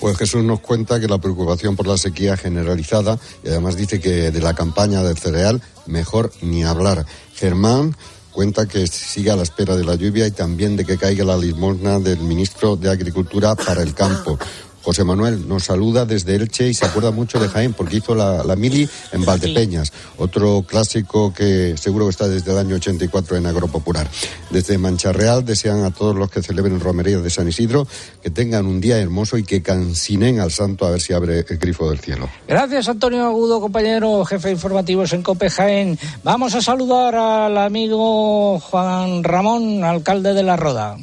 pues 0.00 0.16
Jesús 0.16 0.44
nos 0.44 0.60
cuenta 0.60 1.00
que 1.00 1.08
la 1.08 1.18
preocupación 1.18 1.76
por 1.76 1.86
la 1.86 1.96
sequía 1.96 2.36
generalizada 2.36 3.18
y 3.42 3.48
además 3.48 3.76
dice 3.76 4.00
que 4.00 4.30
de 4.30 4.40
la 4.40 4.54
campaña 4.54 5.02
del 5.02 5.18
cereal 5.18 5.60
mejor 5.86 6.30
ni 6.42 6.64
hablar. 6.64 7.04
Germán 7.34 7.96
cuenta 8.32 8.66
que 8.66 8.86
sigue 8.86 9.32
a 9.32 9.36
la 9.36 9.42
espera 9.42 9.74
de 9.74 9.84
la 9.84 9.96
lluvia 9.96 10.26
y 10.26 10.30
también 10.30 10.76
de 10.76 10.84
que 10.84 10.96
caiga 10.96 11.24
la 11.24 11.36
limosna 11.36 11.98
del 11.98 12.20
ministro 12.20 12.76
de 12.76 12.88
Agricultura 12.88 13.56
para 13.56 13.82
el 13.82 13.94
campo. 13.94 14.38
José 14.82 15.04
Manuel 15.04 15.48
nos 15.48 15.64
saluda 15.64 16.04
desde 16.04 16.34
Elche 16.34 16.68
y 16.68 16.74
se 16.74 16.86
acuerda 16.86 17.10
mucho 17.10 17.38
de 17.38 17.48
Jaén 17.48 17.72
porque 17.72 17.96
hizo 17.96 18.14
la, 18.14 18.42
la 18.44 18.56
mili 18.56 18.88
en 19.12 19.24
Valdepeñas, 19.24 19.92
otro 20.16 20.64
clásico 20.66 21.32
que 21.32 21.76
seguro 21.76 22.06
que 22.06 22.10
está 22.10 22.28
desde 22.28 22.52
el 22.52 22.58
año 22.58 22.76
84 22.76 23.36
en 23.36 23.46
Agropopular. 23.46 24.08
Desde 24.50 24.78
Mancha 24.78 25.12
Real 25.12 25.44
desean 25.44 25.84
a 25.84 25.90
todos 25.90 26.16
los 26.16 26.30
que 26.30 26.42
celebren 26.42 26.80
romería 26.80 27.18
de 27.18 27.30
San 27.30 27.48
Isidro 27.48 27.86
que 28.22 28.30
tengan 28.30 28.66
un 28.66 28.80
día 28.80 28.98
hermoso 28.98 29.36
y 29.36 29.44
que 29.44 29.62
cansinen 29.62 30.40
al 30.40 30.50
santo 30.50 30.86
a 30.86 30.90
ver 30.90 31.00
si 31.00 31.12
abre 31.12 31.44
el 31.48 31.58
grifo 31.58 31.90
del 31.90 32.00
cielo. 32.00 32.28
Gracias, 32.46 32.88
Antonio 32.88 33.26
Agudo, 33.26 33.60
compañero 33.60 34.24
jefe 34.24 34.48
de 34.48 34.54
informativos 34.54 35.12
en 35.12 35.22
COPE 35.22 35.50
Jaén. 35.50 35.98
Vamos 36.24 36.54
a 36.54 36.62
saludar 36.62 37.14
al 37.14 37.58
amigo 37.58 38.58
Juan 38.60 39.24
Ramón, 39.24 39.84
alcalde 39.84 40.34
de 40.34 40.42
La 40.42 40.56
Roda. 40.56 40.96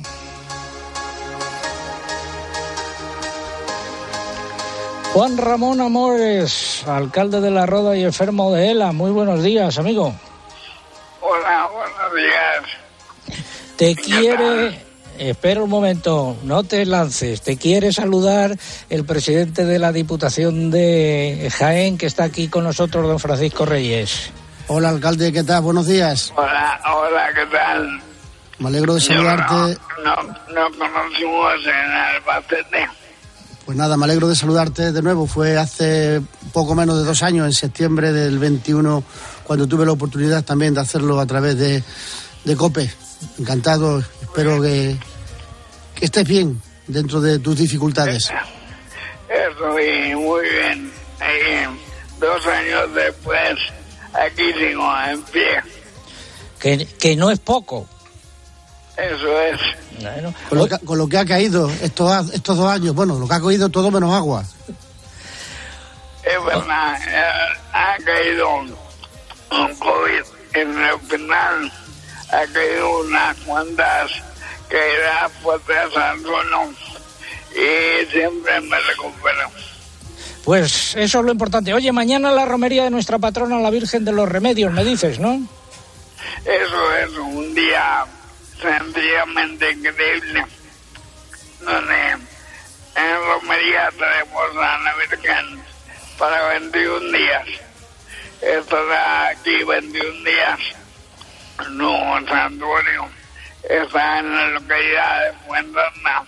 Juan 5.16 5.38
Ramón 5.38 5.80
Amores, 5.80 6.84
alcalde 6.86 7.40
de 7.40 7.50
La 7.50 7.66
Roda 7.66 7.96
y 7.96 8.04
enfermo 8.04 8.52
de 8.52 8.72
ELA. 8.72 8.92
Muy 8.92 9.12
buenos 9.12 9.42
días, 9.42 9.78
amigo. 9.78 10.14
Hola, 11.22 11.70
buenos 11.72 12.16
días. 12.16 13.40
Te 13.78 13.96
quiere, 13.96 14.78
espera 15.18 15.64
un 15.64 15.70
momento, 15.70 16.36
no 16.44 16.66
te 16.66 16.86
lances, 16.86 17.42
te 17.42 17.56
quiere 17.56 17.94
saludar 17.94 18.58
el 18.90 19.06
presidente 19.06 19.64
de 19.64 19.80
la 19.80 19.94
Diputación 19.94 20.70
de 20.70 21.50
Jaén, 21.60 21.98
que 21.98 22.08
está 22.08 22.26
aquí 22.26 22.50
con 22.50 22.66
nosotros, 22.66 23.08
don 23.08 23.18
Francisco 23.18 23.66
Reyes. 23.66 24.34
Hola, 24.68 24.90
alcalde, 24.90 25.32
¿qué 25.32 25.46
tal? 25.46 25.62
Buenos 25.62 25.88
días. 25.88 26.34
Hola, 26.36 26.82
hola, 26.94 27.30
¿qué 27.34 27.46
tal? 27.46 28.02
Me 28.60 28.68
alegro 28.68 28.96
de 28.96 29.00
Yo 29.00 29.16
saludarte. 29.16 29.80
No, 30.04 30.16
no, 30.54 30.70
no 30.72 30.92
conocimos 30.92 31.54
en 31.64 31.92
Albacete. 31.92 33.05
Pues 33.66 33.78
nada, 33.80 33.98
me 33.98 34.06
alegro 34.06 34.28
de 34.28 34.36
saludarte 34.36 34.92
de 34.92 35.02
nuevo. 35.02 35.26
Fue 35.26 35.58
hace 35.58 36.22
poco 36.54 36.76
menos 36.76 37.00
de 37.00 37.04
dos 37.04 37.24
años, 37.24 37.48
en 37.48 37.54
septiembre 37.54 38.14
del 38.14 38.38
21, 38.38 39.04
cuando 39.44 39.68
tuve 39.68 39.88
la 39.88 39.92
oportunidad 39.92 40.44
también 40.44 40.76
de 40.76 40.82
hacerlo 40.82 41.20
a 41.20 41.26
través 41.26 41.58
de, 41.58 41.82
de 42.44 42.56
COPE. 42.56 42.92
Encantado, 43.40 44.04
espero 44.22 44.62
que, 44.62 44.96
que 45.96 46.06
estés 46.06 46.28
bien 46.28 46.62
dentro 46.86 47.20
de 47.22 47.40
tus 47.40 47.58
dificultades. 47.58 48.32
Estoy 49.28 50.16
muy 50.16 50.48
bien. 50.48 50.92
Ahí, 51.20 51.66
dos 52.20 52.46
años 52.46 52.94
después, 52.94 53.56
aquí 54.14 54.54
sigo 54.60 54.88
en 55.08 55.22
pie. 55.24 55.64
Que, 56.60 56.86
que 57.00 57.16
no 57.16 57.32
es 57.32 57.40
poco. 57.40 57.90
Eso 58.98 59.42
es. 59.42 59.60
Bueno, 60.02 60.34
Con 60.50 60.58
lo, 60.58 60.68
que, 60.68 60.80
con 60.80 60.98
lo 60.98 61.08
que 61.08 61.18
ha 61.18 61.26
caído 61.26 61.70
estos, 61.82 62.34
estos 62.34 62.58
dos 62.58 62.68
años, 62.68 62.94
bueno, 62.96 63.20
lo 63.20 63.28
que 63.28 63.34
ha 63.34 63.42
caído 63.42 63.70
todo 63.70 63.92
menos 63.92 64.14
agua. 64.14 64.44
Es 66.24 66.44
verdad, 66.44 66.98
eh, 67.08 67.58
ha 67.74 67.98
caído 68.04 68.50
un, 68.56 68.76
COVID 69.76 70.24
en 70.54 70.84
el 70.84 70.92
hospital, 70.92 71.72
ha 72.30 72.54
caído 72.54 73.00
unas 73.02 73.38
cuantas 73.42 74.12
caídas 74.70 75.32
fuertes 75.44 75.96
al 75.96 76.22
suelo 76.22 76.74
y 77.52 78.12
siempre 78.12 78.62
me 78.62 78.80
recupero. 78.80 79.50
Pues 80.44 80.96
eso 80.96 81.20
es 81.20 81.26
lo 81.26 81.32
importante. 81.32 81.74
Oye, 81.74 81.92
mañana 81.92 82.32
la 82.32 82.46
romería 82.46 82.84
de 82.84 82.92
nuestra 82.92 83.20
patrona, 83.20 83.60
la 83.60 83.70
Virgen 83.70 84.06
de 84.06 84.12
los 84.12 84.28
Remedios, 84.28 84.72
me 84.72 84.84
dices, 84.84 85.20
¿no? 85.20 85.42
Eso 86.44 86.96
es 87.04 87.18
un 87.18 87.54
día 87.54 88.06
sencillamente 88.66 89.72
increíble, 89.72 90.46
donde 91.62 92.12
en 92.96 93.18
Romería 93.28 93.90
tenemos 93.92 94.58
a 94.58 94.78
la 94.80 94.96
Virgen 94.96 95.64
para 96.18 96.48
21 96.60 97.18
días. 97.18 97.48
Estará 98.42 99.30
aquí 99.30 99.64
21 99.64 100.24
días 100.24 100.60
en 101.66 101.82
un 101.82 102.28
santuario. 102.28 103.10
Está 103.64 104.20
en 104.20 104.36
la 104.36 104.48
localidad 104.50 105.26
de 105.26 105.38
Fuenterna. 105.48 106.24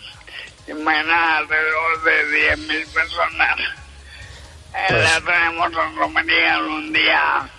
Y 0.68 0.74
mañana 0.74 1.38
alrededor 1.38 2.04
de 2.04 2.56
10.000 2.58 2.94
personas. 2.94 3.60
Eh, 4.74 4.94
La 4.94 5.22
tenemos 5.22 5.72
en 5.72 5.96
Romería 5.98 6.56
en 6.56 6.64
un 6.64 6.94
día 6.94 7.50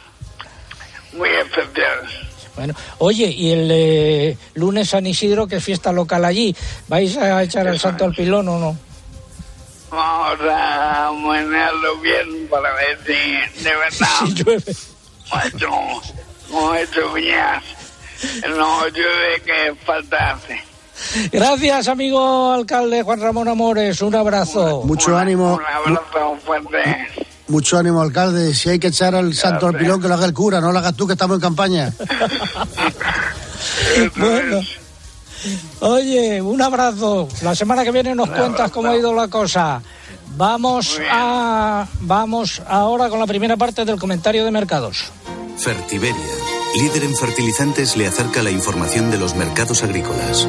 muy 1.12 1.31
especial. 1.31 2.28
Bueno, 2.59 2.75
oye, 2.99 3.31
y 3.31 3.53
el 3.53 3.71
eh, 3.71 4.37
lunes 4.55 4.89
San 4.89 5.07
Isidro, 5.07 5.47
que 5.47 5.57
es 5.57 5.65
fiesta 5.65 5.93
local 5.93 6.25
allí, 6.25 6.57
¿vais 6.89 7.17
a 7.17 7.41
echar 7.45 7.69
el 7.69 7.79
santo 7.79 8.05
al 8.05 8.13
pilón 8.13 8.49
o 8.49 8.59
no? 8.59 8.77
Vamos 9.93 10.41
a 10.51 11.13
manejarlo 11.15 12.01
bien 12.01 12.49
para 12.51 12.75
ver 12.75 12.99
si 13.07 13.63
de 13.63 13.77
verdad 13.77 15.47
hecho, 15.47 15.69
hemos 16.49 16.77
hecho 16.77 17.13
uñas. 17.13 17.63
No 18.49 18.89
llueve 18.89 19.41
que 19.47 19.75
falta 19.87 20.33
hace. 20.33 20.61
Gracias, 21.31 21.87
amigo 21.87 22.51
alcalde 22.51 23.05
Juan 23.05 23.21
Ramón 23.21 23.47
Amores. 23.47 24.03
Un 24.03 24.17
abrazo. 24.17 24.83
Mucho 24.83 25.17
ánimo. 25.17 25.55
Un 25.55 25.93
abrazo 25.93 26.37
fuerte. 26.45 27.28
Mucho 27.49 27.79
ánimo, 27.79 28.01
alcalde. 28.01 28.55
Si 28.55 28.69
hay 28.69 28.79
que 28.79 28.89
echar 28.89 29.15
al 29.15 29.35
santo 29.35 29.67
al 29.67 29.77
pilón, 29.77 30.01
que 30.01 30.09
lo 30.09 30.15
haga 30.15 30.27
el 30.27 30.35
cura, 30.35 30.61
no 30.61 30.71
lo 30.71 30.79
hagas 30.79 30.95
tú, 30.95 31.07
que 31.07 31.15
estamos 31.15 31.37
en 31.37 31.41
campaña. 31.41 31.93
Bueno. 34.17 34.61
Oye, 35.81 36.41
un 36.43 36.61
abrazo. 36.61 37.29
La 37.43 37.55
semana 37.55 37.85
que 37.85 37.93
viene 37.93 38.15
nos 38.15 38.29
cuentas 38.31 38.71
cómo 38.71 38.89
ha 38.89 38.97
ido 38.97 39.15
la 39.15 39.29
cosa. 39.29 39.81
Vamos 40.37 41.01
a 41.11 41.87
vamos 42.01 42.63
ahora 42.67 43.09
con 43.09 43.19
la 43.19 43.27
primera 43.27 43.57
parte 43.57 43.85
del 43.85 43.99
comentario 43.99 44.45
de 44.45 44.51
mercados. 44.51 45.11
Fertiberia, 45.57 46.15
líder 46.77 47.05
en 47.05 47.17
fertilizantes, 47.17 47.97
le 47.97 48.07
acerca 48.07 48.43
la 48.43 48.51
información 48.51 49.11
de 49.11 49.19
los 49.19 49.35
mercados 49.35 49.83
agrícolas. 49.83 50.47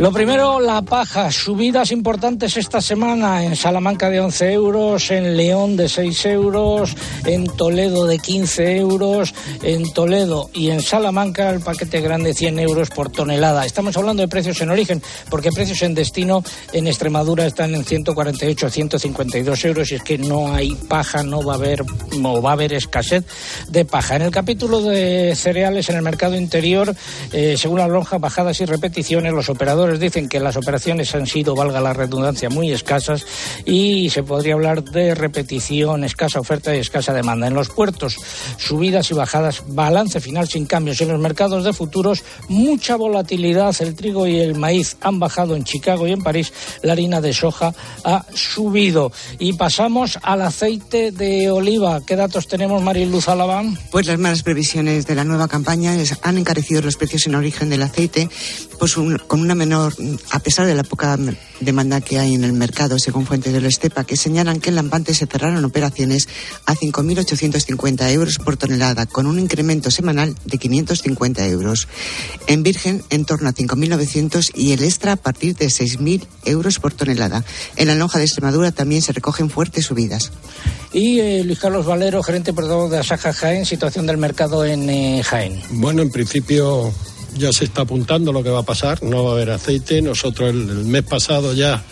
Lo 0.00 0.12
primero, 0.12 0.60
la 0.60 0.80
paja. 0.80 1.30
Subidas 1.30 1.92
importantes 1.92 2.56
esta 2.56 2.80
semana 2.80 3.44
en 3.44 3.54
Salamanca 3.54 4.08
de 4.08 4.18
11 4.18 4.50
euros, 4.54 5.10
en 5.10 5.36
León 5.36 5.76
de 5.76 5.90
6 5.90 6.24
euros, 6.24 6.96
en 7.26 7.44
Toledo 7.44 8.06
de 8.06 8.18
15 8.18 8.78
euros, 8.78 9.34
en 9.62 9.92
Toledo 9.92 10.48
y 10.54 10.70
en 10.70 10.80
Salamanca 10.80 11.50
el 11.50 11.60
paquete 11.60 12.00
grande 12.00 12.32
100 12.32 12.60
euros 12.60 12.88
por 12.88 13.12
tonelada. 13.12 13.66
Estamos 13.66 13.94
hablando 13.98 14.22
de 14.22 14.28
precios 14.28 14.58
en 14.62 14.70
origen, 14.70 15.02
porque 15.28 15.52
precios 15.52 15.82
en 15.82 15.94
destino 15.94 16.42
en 16.72 16.86
Extremadura 16.86 17.44
están 17.44 17.74
en 17.74 17.84
148, 17.84 18.70
152 18.70 19.64
euros 19.66 19.92
y 19.92 19.96
es 19.96 20.02
que 20.02 20.16
no 20.16 20.54
hay 20.54 20.76
paja, 20.76 21.22
no 21.22 21.42
va 21.42 21.52
a 21.52 21.56
haber, 21.56 21.84
o 22.24 22.40
va 22.40 22.50
a 22.50 22.52
haber 22.54 22.72
escasez 22.72 23.26
de 23.68 23.84
paja. 23.84 24.16
En 24.16 24.22
el 24.22 24.30
capítulo 24.30 24.80
de 24.80 25.34
cereales 25.36 25.90
en 25.90 25.96
el 25.96 26.02
mercado 26.02 26.36
interior, 26.36 26.96
eh, 27.34 27.56
según 27.58 27.80
la 27.80 27.86
lonja, 27.86 28.16
bajadas 28.16 28.62
y 28.62 28.64
repeticiones, 28.64 29.34
los 29.34 29.50
operadores 29.50 29.89
dicen 29.98 30.28
que 30.28 30.40
las 30.40 30.56
operaciones 30.56 31.14
han 31.14 31.26
sido, 31.26 31.54
valga 31.54 31.80
la 31.80 31.92
redundancia, 31.92 32.50
muy 32.50 32.70
escasas 32.70 33.24
y 33.64 34.10
se 34.10 34.22
podría 34.22 34.54
hablar 34.54 34.84
de 34.84 35.14
repetición, 35.14 36.04
escasa 36.04 36.40
oferta 36.40 36.74
y 36.74 36.78
escasa 36.78 37.12
demanda. 37.12 37.46
En 37.46 37.54
los 37.54 37.70
puertos, 37.70 38.16
subidas 38.58 39.10
y 39.10 39.14
bajadas, 39.14 39.62
balance 39.66 40.20
final 40.20 40.48
sin 40.48 40.66
cambios. 40.66 41.00
En 41.00 41.08
los 41.08 41.20
mercados 41.20 41.64
de 41.64 41.72
futuros, 41.72 42.22
mucha 42.48 42.96
volatilidad. 42.96 43.74
El 43.80 43.94
trigo 43.94 44.26
y 44.26 44.38
el 44.38 44.54
maíz 44.54 44.96
han 45.00 45.18
bajado 45.18 45.56
en 45.56 45.64
Chicago 45.64 46.06
y 46.06 46.12
en 46.12 46.22
París. 46.22 46.52
La 46.82 46.92
harina 46.92 47.20
de 47.20 47.32
soja 47.32 47.74
ha 48.04 48.26
subido. 48.34 49.12
Y 49.38 49.54
pasamos 49.54 50.18
al 50.22 50.42
aceite 50.42 51.12
de 51.12 51.50
oliva. 51.50 52.00
¿Qué 52.06 52.16
datos 52.16 52.46
tenemos, 52.46 52.82
Mariluz 52.82 53.28
Alabán? 53.28 53.78
Pues 53.90 54.06
las 54.06 54.18
malas 54.18 54.42
previsiones 54.42 55.06
de 55.06 55.14
la 55.14 55.24
nueva 55.24 55.48
campaña 55.48 55.96
han 56.22 56.38
encarecido 56.38 56.82
los 56.82 56.96
precios 56.96 57.26
en 57.26 57.34
origen 57.34 57.70
del 57.70 57.82
aceite 57.82 58.28
pues 58.80 58.94
con 58.94 59.40
una 59.40 59.54
menor, 59.54 59.79
a 60.30 60.38
pesar 60.40 60.66
de 60.66 60.74
la 60.74 60.82
poca 60.82 61.16
demanda 61.60 62.00
que 62.00 62.18
hay 62.18 62.34
en 62.34 62.44
el 62.44 62.52
mercado, 62.52 62.98
según 62.98 63.26
fuentes 63.26 63.52
del 63.52 63.66
Estepa, 63.66 64.04
que 64.04 64.16
señalan 64.16 64.60
que 64.60 64.70
en 64.70 64.76
Lampante 64.76 65.14
se 65.14 65.26
cerraron 65.26 65.64
operaciones 65.64 66.28
a 66.66 66.74
5.850 66.74 68.10
euros 68.10 68.38
por 68.38 68.56
tonelada, 68.56 69.06
con 69.06 69.26
un 69.26 69.38
incremento 69.38 69.90
semanal 69.90 70.34
de 70.44 70.58
550 70.58 71.46
euros. 71.46 71.88
En 72.46 72.62
Virgen, 72.62 73.02
en 73.10 73.24
torno 73.24 73.48
a 73.48 73.54
5.900 73.54 74.50
y 74.54 74.72
el 74.72 74.82
extra 74.82 75.12
a 75.12 75.16
partir 75.16 75.56
de 75.56 75.66
6.000 75.66 76.26
euros 76.44 76.78
por 76.78 76.92
tonelada. 76.92 77.44
En 77.76 77.88
la 77.88 77.94
lonja 77.94 78.18
de 78.18 78.24
Extremadura 78.24 78.72
también 78.72 79.02
se 79.02 79.12
recogen 79.12 79.50
fuertes 79.50 79.86
subidas. 79.86 80.32
Y 80.92 81.20
eh, 81.20 81.44
Luis 81.44 81.58
Carlos 81.58 81.86
Valero, 81.86 82.22
gerente 82.22 82.52
portavoz 82.52 82.90
de 82.90 82.98
Asaja 82.98 83.32
Jaén, 83.32 83.64
situación 83.64 84.06
del 84.06 84.18
mercado 84.18 84.64
en 84.64 84.88
eh, 84.90 85.22
Jaén. 85.22 85.60
Bueno, 85.70 86.02
en 86.02 86.10
principio 86.10 86.92
ya 87.36 87.52
se 87.52 87.64
está 87.64 87.82
apuntando 87.82 88.32
lo 88.32 88.42
que 88.42 88.50
va 88.50 88.60
a 88.60 88.64
pasar, 88.64 89.02
no 89.02 89.24
va 89.24 89.30
a 89.30 89.34
haber 89.34 89.50
aceite. 89.50 90.02
Nosotros 90.02 90.50
el, 90.50 90.84
mes 90.84 91.02
pasado 91.02 91.54
ya 91.54 91.82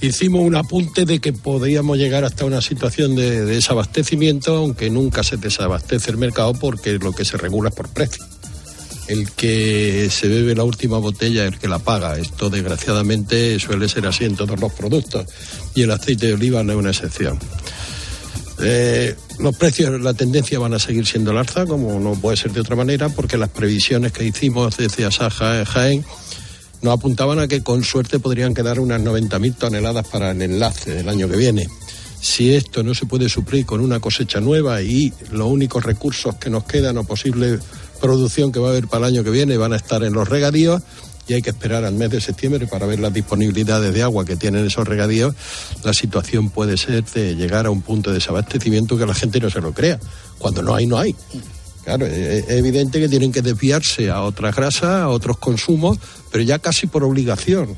hicimos 0.00 0.42
un 0.42 0.56
apunte 0.56 1.04
de 1.04 1.20
que 1.20 1.32
podríamos 1.32 1.98
llegar 1.98 2.24
hasta 2.24 2.44
una 2.44 2.60
situación 2.60 3.14
de, 3.14 3.44
de 3.44 3.54
desabastecimiento, 3.54 4.56
aunque 4.56 4.90
nunca 4.90 5.22
se 5.22 5.36
desabastece 5.36 6.10
el 6.10 6.16
mercado 6.16 6.52
porque 6.54 6.94
lo 6.94 7.12
que 7.12 7.24
se 7.24 7.36
regula 7.36 7.70
es 7.70 7.74
por 7.74 7.88
precio. 7.88 8.24
El 9.06 9.30
que 9.32 10.08
se 10.10 10.28
bebe 10.28 10.54
la 10.54 10.64
última 10.64 10.98
botella 10.98 11.46
es 11.46 11.52
el 11.52 11.58
que 11.58 11.68
la 11.68 11.78
paga. 11.78 12.18
Esto 12.18 12.48
desgraciadamente 12.48 13.58
suele 13.60 13.88
ser 13.88 14.06
así 14.06 14.24
en 14.24 14.34
todos 14.34 14.58
los 14.58 14.72
productos 14.72 15.26
y 15.74 15.82
el 15.82 15.90
aceite 15.90 16.28
de 16.28 16.34
oliva 16.34 16.62
no 16.62 16.72
es 16.72 16.78
una 16.78 16.90
excepción. 16.90 17.38
Eh, 18.60 19.14
los 19.38 19.56
precios, 19.56 20.00
la 20.00 20.14
tendencia 20.14 20.58
van 20.58 20.74
a 20.74 20.78
seguir 20.78 21.06
siendo 21.06 21.32
el 21.32 21.38
alza, 21.38 21.66
como 21.66 21.98
no 21.98 22.14
puede 22.14 22.36
ser 22.36 22.52
de 22.52 22.60
otra 22.60 22.76
manera, 22.76 23.08
porque 23.08 23.36
las 23.36 23.50
previsiones 23.50 24.12
que 24.12 24.24
hicimos 24.24 24.76
desde 24.76 25.04
Asaja 25.04 25.64
Jaén 25.64 26.04
nos 26.82 26.94
apuntaban 26.94 27.38
a 27.38 27.48
que 27.48 27.62
con 27.62 27.82
suerte 27.82 28.18
podrían 28.18 28.54
quedar 28.54 28.78
unas 28.78 29.00
90.000 29.00 29.56
toneladas 29.56 30.06
para 30.06 30.30
el 30.30 30.42
enlace 30.42 30.94
del 30.94 31.08
año 31.08 31.28
que 31.28 31.36
viene. 31.36 31.66
Si 32.20 32.54
esto 32.54 32.82
no 32.82 32.94
se 32.94 33.06
puede 33.06 33.28
suplir 33.28 33.66
con 33.66 33.80
una 33.80 34.00
cosecha 34.00 34.40
nueva 34.40 34.82
y 34.82 35.12
los 35.30 35.46
únicos 35.48 35.84
recursos 35.84 36.36
que 36.36 36.50
nos 36.50 36.64
quedan 36.64 36.96
o 36.98 37.04
posible 37.04 37.58
producción 38.00 38.52
que 38.52 38.60
va 38.60 38.68
a 38.68 38.70
haber 38.70 38.86
para 38.86 39.06
el 39.06 39.14
año 39.14 39.24
que 39.24 39.30
viene 39.30 39.56
van 39.56 39.72
a 39.72 39.76
estar 39.76 40.02
en 40.04 40.12
los 40.12 40.28
regadíos, 40.28 40.82
y 41.26 41.34
hay 41.34 41.42
que 41.42 41.50
esperar 41.50 41.84
al 41.84 41.94
mes 41.94 42.10
de 42.10 42.20
septiembre 42.20 42.66
para 42.66 42.86
ver 42.86 43.00
las 43.00 43.12
disponibilidades 43.12 43.92
de 43.94 44.02
agua 44.02 44.24
que 44.24 44.36
tienen 44.36 44.66
esos 44.66 44.86
regadíos, 44.86 45.34
la 45.82 45.94
situación 45.94 46.50
puede 46.50 46.76
ser 46.76 47.04
de 47.04 47.34
llegar 47.34 47.66
a 47.66 47.70
un 47.70 47.82
punto 47.82 48.10
de 48.10 48.14
desabastecimiento 48.14 48.98
que 48.98 49.06
la 49.06 49.14
gente 49.14 49.40
no 49.40 49.50
se 49.50 49.60
lo 49.60 49.72
crea. 49.72 49.98
Cuando 50.38 50.62
no 50.62 50.74
hay, 50.74 50.86
no 50.86 50.98
hay. 50.98 51.14
Claro, 51.84 52.06
es 52.06 52.48
evidente 52.48 52.98
que 52.98 53.10
tienen 53.10 53.30
que 53.30 53.42
desviarse 53.42 54.10
a 54.10 54.22
otras 54.22 54.56
grasas, 54.56 55.02
a 55.02 55.08
otros 55.08 55.36
consumos, 55.36 55.98
pero 56.34 56.42
ya 56.42 56.58
casi 56.58 56.88
por 56.88 57.04
obligación. 57.04 57.76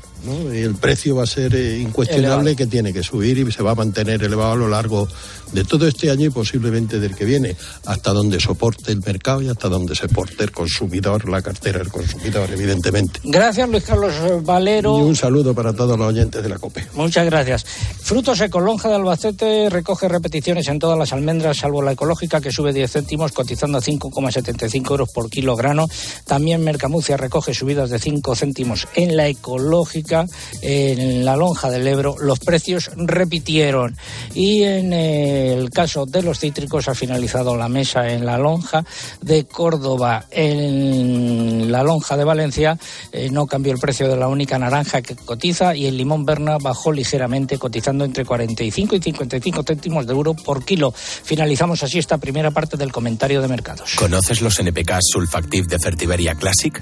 el 0.51 0.73
precio 0.73 1.15
va 1.15 1.25
a 1.25 1.27
ser 1.27 1.53
eh, 1.53 1.77
incuestionable 1.77 2.49
Elevado. 2.49 2.55
que 2.55 2.65
tiene 2.65 2.91
que 2.91 3.03
subir 3.03 3.37
y 3.37 3.51
se 3.51 3.61
va 3.61 3.73
a 3.73 3.75
mantener 3.75 4.23
elevado 4.23 4.53
a 4.53 4.55
lo 4.55 4.67
largo 4.67 5.07
de 5.51 5.63
todo 5.63 5.87
este 5.87 6.09
año 6.09 6.25
y 6.25 6.29
posiblemente 6.31 6.99
del 6.99 7.15
que 7.15 7.23
viene, 7.23 7.55
hasta 7.85 8.11
donde 8.11 8.39
soporte 8.39 8.91
el 8.91 9.01
mercado 9.05 9.43
y 9.43 9.47
hasta 9.47 9.69
donde 9.69 9.93
soporte 9.93 10.43
el 10.43 10.51
consumidor, 10.51 11.29
la 11.29 11.43
cartera 11.43 11.77
del 11.77 11.89
consumidor, 11.89 12.49
evidentemente. 12.51 13.19
Gracias, 13.23 13.69
Luis 13.69 13.83
Carlos 13.83 14.11
Valero. 14.43 14.97
Y 14.97 15.03
un 15.03 15.15
saludo 15.15 15.53
para 15.53 15.73
todos 15.73 15.95
los 15.95 16.07
oyentes 16.07 16.41
de 16.41 16.49
la 16.49 16.57
COPE. 16.57 16.87
Muchas 16.95 17.27
gracias. 17.27 17.63
Frutos 17.63 18.39
Secos, 18.39 18.63
Lonja 18.63 18.89
de 18.89 18.95
Albacete 18.95 19.69
recoge 19.69 20.07
repeticiones 20.07 20.67
en 20.67 20.79
todas 20.79 20.97
las 20.97 21.13
almendras, 21.13 21.57
salvo 21.57 21.83
la 21.83 21.91
ecológica, 21.91 22.41
que 22.41 22.51
sube 22.51 22.73
10 22.73 22.91
céntimos, 22.91 23.31
cotizando 23.33 23.77
a 23.77 23.81
5,75 23.81 24.89
euros 24.89 25.09
por 25.13 25.29
kilo 25.29 25.55
grano. 25.55 25.87
También 26.25 26.63
Mercamucia 26.63 27.17
recoge 27.17 27.53
subidas 27.53 27.91
de 27.91 27.99
5 27.99 28.35
céntimos 28.35 28.46
en 28.95 29.15
la 29.15 29.27
ecológica. 29.27 30.25
En 30.61 31.25
la 31.25 31.35
Lonja 31.35 31.69
del 31.69 31.87
Ebro 31.87 32.15
los 32.19 32.39
precios 32.39 32.91
repitieron. 32.95 33.95
Y 34.33 34.63
en 34.63 34.93
el 34.93 35.69
caso 35.69 36.05
de 36.05 36.21
los 36.21 36.39
cítricos 36.39 36.87
ha 36.87 36.95
finalizado 36.95 37.55
la 37.55 37.69
mesa 37.69 38.07
en 38.09 38.25
la 38.25 38.37
Lonja 38.37 38.83
de 39.21 39.45
Córdoba. 39.45 40.25
En 40.31 41.71
la 41.71 41.83
Lonja 41.83 42.17
de 42.17 42.23
Valencia 42.23 42.77
eh, 43.11 43.29
no 43.31 43.45
cambió 43.47 43.73
el 43.73 43.79
precio 43.79 44.07
de 44.07 44.17
la 44.17 44.27
única 44.27 44.57
naranja 44.57 45.01
que 45.01 45.15
cotiza 45.15 45.75
y 45.75 45.85
el 45.85 45.97
limón 45.97 46.25
Berna 46.25 46.57
bajó 46.57 46.91
ligeramente, 46.91 47.57
cotizando 47.57 48.05
entre 48.05 48.25
45 48.25 48.95
y 48.95 49.01
55 49.01 49.63
céntimos 49.63 50.05
de 50.05 50.13
euro 50.13 50.33
por 50.33 50.63
kilo. 50.63 50.91
Finalizamos 50.91 51.83
así 51.83 51.99
esta 51.99 52.17
primera 52.17 52.51
parte 52.51 52.77
del 52.77 52.91
comentario 52.91 53.41
de 53.41 53.47
mercados. 53.47 53.95
¿Conoces 53.95 54.41
los 54.41 54.59
NPK 54.59 54.99
Sulfactive 55.01 55.67
de 55.67 55.79
Fertiberia 55.79 56.35
Classic? 56.35 56.81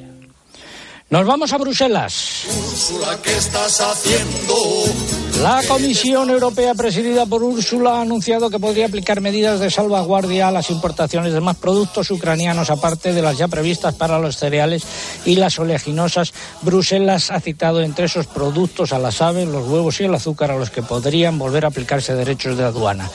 Nos 1.11 1.25
vamos 1.25 1.51
a 1.51 1.57
Bruselas. 1.57 2.45
Úrsula, 2.47 3.19
¿qué 3.21 3.35
estás 3.35 3.81
haciendo? 3.81 4.55
La 5.41 5.61
Comisión 5.67 6.29
Europea, 6.29 6.73
presidida 6.73 7.25
por 7.25 7.43
Úrsula, 7.43 7.95
ha 7.95 8.01
anunciado 8.01 8.49
que 8.49 8.59
podría 8.59 8.85
aplicar 8.85 9.19
medidas 9.19 9.59
de 9.59 9.69
salvaguardia 9.69 10.47
a 10.47 10.51
las 10.51 10.69
importaciones 10.69 11.33
de 11.33 11.41
más 11.41 11.57
productos 11.57 12.11
ucranianos, 12.11 12.69
aparte 12.69 13.11
de 13.11 13.21
las 13.21 13.37
ya 13.37 13.49
previstas 13.49 13.93
para 13.95 14.19
los 14.19 14.37
cereales 14.37 14.83
y 15.25 15.35
las 15.35 15.59
oleaginosas. 15.59 16.31
Bruselas 16.61 17.29
ha 17.29 17.41
citado 17.41 17.81
entre 17.81 18.05
esos 18.05 18.27
productos 18.27 18.93
a 18.93 18.99
las 18.99 19.21
aves, 19.21 19.49
los 19.49 19.67
huevos 19.67 19.99
y 19.99 20.05
el 20.05 20.15
azúcar, 20.15 20.51
a 20.51 20.57
los 20.57 20.69
que 20.69 20.81
podrían 20.81 21.37
volver 21.37 21.65
a 21.65 21.69
aplicarse 21.69 22.15
derechos 22.15 22.55
de 22.55 22.63
aduana. 22.63 23.09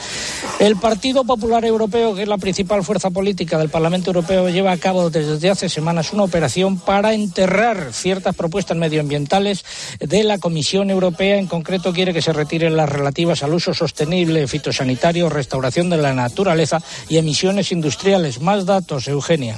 El 0.59 0.77
Partido 0.77 1.25
Popular 1.25 1.65
Europeo, 1.65 2.15
que 2.15 2.23
es 2.23 2.29
la 2.29 2.39
principal 2.39 2.85
fuerza 2.85 3.09
política 3.09 3.57
del 3.57 3.71
Parlamento 3.71 4.11
Europeo, 4.11 4.51
lleva 4.51 4.73
a 4.73 4.77
cabo 4.77 5.09
desde 5.09 5.49
hace 5.49 5.71
semanas 5.71 6.13
una 6.13 6.25
operación 6.25 6.77
para 6.79 7.15
enterrar 7.15 7.86
ciertas 7.93 8.35
propuestas 8.35 8.77
medioambientales 8.77 9.65
de 10.01 10.25
la 10.25 10.39
Comisión 10.39 10.91
Europea. 10.91 11.37
En 11.37 11.47
concreto, 11.47 11.93
quiere 11.93 12.13
que 12.13 12.23
se 12.23 12.33
retiren 12.33 12.77
las 12.77 12.89
relativas 12.89 13.43
al 13.43 13.55
uso 13.55 13.75
sostenible, 13.75 14.47
fitosanitario, 14.47 15.29
restauración 15.29 15.91
de 15.91 15.99
la 15.99 16.13
naturaleza 16.13 16.83
y 17.09 17.19
emisiones 17.19 17.73
industriales. 17.73 18.41
Más 18.41 18.67
datos, 18.67 19.09
Eugenia. 19.09 19.57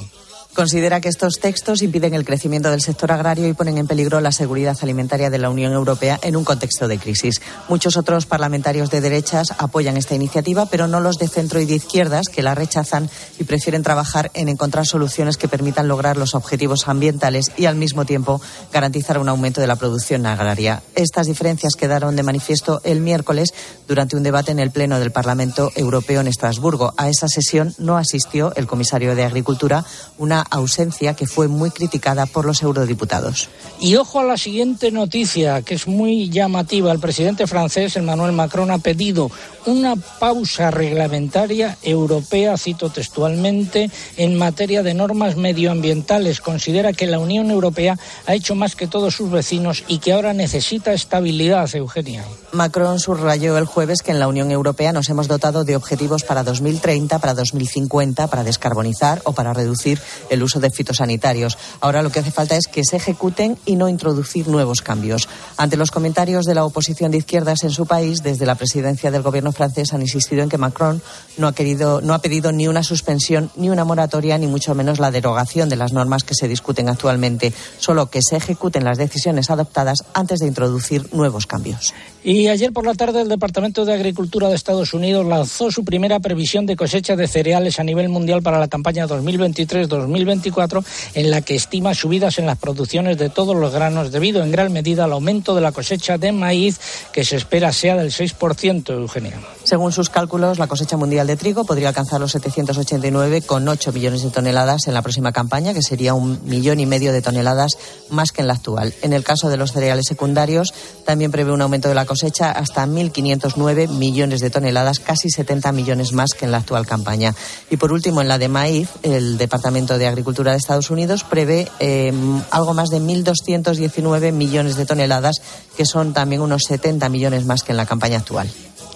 Considera 0.58 1.00
que 1.00 1.08
estos 1.08 1.38
textos 1.38 1.82
impiden 1.82 2.14
el 2.14 2.24
crecimiento 2.24 2.68
del 2.72 2.80
sector 2.80 3.12
agrario 3.12 3.46
y 3.46 3.52
ponen 3.52 3.78
en 3.78 3.86
peligro 3.86 4.20
la 4.20 4.32
seguridad 4.32 4.76
alimentaria 4.82 5.30
de 5.30 5.38
la 5.38 5.50
Unión 5.50 5.72
Europea 5.72 6.18
en 6.20 6.34
un 6.34 6.42
contexto 6.42 6.88
de 6.88 6.98
crisis. 6.98 7.40
Muchos 7.68 7.96
otros 7.96 8.26
parlamentarios 8.26 8.90
de 8.90 9.00
derechas 9.00 9.54
apoyan 9.58 9.96
esta 9.96 10.16
iniciativa, 10.16 10.66
pero 10.66 10.88
no 10.88 10.98
los 10.98 11.18
de 11.18 11.28
centro 11.28 11.60
y 11.60 11.64
de 11.64 11.76
izquierdas, 11.76 12.26
que 12.26 12.42
la 12.42 12.56
rechazan 12.56 13.08
y 13.38 13.44
prefieren 13.44 13.84
trabajar 13.84 14.32
en 14.34 14.48
encontrar 14.48 14.84
soluciones 14.84 15.36
que 15.36 15.46
permitan 15.46 15.86
lograr 15.86 16.16
los 16.16 16.34
objetivos 16.34 16.88
ambientales 16.88 17.52
y, 17.56 17.66
al 17.66 17.76
mismo 17.76 18.04
tiempo, 18.04 18.40
garantizar 18.72 19.20
un 19.20 19.28
aumento 19.28 19.60
de 19.60 19.68
la 19.68 19.76
producción 19.76 20.26
agraria. 20.26 20.82
Estas 20.96 21.28
diferencias 21.28 21.76
quedaron 21.76 22.16
de 22.16 22.24
manifiesto 22.24 22.80
el 22.82 23.00
miércoles 23.00 23.54
durante 23.86 24.16
un 24.16 24.24
debate 24.24 24.50
en 24.50 24.58
el 24.58 24.72
Pleno 24.72 24.98
del 24.98 25.12
Parlamento 25.12 25.70
Europeo 25.76 26.20
en 26.20 26.26
Estrasburgo. 26.26 26.94
A 26.96 27.08
esa 27.08 27.28
sesión 27.28 27.76
no 27.78 27.96
asistió 27.96 28.52
el 28.56 28.66
comisario 28.66 29.14
de 29.14 29.22
Agricultura, 29.22 29.84
una 30.18 30.47
ausencia 30.50 31.14
que 31.14 31.26
fue 31.26 31.48
muy 31.48 31.70
criticada 31.70 32.26
por 32.26 32.44
los 32.44 32.62
eurodiputados. 32.62 33.48
Y 33.80 33.96
ojo 33.96 34.20
a 34.20 34.24
la 34.24 34.36
siguiente 34.36 34.90
noticia, 34.90 35.62
que 35.62 35.74
es 35.74 35.86
muy 35.86 36.30
llamativa. 36.30 36.90
El 36.92 36.98
presidente 36.98 37.46
francés, 37.46 37.96
Emmanuel 37.96 38.32
Macron, 38.32 38.70
ha 38.70 38.78
pedido 38.78 39.30
una 39.66 39.96
pausa 39.96 40.70
reglamentaria 40.70 41.76
europea, 41.82 42.56
cito 42.56 42.90
textualmente, 42.90 43.90
en 44.16 44.36
materia 44.36 44.82
de 44.82 44.94
normas 44.94 45.36
medioambientales. 45.36 46.40
Considera 46.40 46.92
que 46.92 47.06
la 47.06 47.18
Unión 47.18 47.50
Europea 47.50 47.98
ha 48.26 48.34
hecho 48.34 48.54
más 48.54 48.74
que 48.74 48.86
todos 48.86 49.14
sus 49.14 49.30
vecinos 49.30 49.84
y 49.88 49.98
que 49.98 50.12
ahora 50.12 50.32
necesita 50.32 50.92
estabilidad, 50.92 51.68
Eugenia. 51.74 52.24
Macron 52.52 52.98
subrayó 52.98 53.58
el 53.58 53.66
jueves 53.66 54.02
que 54.02 54.10
en 54.10 54.20
la 54.20 54.28
Unión 54.28 54.50
Europea 54.50 54.92
nos 54.92 55.08
hemos 55.08 55.28
dotado 55.28 55.64
de 55.64 55.76
objetivos 55.76 56.24
para 56.24 56.42
2030, 56.42 57.18
para 57.18 57.34
2050, 57.34 58.26
para 58.28 58.44
descarbonizar 58.44 59.20
o 59.24 59.32
para 59.32 59.52
reducir 59.52 60.00
el 60.30 60.42
uso 60.42 60.60
de 60.60 60.70
fitosanitarios. 60.70 61.58
Ahora 61.80 62.02
lo 62.02 62.10
que 62.10 62.20
hace 62.20 62.30
falta 62.30 62.56
es 62.56 62.66
que 62.66 62.84
se 62.84 62.96
ejecuten 62.96 63.58
y 63.64 63.76
no 63.76 63.88
introducir 63.88 64.48
nuevos 64.48 64.82
cambios. 64.82 65.28
Ante 65.56 65.76
los 65.76 65.90
comentarios 65.90 66.44
de 66.44 66.54
la 66.54 66.64
oposición 66.64 67.10
de 67.10 67.18
izquierdas 67.18 67.64
en 67.64 67.70
su 67.70 67.86
país, 67.86 68.22
desde 68.22 68.46
la 68.46 68.54
presidencia 68.54 69.10
del 69.10 69.22
gobierno 69.22 69.52
francés 69.52 69.92
han 69.92 70.02
insistido 70.02 70.42
en 70.42 70.48
que 70.48 70.58
Macron 70.58 71.02
no 71.36 71.48
ha 71.48 71.54
querido, 71.54 72.00
no 72.00 72.14
ha 72.14 72.20
pedido 72.20 72.52
ni 72.52 72.68
una 72.68 72.82
suspensión, 72.82 73.50
ni 73.56 73.70
una 73.70 73.84
moratoria, 73.84 74.38
ni 74.38 74.46
mucho 74.46 74.74
menos 74.74 74.98
la 74.98 75.10
derogación 75.10 75.68
de 75.68 75.76
las 75.76 75.92
normas 75.92 76.24
que 76.24 76.34
se 76.34 76.48
discuten 76.48 76.88
actualmente, 76.88 77.52
solo 77.78 78.10
que 78.10 78.22
se 78.22 78.36
ejecuten 78.36 78.84
las 78.84 78.98
decisiones 78.98 79.50
adoptadas 79.50 79.98
antes 80.14 80.40
de 80.40 80.46
introducir 80.46 81.12
nuevos 81.14 81.46
cambios. 81.46 81.94
Y 82.28 82.48
ayer 82.48 82.74
por 82.74 82.84
la 82.84 82.92
tarde 82.92 83.22
el 83.22 83.28
Departamento 83.30 83.86
de 83.86 83.94
Agricultura 83.94 84.50
de 84.50 84.54
Estados 84.54 84.92
Unidos 84.92 85.24
lanzó 85.24 85.70
su 85.70 85.82
primera 85.82 86.20
previsión 86.20 86.66
de 86.66 86.76
cosecha 86.76 87.16
de 87.16 87.26
cereales 87.26 87.80
a 87.80 87.84
nivel 87.84 88.10
mundial 88.10 88.42
para 88.42 88.58
la 88.58 88.68
campaña 88.68 89.06
2023-2024, 89.06 90.84
en 91.14 91.30
la 91.30 91.40
que 91.40 91.54
estima 91.54 91.94
subidas 91.94 92.38
en 92.38 92.44
las 92.44 92.58
producciones 92.58 93.16
de 93.16 93.30
todos 93.30 93.56
los 93.56 93.72
granos 93.72 94.12
debido 94.12 94.42
en 94.42 94.50
gran 94.50 94.70
medida 94.74 95.04
al 95.04 95.12
aumento 95.12 95.54
de 95.54 95.62
la 95.62 95.72
cosecha 95.72 96.18
de 96.18 96.32
maíz 96.32 96.78
que 97.14 97.24
se 97.24 97.36
espera 97.36 97.72
sea 97.72 97.96
del 97.96 98.12
6%, 98.12 98.90
Eugenia. 98.92 99.40
Según 99.64 99.92
sus 99.92 100.10
cálculos, 100.10 100.58
la 100.58 100.66
cosecha 100.66 100.98
mundial 100.98 101.26
de 101.26 101.36
trigo 101.38 101.64
podría 101.64 101.88
alcanzar 101.88 102.20
los 102.20 102.34
789,8 102.34 103.92
millones 103.94 104.22
de 104.22 104.30
toneladas 104.30 104.86
en 104.86 104.92
la 104.92 105.00
próxima 105.00 105.32
campaña, 105.32 105.72
que 105.72 105.80
sería 105.80 106.12
un 106.12 106.40
millón 106.44 106.78
y 106.78 106.84
medio 106.84 107.14
de 107.14 107.22
toneladas 107.22 107.72
más 108.10 108.32
que 108.32 108.42
en 108.42 108.48
la 108.48 108.52
actual. 108.52 108.92
En 109.00 109.14
el 109.14 109.24
caso 109.24 109.48
de 109.48 109.56
los 109.56 109.72
cereales 109.72 110.04
secundarios, 110.04 110.74
también 111.06 111.30
prevé 111.30 111.52
un 111.52 111.62
aumento 111.62 111.88
de 111.88 111.94
la 111.94 112.04
cosecha 112.04 112.17
hasta 112.22 112.86
1.509 112.86 113.88
millones 113.88 114.40
de 114.40 114.50
toneladas, 114.50 114.98
casi 115.00 115.30
70 115.30 115.72
millones 115.72 116.12
más 116.12 116.30
que 116.32 116.44
en 116.44 116.52
la 116.52 116.58
actual 116.58 116.86
campaña. 116.86 117.34
Y 117.70 117.76
por 117.76 117.92
último, 117.92 118.20
en 118.20 118.28
la 118.28 118.38
de 118.38 118.48
maíz, 118.48 118.88
el 119.02 119.38
Departamento 119.38 119.98
de 119.98 120.06
Agricultura 120.06 120.52
de 120.52 120.58
Estados 120.58 120.90
Unidos 120.90 121.24
prevé 121.24 121.68
eh, 121.80 122.12
algo 122.50 122.74
más 122.74 122.88
de 122.90 123.00
1.219 123.00 124.32
millones 124.32 124.76
de 124.76 124.86
toneladas, 124.86 125.40
que 125.76 125.84
son 125.84 126.12
también 126.12 126.42
unos 126.42 126.62
70 126.64 127.08
millones 127.08 127.44
más 127.44 127.62
que 127.62 127.72
en 127.72 127.76
la 127.76 127.86
campaña 127.86 128.18
actual. 128.18 128.48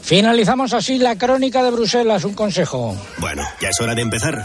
Finalizamos 0.03 0.73
así 0.75 0.99
la 0.99 1.17
crónica 1.17 1.63
de 1.63 1.71
Bruselas. 1.71 2.25
Un 2.25 2.35
consejo. 2.35 2.97
Bueno, 3.19 3.43
ya 3.61 3.69
es 3.69 3.81
hora 3.81 3.95
de 3.95 4.03
empezar. 4.03 4.45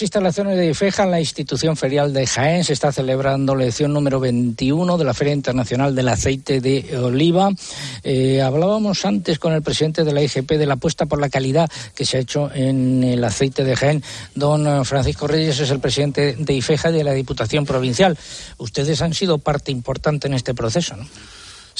instalaciones 0.01 0.57
de 0.57 0.69
IFEJA, 0.69 1.05
la 1.05 1.19
institución 1.19 1.75
ferial 1.77 2.13
de 2.13 2.25
Jaén. 2.25 2.63
Se 2.63 2.73
está 2.73 2.91
celebrando 2.91 3.55
la 3.55 3.63
edición 3.63 3.93
número 3.93 4.19
21 4.19 4.97
de 4.97 5.03
la 5.03 5.13
Feria 5.13 5.33
Internacional 5.33 5.95
del 5.95 6.07
Aceite 6.07 6.61
de 6.61 6.97
Oliva. 6.97 7.49
Eh, 8.03 8.41
hablábamos 8.41 9.05
antes 9.05 9.39
con 9.39 9.53
el 9.53 9.61
presidente 9.61 10.03
de 10.03 10.13
la 10.13 10.21
IGP 10.21 10.51
de 10.51 10.65
la 10.65 10.75
apuesta 10.75 11.05
por 11.05 11.19
la 11.19 11.29
calidad 11.29 11.69
que 11.95 12.05
se 12.05 12.17
ha 12.17 12.19
hecho 12.19 12.51
en 12.53 13.03
el 13.03 13.23
aceite 13.23 13.63
de 13.63 13.75
Jaén. 13.75 14.03
Don 14.35 14.85
Francisco 14.85 15.27
Reyes 15.27 15.59
es 15.59 15.69
el 15.69 15.79
presidente 15.79 16.35
de 16.37 16.53
IFEJA 16.53 16.89
y 16.89 16.93
de 16.93 17.03
la 17.03 17.13
Diputación 17.13 17.65
Provincial. 17.65 18.17
Ustedes 18.57 19.01
han 19.01 19.13
sido 19.13 19.37
parte 19.37 19.71
importante 19.71 20.27
en 20.27 20.33
este 20.33 20.53
proceso, 20.53 20.95
¿no? 20.95 21.05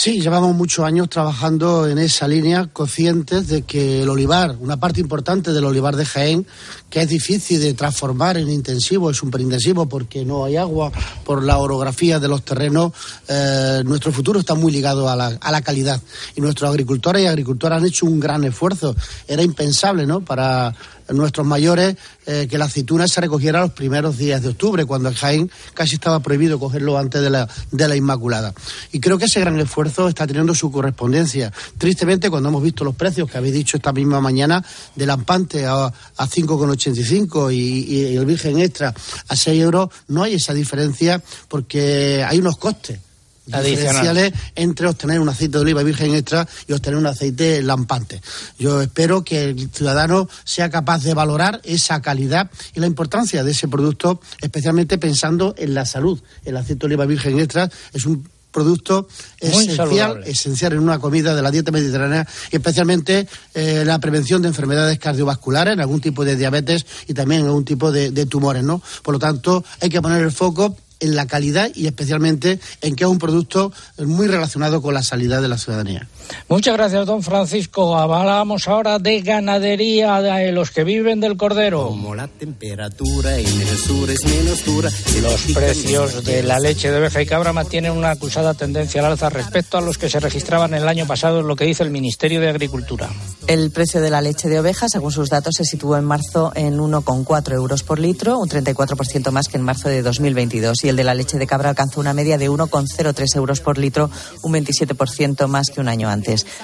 Sí, 0.03 0.19
llevamos 0.19 0.55
muchos 0.55 0.83
años 0.83 1.09
trabajando 1.09 1.87
en 1.87 1.99
esa 1.99 2.27
línea, 2.27 2.65
conscientes 2.73 3.47
de 3.49 3.61
que 3.61 4.01
el 4.01 4.09
olivar, 4.09 4.57
una 4.59 4.79
parte 4.79 4.99
importante 4.99 5.51
del 5.51 5.63
olivar 5.63 5.95
de 5.95 6.07
Jaén, 6.07 6.47
que 6.89 7.01
es 7.01 7.07
difícil 7.07 7.61
de 7.61 7.75
transformar 7.75 8.35
en 8.35 8.49
intensivo, 8.49 9.11
es 9.11 9.17
superintensivo 9.17 9.87
porque 9.87 10.25
no 10.25 10.43
hay 10.43 10.57
agua, 10.57 10.91
por 11.23 11.43
la 11.43 11.59
orografía 11.59 12.19
de 12.19 12.27
los 12.27 12.43
terrenos, 12.43 12.93
eh, 13.27 13.83
nuestro 13.85 14.11
futuro 14.11 14.39
está 14.39 14.55
muy 14.55 14.71
ligado 14.71 15.07
a 15.07 15.15
la, 15.15 15.37
a 15.39 15.51
la 15.51 15.61
calidad. 15.61 16.01
Y 16.35 16.41
nuestros 16.41 16.71
agricultores 16.71 17.21
y 17.21 17.27
agricultoras 17.27 17.79
han 17.79 17.87
hecho 17.87 18.07
un 18.07 18.19
gran 18.19 18.43
esfuerzo. 18.43 18.95
Era 19.27 19.43
impensable, 19.43 20.07
¿no?, 20.07 20.21
para 20.21 20.73
nuestros 21.13 21.45
mayores 21.45 21.95
eh, 22.25 22.47
que 22.49 22.57
la 22.57 22.65
aceituna 22.65 23.07
se 23.07 23.21
recogiera 23.21 23.61
los 23.61 23.71
primeros 23.71 24.17
días 24.17 24.41
de 24.41 24.49
octubre, 24.49 24.85
cuando 24.85 25.09
en 25.09 25.15
Jaén 25.15 25.51
casi 25.73 25.95
estaba 25.95 26.19
prohibido 26.19 26.59
cogerlo 26.59 26.97
antes 26.97 27.21
de 27.21 27.29
la, 27.29 27.47
de 27.71 27.87
la 27.87 27.95
Inmaculada. 27.95 28.53
Y 28.91 28.99
creo 28.99 29.17
que 29.17 29.25
ese 29.25 29.39
gran 29.39 29.59
esfuerzo 29.59 30.07
está 30.07 30.27
teniendo 30.27 30.55
su 30.55 30.71
correspondencia. 30.71 31.51
Tristemente, 31.77 32.29
cuando 32.29 32.49
hemos 32.49 32.63
visto 32.63 32.83
los 32.83 32.95
precios 32.95 33.29
que 33.29 33.37
habéis 33.37 33.53
dicho 33.53 33.77
esta 33.77 33.91
misma 33.91 34.21
mañana, 34.21 34.63
de 34.95 35.05
Lampante 35.05 35.65
a, 35.65 35.85
a 35.85 36.27
5,85 36.27 37.53
y, 37.53 37.57
y 37.57 38.15
el 38.15 38.25
Virgen 38.25 38.59
Extra 38.59 38.93
a 39.27 39.35
6 39.35 39.61
euros, 39.61 39.89
no 40.07 40.23
hay 40.23 40.35
esa 40.35 40.53
diferencia 40.53 41.21
porque 41.47 42.25
hay 42.27 42.39
unos 42.39 42.57
costes 42.57 42.99
diferenciales 43.45 44.33
entre 44.55 44.87
obtener 44.87 45.19
un 45.19 45.29
aceite 45.29 45.57
de 45.57 45.63
oliva 45.63 45.83
virgen 45.83 46.13
extra 46.15 46.47
y 46.67 46.73
obtener 46.73 46.97
un 46.97 47.07
aceite 47.07 47.61
lampante. 47.61 48.21
Yo 48.57 48.81
espero 48.81 49.23
que 49.23 49.45
el 49.45 49.69
ciudadano 49.71 50.29
sea 50.43 50.69
capaz 50.69 51.03
de 51.03 51.13
valorar 51.13 51.61
esa 51.63 52.01
calidad 52.01 52.49
y 52.73 52.79
la 52.79 52.87
importancia 52.87 53.43
de 53.43 53.51
ese 53.51 53.67
producto, 53.67 54.21
especialmente 54.41 54.97
pensando 54.97 55.55
en 55.57 55.73
la 55.73 55.85
salud. 55.85 56.21
El 56.45 56.57
aceite 56.57 56.81
de 56.81 56.85
oliva 56.87 57.05
virgen 57.05 57.39
extra 57.39 57.69
es 57.93 58.05
un 58.05 58.27
producto 58.51 59.07
esencial, 59.39 60.23
esencial 60.25 60.73
en 60.73 60.79
una 60.79 60.99
comida 60.99 61.33
de 61.33 61.41
la 61.41 61.51
dieta 61.51 61.71
mediterránea 61.71 62.27
y 62.51 62.57
especialmente 62.57 63.27
eh, 63.53 63.83
la 63.85 63.99
prevención 63.99 64.41
de 64.41 64.49
enfermedades 64.49 64.99
cardiovasculares, 64.99 65.73
en 65.73 65.79
algún 65.79 66.01
tipo 66.01 66.25
de 66.25 66.35
diabetes 66.35 66.85
y 67.07 67.13
también 67.13 67.41
en 67.41 67.47
algún 67.47 67.65
tipo 67.65 67.91
de, 67.91 68.11
de 68.11 68.25
tumores, 68.25 68.63
¿no? 68.63 68.81
Por 69.03 69.13
lo 69.13 69.19
tanto, 69.19 69.63
hay 69.79 69.89
que 69.89 70.01
poner 70.01 70.21
el 70.21 70.31
foco 70.31 70.75
en 71.01 71.15
la 71.15 71.27
calidad 71.27 71.71
y 71.75 71.87
especialmente 71.87 72.59
en 72.81 72.95
que 72.95 73.03
es 73.03 73.09
un 73.09 73.19
producto 73.19 73.73
muy 73.97 74.27
relacionado 74.27 74.81
con 74.81 74.93
la 74.93 75.03
salida 75.03 75.41
de 75.41 75.47
la 75.47 75.57
ciudadanía. 75.57 76.07
Muchas 76.47 76.75
gracias, 76.75 77.05
don 77.05 77.23
Francisco. 77.23 77.97
Hablamos 77.97 78.67
ahora 78.67 78.99
de 78.99 79.21
ganadería, 79.21 80.21
de 80.21 80.51
los 80.51 80.71
que 80.71 80.83
viven 80.83 81.19
del 81.19 81.37
cordero. 81.37 81.87
Como 81.87 82.15
la 82.15 82.27
temperatura 82.27 83.37
en 83.37 83.61
el 83.61 83.77
sur 83.77 84.09
es 84.09 84.23
menos 84.25 84.65
dura. 84.65 84.89
Los 85.21 85.41
precios 85.53 86.23
de 86.23 86.43
la 86.43 86.59
leche 86.59 86.91
de 86.91 86.97
oveja 86.97 87.21
y 87.21 87.25
cabra 87.25 87.53
mantienen 87.53 87.91
una 87.91 88.11
acusada 88.11 88.53
tendencia 88.53 89.01
al 89.01 89.11
alza 89.11 89.29
respecto 89.29 89.77
a 89.77 89.81
los 89.81 89.97
que 89.97 90.09
se 90.09 90.19
registraban 90.19 90.73
el 90.73 90.87
año 90.87 91.07
pasado, 91.07 91.39
es 91.39 91.45
lo 91.45 91.55
que 91.55 91.65
dice 91.65 91.83
el 91.83 91.89
Ministerio 91.91 92.41
de 92.41 92.49
Agricultura. 92.49 93.09
El 93.47 93.71
precio 93.71 94.01
de 94.01 94.09
la 94.09 94.21
leche 94.21 94.49
de 94.49 94.59
oveja, 94.59 94.87
según 94.89 95.11
sus 95.11 95.29
datos, 95.29 95.55
se 95.55 95.63
situó 95.63 95.97
en 95.97 96.05
marzo 96.05 96.51
en 96.55 96.77
1,4 96.77 97.53
euros 97.53 97.83
por 97.83 97.99
litro, 97.99 98.37
un 98.39 98.49
34% 98.49 99.31
más 99.31 99.47
que 99.47 99.57
en 99.57 99.63
marzo 99.63 99.89
de 99.89 100.01
2022. 100.01 100.83
Y 100.83 100.89
el 100.89 100.95
de 100.95 101.03
la 101.03 101.13
leche 101.13 101.37
de 101.37 101.47
cabra 101.47 101.69
alcanzó 101.69 101.99
una 101.99 102.13
media 102.13 102.37
de 102.37 102.49
1,03 102.49 103.35
euros 103.35 103.61
por 103.61 103.77
litro, 103.77 104.09
un 104.43 104.53
27% 104.53 105.47
más 105.47 105.69
que 105.69 105.81
un 105.81 105.87
año 105.87 106.09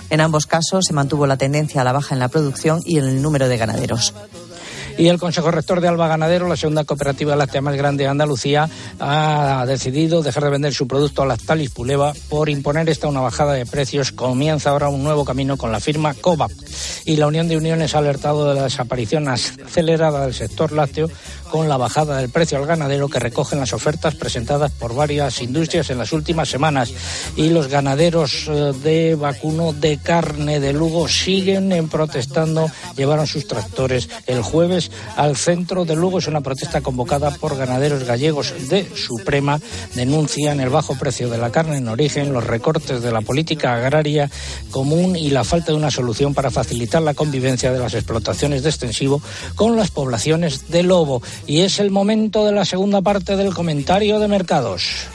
En 0.10 0.22
ambos 0.22 0.46
casos 0.46 0.86
se 0.86 0.94
mantuvo 0.94 1.28
la 1.28 1.38
tendencia 1.38 1.82
a 1.82 1.84
la 1.84 1.94
baja 1.94 2.14
en 2.14 2.20
la 2.20 2.28
producción 2.28 2.82
y 2.86 2.98
en 2.98 3.06
el 3.06 3.22
número 3.22 3.48
de 3.48 3.58
ganaderos. 3.58 4.14
Y 4.98 5.10
el 5.10 5.20
Consejo 5.20 5.52
Rector 5.52 5.80
de 5.80 5.88
Alba 5.88 6.08
Ganadero, 6.08 6.48
la 6.48 6.58
segunda 6.58 6.84
cooperativa 6.84 7.36
láctea 7.36 7.62
más 7.62 7.76
grande 7.76 8.04
de 8.04 8.10
Andalucía, 8.10 8.68
ha 9.00 9.64
decidido 9.68 10.24
dejar 10.24 10.44
de 10.46 10.50
vender 10.50 10.74
su 10.74 10.88
producto 10.88 11.22
a 11.22 11.28
Lactalis 11.28 11.70
Puleva 11.70 12.14
por 12.30 12.50
imponer 12.50 12.90
esta 12.90 13.08
una 13.08 13.22
bajada 13.22 13.54
de 13.54 13.68
precios. 13.68 14.12
Comienza 14.12 14.72
ahora 14.72 14.90
un 14.90 15.04
nuevo 15.04 15.24
camino 15.24 15.56
con 15.56 15.72
la 15.72 15.80
firma 15.80 16.16
COVAP. 16.16 16.52
Y 17.06 17.18
la 17.18 17.28
Unión 17.28 17.48
de 17.48 17.58
Uniones 17.58 17.94
ha 17.94 18.00
alertado 18.00 18.50
de 18.50 18.56
la 18.56 18.64
desaparición 18.64 19.28
acelerada 19.28 20.26
del 20.26 20.34
sector 20.34 20.72
lácteo 20.72 21.10
con 21.50 21.70
la 21.70 21.78
bajada 21.78 22.18
del 22.18 22.30
precio 22.30 22.58
al 22.58 22.66
ganadero 22.66 23.10
que 23.10 23.20
recogen 23.20 23.60
las 23.60 23.74
ofertas 23.74 24.16
presentadas 24.16 24.72
por 24.72 24.96
varias 24.96 25.42
industrias 25.42 25.90
en 25.90 25.98
las 25.98 26.14
últimas 26.14 26.50
semanas. 26.50 26.92
Y 27.36 27.50
los 27.50 27.68
ganaderos 27.68 28.48
eh, 28.48 28.74
de 28.84 29.16
vacuno 29.16 29.74
de 29.74 29.98
carne 29.98 30.60
de 30.60 30.74
Lugo 30.74 31.08
siguen 31.08 31.72
en 31.72 31.90
protestando. 31.90 32.70
Llevaron 32.96 33.28
sus 33.28 33.48
tractores 33.48 34.10
el 34.26 34.42
jueves 34.42 34.92
al 35.16 35.36
centro 35.38 35.86
de 35.86 35.96
Lugo. 35.96 36.20
Es 36.20 36.28
una 36.28 36.42
protesta 36.42 36.82
convocada 36.82 37.32
por 37.32 37.58
ganaderos 37.58 38.04
gallegos 38.04 38.54
de 38.70 38.90
Suprema. 38.96 39.60
Denuncian 39.96 40.60
el 40.60 40.70
bajo 40.70 40.96
precio 40.96 41.30
de 41.30 41.38
la 41.38 41.52
carne 41.52 41.78
en 41.78 41.88
origen, 41.88 42.34
los 42.34 42.46
recortes 42.46 43.02
de 43.02 43.12
la 43.12 43.22
política 43.22 43.76
agraria 43.76 44.30
común 44.72 45.16
y 45.16 45.30
la 45.30 45.44
falta 45.44 45.72
de 45.72 45.78
una 45.78 45.92
solución 45.92 46.34
para 46.34 46.52
facilitar 46.52 47.02
la 47.02 47.14
convivencia 47.14 47.72
de 47.72 47.80
las 47.80 47.94
explotaciones 47.94 48.64
de 48.64 48.70
extensivo 48.70 49.22
con 49.56 49.76
las 49.76 49.92
poblaciones 49.92 50.70
de 50.70 50.84
lobo. 50.84 51.22
Y 51.46 51.62
es 51.62 51.80
el 51.80 51.92
momento 51.92 52.46
de 52.46 52.52
la 52.52 52.66
segunda 52.66 53.02
parte 53.02 53.36
del 53.36 53.54
comentario 53.54 54.20
de 54.20 54.28
mercados. 54.28 55.08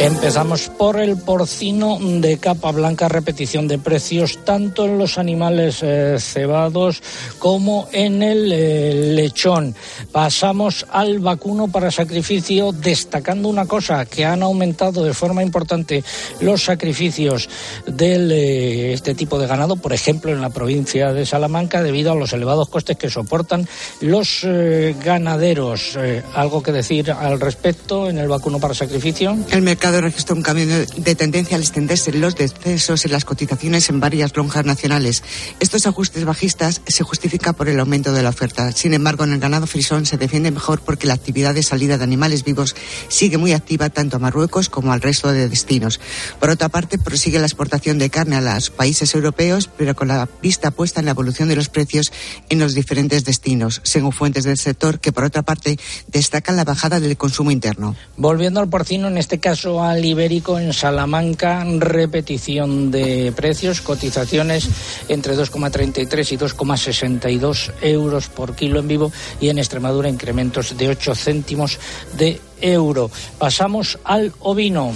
Empezamos 0.00 0.68
por 0.78 1.00
el 1.00 1.16
porcino 1.16 1.98
de 2.00 2.38
capa 2.38 2.70
blanca, 2.70 3.08
repetición 3.08 3.66
de 3.66 3.78
precios 3.78 4.38
tanto 4.44 4.84
en 4.84 4.96
los 4.96 5.18
animales 5.18 5.80
eh, 5.82 6.18
cebados 6.20 7.02
como 7.40 7.88
en 7.90 8.22
el 8.22 8.52
eh, 8.52 9.12
lechón. 9.16 9.74
Pasamos 10.12 10.86
al 10.92 11.18
vacuno 11.18 11.66
para 11.66 11.90
sacrificio, 11.90 12.70
destacando 12.70 13.48
una 13.48 13.66
cosa, 13.66 14.06
que 14.06 14.24
han 14.24 14.44
aumentado 14.44 15.02
de 15.02 15.12
forma 15.14 15.42
importante 15.42 16.04
los 16.40 16.62
sacrificios 16.62 17.48
de 17.84 18.14
eh, 18.14 18.92
este 18.92 19.16
tipo 19.16 19.36
de 19.36 19.48
ganado, 19.48 19.74
por 19.74 19.92
ejemplo, 19.92 20.30
en 20.30 20.40
la 20.40 20.50
provincia 20.50 21.12
de 21.12 21.26
Salamanca, 21.26 21.82
debido 21.82 22.12
a 22.12 22.14
los 22.14 22.32
elevados 22.32 22.68
costes 22.68 22.96
que 22.96 23.10
soportan 23.10 23.68
los 24.00 24.46
ganaderos. 25.04 25.98
¿Algo 26.34 26.62
que 26.62 26.70
decir 26.70 27.10
al 27.10 27.40
respecto 27.40 28.08
en 28.08 28.18
el 28.18 28.28
vacuno 28.28 28.60
para 28.60 28.74
sacrificio? 28.74 29.36
Mercado 29.88 30.02
registró 30.02 30.36
un 30.36 30.42
cambio 30.42 30.66
de 30.66 31.14
tendencia 31.14 31.56
al 31.56 31.62
extenderse 31.62 32.12
los 32.12 32.36
descensos 32.36 33.06
en 33.06 33.12
las 33.12 33.24
cotizaciones 33.24 33.88
en 33.88 34.00
varias 34.00 34.36
lonjas 34.36 34.66
nacionales. 34.66 35.22
Estos 35.60 35.86
ajustes 35.86 36.26
bajistas 36.26 36.82
se 36.86 37.04
justifican 37.04 37.54
por 37.54 37.70
el 37.70 37.80
aumento 37.80 38.12
de 38.12 38.22
la 38.22 38.28
oferta. 38.28 38.70
Sin 38.72 38.92
embargo, 38.92 39.24
en 39.24 39.32
el 39.32 39.40
ganado 39.40 39.66
frisón 39.66 40.04
se 40.04 40.18
defiende 40.18 40.50
mejor 40.50 40.80
porque 40.80 41.06
la 41.06 41.14
actividad 41.14 41.54
de 41.54 41.62
salida 41.62 41.96
de 41.96 42.04
animales 42.04 42.44
vivos 42.44 42.76
sigue 43.08 43.38
muy 43.38 43.54
activa 43.54 43.88
tanto 43.88 44.16
a 44.16 44.18
Marruecos 44.18 44.68
como 44.68 44.92
al 44.92 45.00
resto 45.00 45.32
de 45.32 45.48
destinos. 45.48 46.00
Por 46.38 46.50
otra 46.50 46.68
parte, 46.68 46.98
prosigue 46.98 47.38
la 47.38 47.46
exportación 47.46 47.96
de 47.96 48.10
carne 48.10 48.36
a 48.36 48.42
los 48.42 48.68
países 48.68 49.14
europeos, 49.14 49.70
pero 49.74 49.96
con 49.96 50.08
la 50.08 50.28
vista 50.42 50.70
puesta 50.70 51.00
en 51.00 51.06
la 51.06 51.12
evolución 51.12 51.48
de 51.48 51.56
los 51.56 51.70
precios 51.70 52.12
en 52.50 52.58
los 52.58 52.74
diferentes 52.74 53.24
destinos, 53.24 53.80
según 53.84 54.12
fuentes 54.12 54.44
del 54.44 54.58
sector 54.58 55.00
que, 55.00 55.12
por 55.12 55.24
otra 55.24 55.42
parte, 55.42 55.78
destacan 56.08 56.56
la 56.56 56.64
bajada 56.64 57.00
del 57.00 57.16
consumo 57.16 57.50
interno. 57.50 57.96
Volviendo 58.18 58.60
al 58.60 58.68
porcino, 58.68 59.08
en 59.08 59.16
este 59.16 59.38
caso 59.38 59.77
al 59.82 60.04
ibérico 60.04 60.58
en 60.58 60.72
Salamanca, 60.72 61.64
repetición 61.78 62.90
de 62.90 63.32
precios, 63.34 63.80
cotizaciones 63.80 64.68
entre 65.08 65.36
2,33 65.36 66.32
y 66.32 66.38
2,62 66.38 67.72
euros 67.82 68.28
por 68.28 68.54
kilo 68.54 68.80
en 68.80 68.88
vivo 68.88 69.12
y 69.40 69.48
en 69.48 69.58
Extremadura 69.58 70.08
incrementos 70.08 70.76
de 70.76 70.88
8 70.88 71.14
céntimos 71.14 71.78
de 72.16 72.40
euro. 72.60 73.10
Pasamos 73.38 73.98
al 74.04 74.32
ovino. 74.40 74.92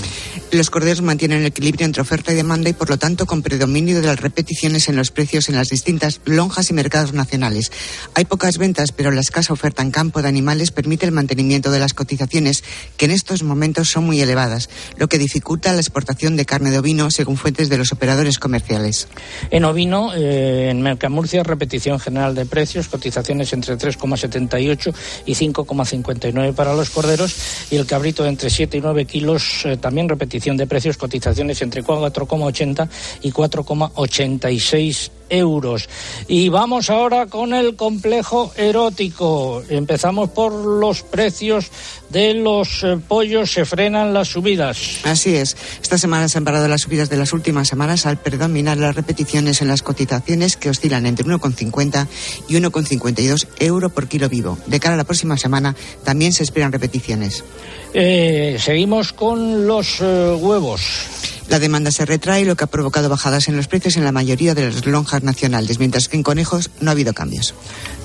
Los 0.50 0.70
corderos 0.70 1.02
mantienen 1.02 1.40
el 1.40 1.46
equilibrio 1.46 1.86
entre 1.86 2.02
oferta 2.02 2.32
y 2.32 2.34
demanda 2.34 2.68
y 2.68 2.74
por 2.74 2.90
lo 2.90 2.98
tanto 2.98 3.26
con 3.26 3.42
predominio 3.42 4.00
de 4.00 4.06
las 4.06 4.20
repeticiones 4.20 4.88
en 4.88 4.96
los 4.96 5.10
precios 5.10 5.48
en 5.48 5.54
las 5.54 5.70
distintas 5.70 6.20
lonjas 6.24 6.70
y 6.70 6.74
mercados 6.74 7.12
nacionales. 7.12 7.72
Hay 8.14 8.24
pocas 8.26 8.58
ventas, 8.58 8.92
pero 8.92 9.10
la 9.10 9.20
escasa 9.20 9.52
oferta 9.52 9.82
en 9.82 9.90
campo 9.90 10.20
de 10.20 10.28
animales 10.28 10.70
permite 10.70 11.06
el 11.06 11.12
mantenimiento 11.12 11.70
de 11.70 11.78
las 11.78 11.94
cotizaciones 11.94 12.64
que 12.96 13.06
en 13.06 13.12
estos 13.12 13.42
momentos 13.42 13.88
son 13.88 14.04
muy 14.04 14.20
elevadas, 14.20 14.68
lo 14.96 15.08
que 15.08 15.18
dificulta 15.18 15.72
la 15.72 15.80
exportación 15.80 16.36
de 16.36 16.44
carne 16.44 16.70
de 16.70 16.78
ovino 16.78 17.10
según 17.10 17.36
fuentes 17.36 17.68
de 17.68 17.78
los 17.78 17.92
operadores 17.92 18.38
comerciales. 18.38 19.08
En 19.50 19.64
ovino, 19.64 20.12
eh, 20.14 20.68
en 20.70 20.82
Mercamurcia, 20.82 21.42
repetición 21.42 21.98
general 21.98 22.34
de 22.34 22.46
precios, 22.46 22.88
cotizaciones 22.88 23.52
entre 23.52 23.76
3,78 23.76 24.94
y 25.26 25.34
5,59 25.34 26.54
para 26.54 26.74
los 26.74 26.90
corderos 26.90 27.34
y 27.70 27.76
el 27.76 27.86
cabrito 27.86 28.26
entre 28.26 28.50
7 28.50 28.78
y 28.78 28.80
9 28.80 29.04
kilos, 29.04 29.62
eh, 29.64 29.76
también 29.76 30.08
repetición 30.08 30.56
de 30.56 30.66
precios, 30.66 30.96
cotizaciones 30.96 31.60
entre 31.62 31.82
4,80 31.82 32.88
y 33.22 33.32
4,86 33.32 35.10
euros. 35.32 35.88
Y 36.28 36.48
vamos 36.48 36.90
ahora 36.90 37.26
con 37.26 37.54
el 37.54 37.74
complejo 37.74 38.52
erótico. 38.56 39.62
Empezamos 39.68 40.30
por 40.30 40.52
los 40.52 41.02
precios 41.02 41.70
de 42.10 42.34
los 42.34 42.84
eh, 42.84 42.98
pollos. 43.08 43.52
Se 43.52 43.64
frenan 43.64 44.12
las 44.12 44.28
subidas. 44.28 45.00
Así 45.04 45.34
es. 45.34 45.56
Esta 45.80 45.98
semana 45.98 46.28
se 46.28 46.38
han 46.38 46.44
parado 46.44 46.68
las 46.68 46.82
subidas 46.82 47.08
de 47.08 47.16
las 47.16 47.32
últimas 47.32 47.68
semanas 47.68 48.06
al 48.06 48.18
predominar 48.18 48.76
las 48.76 48.94
repeticiones 48.94 49.62
en 49.62 49.68
las 49.68 49.82
cotizaciones 49.82 50.56
que 50.56 50.70
oscilan 50.70 51.06
entre 51.06 51.26
1,50 51.26 52.06
y 52.48 52.54
1,52 52.54 53.48
euros 53.58 53.92
por 53.92 54.08
kilo 54.08 54.28
vivo. 54.28 54.58
De 54.66 54.80
cara 54.80 54.94
a 54.94 54.98
la 54.98 55.04
próxima 55.04 55.36
semana 55.36 55.74
también 56.04 56.32
se 56.32 56.42
esperan 56.42 56.72
repeticiones. 56.72 57.44
Eh, 57.94 58.56
seguimos 58.58 59.12
con 59.12 59.66
los 59.66 60.00
eh, 60.00 60.36
huevos. 60.38 60.82
La 61.52 61.58
demanda 61.58 61.90
se 61.90 62.06
retrae, 62.06 62.46
lo 62.46 62.56
que 62.56 62.64
ha 62.64 62.66
provocado 62.66 63.10
bajadas 63.10 63.46
en 63.46 63.58
los 63.58 63.68
precios 63.68 63.98
en 63.98 64.04
la 64.04 64.10
mayoría 64.10 64.54
de 64.54 64.70
las 64.70 64.86
lonjas 64.86 65.22
nacionales, 65.22 65.78
mientras 65.78 66.08
que 66.08 66.16
en 66.16 66.22
conejos 66.22 66.70
no 66.80 66.90
ha 66.90 66.92
habido 66.92 67.12
cambios. 67.12 67.52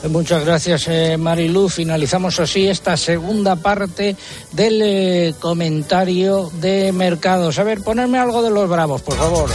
Muchas 0.10 0.44
gracias, 0.44 0.90
eh, 0.90 1.16
Marilu. 1.16 1.70
Finalizamos 1.70 2.42
así 2.42 2.68
esta 2.68 2.98
segunda 2.98 3.56
parte 3.56 4.18
del 4.52 4.82
eh, 4.84 5.34
comentario 5.40 6.52
de 6.60 6.92
mercados. 6.92 7.58
A 7.58 7.64
ver, 7.64 7.80
ponerme 7.80 8.18
algo 8.18 8.44
de 8.44 8.50
los 8.50 8.68
bravos, 8.68 9.02
por 9.02 9.16
favor. 9.16 9.50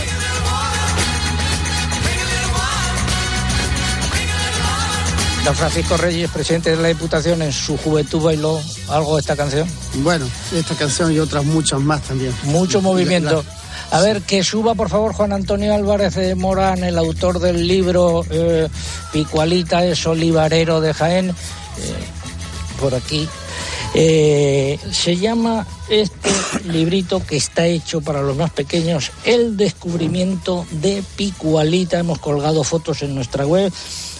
Don 5.44 5.54
Francisco 5.54 5.98
Reyes, 5.98 6.30
presidente 6.30 6.70
de 6.70 6.76
la 6.76 6.88
Diputación, 6.88 7.42
en 7.42 7.52
su 7.52 7.76
juventud 7.76 8.22
bailó 8.22 8.58
algo 8.88 9.16
de 9.16 9.20
esta 9.20 9.36
canción. 9.36 9.68
Bueno, 9.96 10.26
esta 10.50 10.74
canción 10.76 11.12
y 11.12 11.18
otras 11.18 11.44
muchas 11.44 11.78
más 11.80 12.00
también. 12.00 12.32
Mucho 12.44 12.80
movimiento. 12.80 13.44
A 13.92 14.00
ver, 14.00 14.22
que 14.22 14.42
suba 14.42 14.74
por 14.74 14.88
favor 14.88 15.12
Juan 15.12 15.34
Antonio 15.34 15.74
Álvarez 15.74 16.14
de 16.14 16.34
Morán, 16.34 16.82
el 16.82 16.96
autor 16.96 17.40
del 17.40 17.68
libro 17.68 18.24
eh, 18.30 18.66
Picualita 19.12 19.84
es 19.84 20.06
olivarero 20.06 20.80
de 20.80 20.94
Jaén, 20.94 21.28
eh, 21.28 21.34
por 22.80 22.94
aquí. 22.94 23.28
Eh, 23.94 24.78
se 24.90 25.18
llama 25.18 25.66
este 25.90 26.30
librito 26.64 27.22
que 27.22 27.36
está 27.36 27.66
hecho 27.66 28.00
para 28.00 28.22
los 28.22 28.34
más 28.34 28.50
pequeños 28.50 29.10
El 29.26 29.58
descubrimiento 29.58 30.64
de 30.70 31.04
Picualita. 31.16 31.98
Hemos 31.98 32.18
colgado 32.18 32.64
fotos 32.64 33.02
en 33.02 33.14
nuestra 33.14 33.46
web 33.46 33.70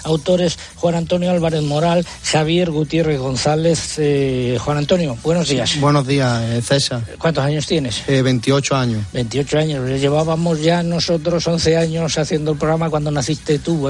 autores 0.05 0.59
Juan 0.77 0.95
Antonio 0.95 1.31
Álvarez 1.31 1.63
Moral, 1.63 2.07
Javier 2.25 2.71
Gutiérrez 2.71 3.19
González. 3.19 3.95
Eh, 3.99 4.59
Juan 4.61 4.79
Antonio, 4.79 5.17
buenos 5.23 5.49
días. 5.49 5.79
Buenos 5.81 6.07
días, 6.07 6.43
eh, 6.43 6.63
César. 6.63 7.03
¿Cuántos 7.19 7.45
años 7.45 7.67
tienes? 7.67 8.03
28 8.07 8.77
años. 8.77 9.05
28 9.13 9.59
años. 9.59 10.01
Llevábamos 10.01 10.61
ya 10.61 10.83
nosotros 10.83 11.47
11 11.47 11.77
años 11.77 12.19
haciendo 12.19 12.53
el 12.53 12.59
programa 12.59 12.91
cuando 12.91 13.11
naciste 13.11 13.59
tú. 13.59 13.89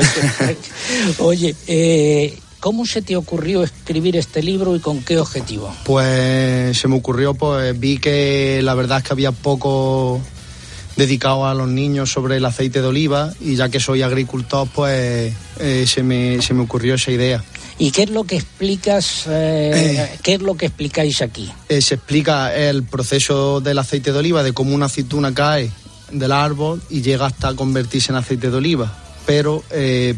Oye, 1.18 1.54
eh, 1.66 2.38
¿Cómo 2.62 2.86
se 2.86 3.02
te 3.02 3.16
ocurrió 3.16 3.64
escribir 3.64 4.16
este 4.16 4.40
libro 4.40 4.76
y 4.76 4.78
con 4.78 5.02
qué 5.02 5.18
objetivo? 5.18 5.74
Pues 5.82 6.78
se 6.78 6.86
me 6.86 6.94
ocurrió, 6.94 7.34
pues 7.34 7.76
vi 7.76 7.98
que 7.98 8.60
la 8.62 8.74
verdad 8.74 8.98
es 8.98 9.02
que 9.02 9.12
había 9.12 9.32
poco 9.32 10.20
dedicado 10.96 11.46
a 11.46 11.54
los 11.54 11.68
niños 11.68 12.12
sobre 12.12 12.36
el 12.36 12.44
aceite 12.44 12.82
de 12.82 12.88
oliva 12.88 13.32
y 13.40 13.56
ya 13.56 13.68
que 13.68 13.80
soy 13.80 14.02
agricultor, 14.02 14.68
pues 14.74 15.32
eh, 15.58 15.84
se, 15.86 16.02
me, 16.02 16.40
se 16.42 16.54
me 16.54 16.62
ocurrió 16.62 16.94
esa 16.94 17.10
idea. 17.10 17.42
¿Y 17.78 17.90
qué 17.90 18.02
es 18.02 18.10
lo 18.10 18.24
que 18.24 18.36
explicas, 18.36 19.26
eh, 19.26 19.96
eh. 19.98 20.18
qué 20.22 20.34
es 20.34 20.42
lo 20.42 20.56
que 20.56 20.66
explicáis 20.66 21.22
aquí? 21.22 21.50
se 21.68 21.94
explica 21.94 22.54
el 22.54 22.84
proceso 22.84 23.60
del 23.60 23.78
aceite 23.78 24.12
de 24.12 24.18
oliva, 24.18 24.42
de 24.42 24.52
cómo 24.52 24.74
una 24.74 24.86
aceituna 24.86 25.32
cae 25.34 25.70
del 26.10 26.32
árbol 26.32 26.82
y 26.90 27.00
llega 27.00 27.26
hasta 27.26 27.54
convertirse 27.54 28.12
en 28.12 28.18
aceite 28.18 28.50
de 28.50 28.56
oliva. 28.56 28.92
Pero 29.24 29.64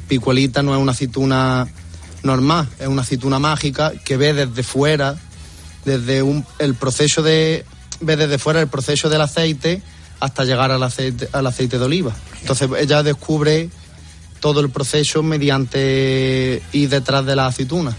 Picuelita 0.09 0.63
no 0.63 0.75
es 0.75 0.81
una 0.81 0.93
aceituna 0.93 1.69
normal, 2.25 2.69
es 2.81 2.89
una 2.89 3.03
aceituna 3.03 3.39
mágica 3.39 3.93
que 4.05 4.17
ve 4.17 4.33
desde 4.33 4.63
fuera, 4.63 5.17
desde 5.85 6.23
un, 6.23 6.45
el 6.59 6.75
proceso 6.75 7.23
de, 7.23 7.65
ve 8.01 8.17
desde 8.17 8.39
fuera 8.39 8.61
el 8.61 8.69
proceso 8.69 9.09
del 9.09 9.21
aceite 9.21 9.83
hasta 10.21 10.45
llegar 10.45 10.71
al 10.71 10.83
aceite, 10.83 11.29
al 11.33 11.47
aceite 11.47 11.79
de 11.79 11.85
oliva. 11.85 12.15
Entonces 12.41 12.69
ella 12.79 13.03
descubre 13.03 13.69
todo 14.41 14.61
el 14.61 14.69
proceso 14.71 15.23
mediante 15.23 16.63
y 16.73 16.87
detrás 16.87 17.25
de 17.25 17.35
la 17.37 17.47
aceituna. 17.47 17.97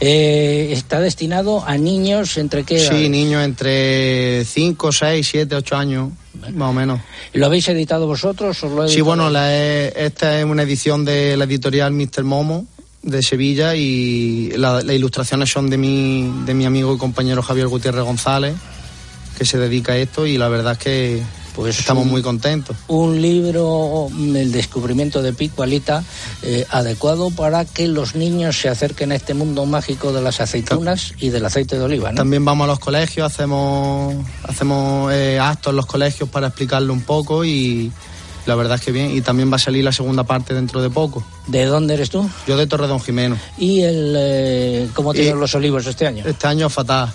Eh, 0.00 0.70
¿Está 0.72 1.00
destinado 1.00 1.64
a 1.64 1.76
niños 1.78 2.36
entre 2.36 2.64
qué? 2.64 2.80
Sí, 2.80 3.08
niños 3.08 3.44
entre 3.44 4.44
5, 4.44 4.90
6, 4.92 5.28
7, 5.30 5.54
8 5.54 5.76
años, 5.76 6.10
más 6.54 6.70
o 6.70 6.72
menos. 6.72 7.00
¿Lo 7.32 7.46
habéis 7.46 7.68
editado 7.68 8.06
vosotros? 8.08 8.62
O 8.64 8.68
lo 8.68 8.88
Sí, 8.88 9.00
bueno, 9.02 9.30
la 9.30 9.54
he- 9.56 9.92
esta 10.06 10.38
es 10.38 10.44
una 10.44 10.62
edición 10.64 11.04
de 11.04 11.36
la 11.36 11.44
editorial 11.44 11.92
Mr. 11.92 12.24
Momo 12.24 12.66
de 13.02 13.22
Sevilla 13.22 13.76
y 13.76 14.50
la- 14.56 14.82
las 14.82 14.96
ilustraciones 14.96 15.48
son 15.50 15.70
de 15.70 15.78
mi, 15.78 16.28
de 16.44 16.54
mi 16.54 16.64
amigo 16.66 16.92
y 16.94 16.98
compañero 16.98 17.40
Javier 17.42 17.68
Gutiérrez 17.68 18.02
González, 18.02 18.54
que 19.38 19.44
se 19.46 19.56
dedica 19.58 19.92
a 19.92 19.96
esto 19.96 20.26
y 20.26 20.36
la 20.36 20.48
verdad 20.48 20.72
es 20.72 20.78
que 20.78 21.22
Pues 21.54 21.78
estamos 21.78 22.04
un- 22.04 22.10
muy 22.10 22.22
contentos. 22.22 22.76
un 22.88 23.20
libro, 23.22 24.08
El 24.16 24.52
descubrimiento 24.52 25.22
de 25.22 25.32
Picualita, 25.32 26.02
eh, 26.42 26.66
adecuado 26.70 27.30
para 27.30 27.64
que 27.64 27.86
los 27.88 28.14
niños 28.16 28.60
se 28.60 28.68
acerquen 28.68 29.12
a 29.12 29.14
este 29.14 29.34
mundo 29.34 29.64
mágico 29.66 30.12
de 30.12 30.20
las 30.22 30.40
aceitunas 30.40 31.14
y 31.20 31.30
del 31.30 31.44
aceite 31.46 31.78
de 31.78 31.84
oliva, 31.84 32.10
¿no? 32.10 32.16
También 32.16 32.44
vamos 32.44 32.64
a 32.64 32.68
los 32.68 32.78
colegios, 32.80 33.26
hacemos, 33.32 34.14
hacemos 34.42 35.12
eh, 35.12 35.38
actos 35.40 35.70
en 35.70 35.76
los 35.76 35.86
colegios 35.86 36.28
para 36.28 36.48
explicarlo 36.48 36.92
un 36.92 37.02
poco 37.02 37.44
y 37.44 37.90
la 38.46 38.54
verdad 38.54 38.76
es 38.76 38.80
que 38.84 38.92
bien. 38.92 39.16
Y 39.16 39.20
también 39.20 39.50
va 39.52 39.56
a 39.56 39.58
salir 39.60 39.84
la 39.84 39.92
segunda 39.92 40.24
parte 40.24 40.54
dentro 40.54 40.80
de 40.80 40.90
poco. 40.90 41.22
¿De 41.48 41.64
dónde 41.66 41.94
eres 41.94 42.10
tú? 42.10 42.28
Yo 42.46 42.56
de 42.56 42.66
Torredón 42.66 43.00
Jimeno. 43.00 43.36
¿Y 43.58 43.82
el, 43.82 44.14
eh, 44.16 44.88
cómo 44.94 45.12
tienen 45.12 45.38
los 45.38 45.54
olivos 45.54 45.86
este 45.86 46.06
año? 46.06 46.24
Este 46.26 46.46
año 46.46 46.68
fatal. 46.70 47.12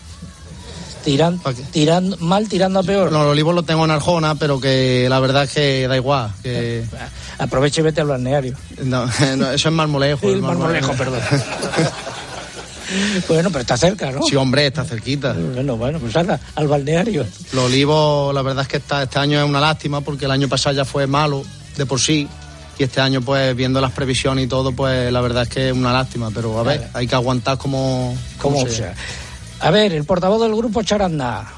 Tiran, 1.03 1.41
tiran, 1.71 2.15
mal 2.19 2.47
tirando 2.47 2.79
a 2.79 2.83
peor. 2.83 3.11
No, 3.11 3.23
los 3.23 3.31
olivos 3.33 3.53
los 3.53 3.65
tengo 3.65 3.83
en 3.83 3.91
Arjona, 3.91 4.35
pero 4.35 4.59
que 4.61 5.07
la 5.09 5.19
verdad 5.19 5.43
es 5.43 5.51
que 5.51 5.87
da 5.87 5.97
igual. 5.97 6.31
Que... 6.41 6.85
Aproveche 7.39 7.81
y 7.81 7.83
vete 7.83 7.99
al 8.01 8.07
balneario. 8.07 8.55
No, 8.83 9.05
no, 9.37 9.51
eso 9.51 9.67
es 9.69 9.73
marmolejo. 9.75 10.29
El 10.29 10.41
marmolejo, 10.41 10.93
perdón. 10.93 11.19
bueno, 13.27 13.49
pero 13.49 13.61
está 13.61 13.77
cerca, 13.77 14.11
¿no? 14.11 14.21
Sí, 14.23 14.35
hombre, 14.35 14.67
está 14.67 14.83
cerquita. 14.85 15.33
Bueno, 15.33 15.77
bueno, 15.77 15.99
pues 15.99 16.15
anda, 16.15 16.39
al 16.55 16.67
balneario. 16.67 17.25
Los 17.51 17.65
olivos, 17.65 18.33
la 18.33 18.41
verdad 18.41 18.63
es 18.63 18.67
que 18.67 18.77
esta- 18.77 19.03
este 19.03 19.19
año 19.19 19.41
es 19.43 19.49
una 19.49 19.59
lástima 19.59 20.01
porque 20.01 20.25
el 20.25 20.31
año 20.31 20.47
pasado 20.47 20.75
ya 20.75 20.85
fue 20.85 21.07
malo 21.07 21.43
de 21.77 21.85
por 21.85 21.99
sí. 21.99 22.27
Y 22.77 22.83
este 22.83 23.01
año, 23.01 23.21
pues, 23.21 23.55
viendo 23.55 23.79
las 23.79 23.91
previsiones 23.91 24.45
y 24.45 24.47
todo, 24.47 24.71
pues, 24.71 25.11
la 25.11 25.21
verdad 25.21 25.43
es 25.43 25.49
que 25.49 25.67
es 25.69 25.73
una 25.75 25.93
lástima. 25.93 26.31
Pero, 26.33 26.57
a 26.59 26.63
ver, 26.63 26.89
hay 26.93 27.05
que 27.07 27.13
aguantar 27.13 27.57
como, 27.59 28.17
Como 28.39 28.57
como 28.61 28.71
sea. 28.71 28.95
A 29.63 29.71
ver, 29.71 29.93
el 29.93 30.03
portavoz 30.03 30.41
del 30.41 30.55
grupo 30.55 30.83
Charanda. 30.83 31.51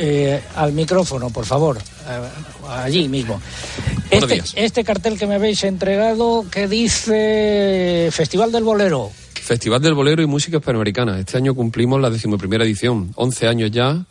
eh, 0.00 0.40
al 0.54 0.72
micrófono, 0.72 1.30
por 1.30 1.44
favor. 1.44 1.76
eh, 1.78 2.28
allí 2.68 3.08
mismo. 3.08 3.40
Este, 4.10 4.42
este 4.54 4.84
cartel 4.84 5.18
que 5.18 5.26
me 5.26 5.34
habéis 5.34 5.64
entregado 5.64 6.46
que 6.50 6.68
dice 6.68 8.08
Festival 8.12 8.52
del 8.52 8.62
Bolero. 8.64 9.10
Festival 9.34 9.80
del 9.82 9.94
Bolero 9.94 10.22
y 10.22 10.26
Música 10.26 10.58
Hispanoamericana. 10.58 11.18
Este 11.18 11.36
año 11.36 11.54
cumplimos 11.54 12.00
la 12.00 12.10
decimoprimera 12.10 12.64
edición, 12.64 13.12
11 13.16 13.48
años 13.48 13.70
ya, 13.72 14.04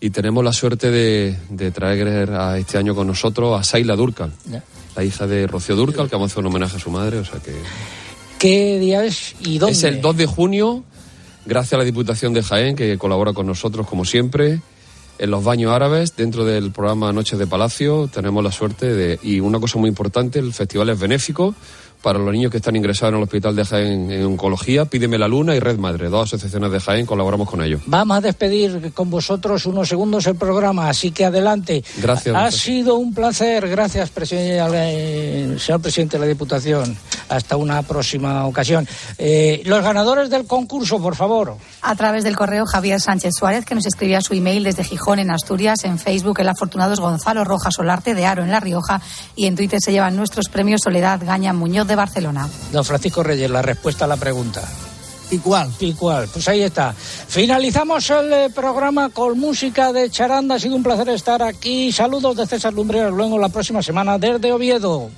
y 0.00 0.10
tenemos 0.10 0.44
la 0.44 0.52
suerte 0.52 0.90
de, 0.90 1.36
de 1.50 1.70
traer 1.72 2.30
a 2.30 2.56
este 2.58 2.78
año 2.78 2.94
con 2.94 3.06
nosotros 3.08 3.58
a 3.58 3.64
Saila 3.64 3.96
Durcal, 3.96 4.32
Ya. 4.50 4.62
la 4.94 5.04
hija 5.04 5.26
de 5.26 5.46
Rocío 5.48 5.74
Durcal, 5.74 6.08
que 6.08 6.14
vamos 6.16 6.30
a 6.30 6.32
hacer 6.34 6.40
un 6.40 6.46
homenaje 6.46 6.76
a 6.76 6.80
su 6.80 6.90
madre, 6.90 7.18
o 7.18 7.24
sea 7.24 7.40
que... 7.40 7.54
¿Qué 8.38 8.78
día 8.78 9.04
es 9.04 9.34
y 9.40 9.58
dónde? 9.58 9.72
Es 9.76 9.82
el 9.82 10.00
2 10.00 10.16
de 10.16 10.26
junio, 10.26 10.84
gracias 11.48 11.72
a 11.72 11.78
la 11.78 11.84
Diputación 11.84 12.34
de 12.34 12.42
Jaén, 12.42 12.76
que 12.76 12.98
colabora 12.98 13.32
con 13.32 13.46
nosotros 13.46 13.86
como 13.86 14.04
siempre, 14.04 14.60
en 15.18 15.30
los 15.30 15.42
baños 15.42 15.72
árabes, 15.72 16.14
dentro 16.14 16.44
del 16.44 16.70
programa 16.72 17.10
Noches 17.10 17.38
de 17.38 17.46
Palacio, 17.46 18.06
tenemos 18.12 18.44
la 18.44 18.52
suerte 18.52 18.94
de... 18.94 19.18
Y 19.22 19.40
una 19.40 19.58
cosa 19.58 19.78
muy 19.78 19.88
importante, 19.88 20.38
el 20.38 20.52
festival 20.52 20.90
es 20.90 21.00
benéfico 21.00 21.54
para 22.02 22.18
los 22.18 22.32
niños 22.32 22.50
que 22.50 22.58
están 22.58 22.76
ingresados 22.76 23.12
en 23.12 23.16
el 23.18 23.22
Hospital 23.24 23.56
de 23.56 23.64
Jaén 23.64 24.10
en 24.10 24.24
oncología. 24.24 24.84
Pídeme 24.84 25.18
la 25.18 25.28
Luna 25.28 25.54
y 25.54 25.60
Red 25.60 25.78
Madre, 25.78 26.08
dos 26.08 26.28
asociaciones 26.32 26.70
de 26.70 26.80
Jaén, 26.80 27.06
colaboramos 27.06 27.48
con 27.48 27.62
ellos. 27.62 27.80
Vamos 27.86 28.18
a 28.18 28.20
despedir 28.20 28.92
con 28.92 29.10
vosotros 29.10 29.66
unos 29.66 29.88
segundos 29.88 30.26
el 30.26 30.36
programa, 30.36 30.88
así 30.88 31.10
que 31.10 31.24
adelante. 31.24 31.82
Gracias. 31.98 32.34
Ha 32.36 32.50
sido 32.50 32.94
un 32.96 33.12
placer. 33.14 33.68
Gracias, 33.68 34.14
presi- 34.14 34.36
eh, 34.38 35.56
señor 35.58 35.80
presidente 35.80 36.16
de 36.16 36.20
la 36.20 36.28
Diputación. 36.28 36.96
Hasta 37.28 37.56
una 37.56 37.82
próxima 37.82 38.46
ocasión. 38.46 38.86
Eh, 39.18 39.62
los 39.64 39.82
ganadores 39.82 40.30
del 40.30 40.46
concurso, 40.46 41.00
por 41.00 41.16
favor. 41.16 41.56
A 41.82 41.94
través 41.96 42.24
del 42.24 42.36
correo 42.36 42.64
Javier 42.64 43.00
Sánchez 43.00 43.32
Suárez, 43.38 43.64
que 43.64 43.74
nos 43.74 43.86
escribía 43.86 44.20
su 44.20 44.34
email 44.34 44.64
desde 44.64 44.84
Gijón, 44.84 45.18
en 45.18 45.30
Asturias. 45.30 45.84
En 45.84 45.98
Facebook, 45.98 46.40
el 46.40 46.48
afortunado 46.48 46.92
es 46.92 47.00
Gonzalo 47.00 47.44
Rojas 47.44 47.74
Solarte, 47.74 48.14
de 48.14 48.24
Aro, 48.24 48.44
en 48.44 48.50
La 48.50 48.60
Rioja. 48.60 49.00
Y 49.36 49.46
en 49.46 49.56
Twitter 49.56 49.80
se 49.82 49.92
llevan 49.92 50.16
nuestros 50.16 50.48
premios 50.48 50.80
Soledad 50.82 51.20
Gaña 51.24 51.52
Muñoz, 51.52 51.87
de 51.88 51.96
Barcelona. 51.96 52.48
Don 52.70 52.84
Francisco 52.84 53.22
Reyes, 53.22 53.50
la 53.50 53.62
respuesta 53.62 54.04
a 54.04 54.08
la 54.08 54.16
pregunta. 54.16 54.62
¿Y 55.30 55.38
cuál? 55.38 55.70
¿Y 55.80 55.92
cuál? 55.92 56.28
Pues 56.32 56.48
ahí 56.48 56.62
está. 56.62 56.94
Finalizamos 56.94 58.08
el 58.10 58.32
eh, 58.32 58.50
programa 58.54 59.10
con 59.10 59.38
música 59.38 59.92
de 59.92 60.10
charanda. 60.10 60.54
Ha 60.54 60.58
sido 60.58 60.76
un 60.76 60.82
placer 60.82 61.08
estar 61.10 61.42
aquí. 61.42 61.92
Saludos 61.92 62.36
de 62.36 62.46
César 62.46 62.72
Lumbreras. 62.72 63.12
Luego 63.12 63.38
la 63.38 63.48
próxima 63.48 63.82
semana 63.82 64.18
desde 64.18 64.52
Oviedo. 64.52 65.10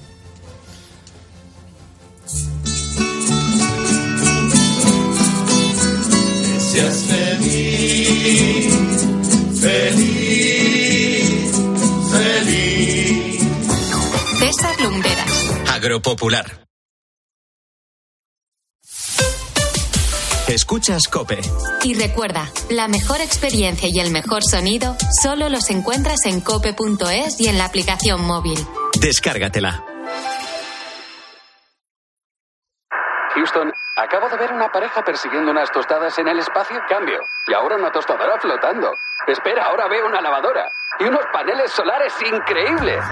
Seas 6.59 7.05
feliz, 7.05 8.75
feliz, 9.61 10.20
Agropopular. 15.81 16.45
Escuchas 20.47 21.09
Cope. 21.09 21.41
Y 21.83 21.95
recuerda, 21.95 22.45
la 22.69 22.87
mejor 22.87 23.23
experiencia 23.23 23.89
y 23.91 23.99
el 23.99 24.11
mejor 24.13 24.43
sonido 24.43 24.95
solo 25.23 25.49
los 25.49 25.71
encuentras 25.71 26.27
en 26.27 26.43
cope.es 26.43 27.41
y 27.41 27.49
en 27.49 27.57
la 27.57 27.65
aplicación 27.65 28.27
móvil. 28.27 28.59
Descárgatela. 29.01 29.83
Houston, 33.35 33.73
acabo 33.97 34.29
de 34.29 34.37
ver 34.37 34.53
una 34.53 34.69
pareja 34.71 35.03
persiguiendo 35.03 35.51
unas 35.51 35.73
tostadas 35.73 36.19
en 36.19 36.29
el 36.29 36.41
espacio. 36.41 36.79
Cambio. 36.91 37.21
Y 37.49 37.55
ahora 37.55 37.77
una 37.77 37.91
tostadora 37.91 38.39
flotando. 38.39 38.93
Espera, 39.27 39.65
ahora 39.65 39.89
veo 39.89 40.05
una 40.07 40.21
lavadora. 40.21 40.71
Y 40.99 41.05
unos 41.05 41.25
paneles 41.33 41.71
solares 41.73 42.13
increíbles. 42.21 43.03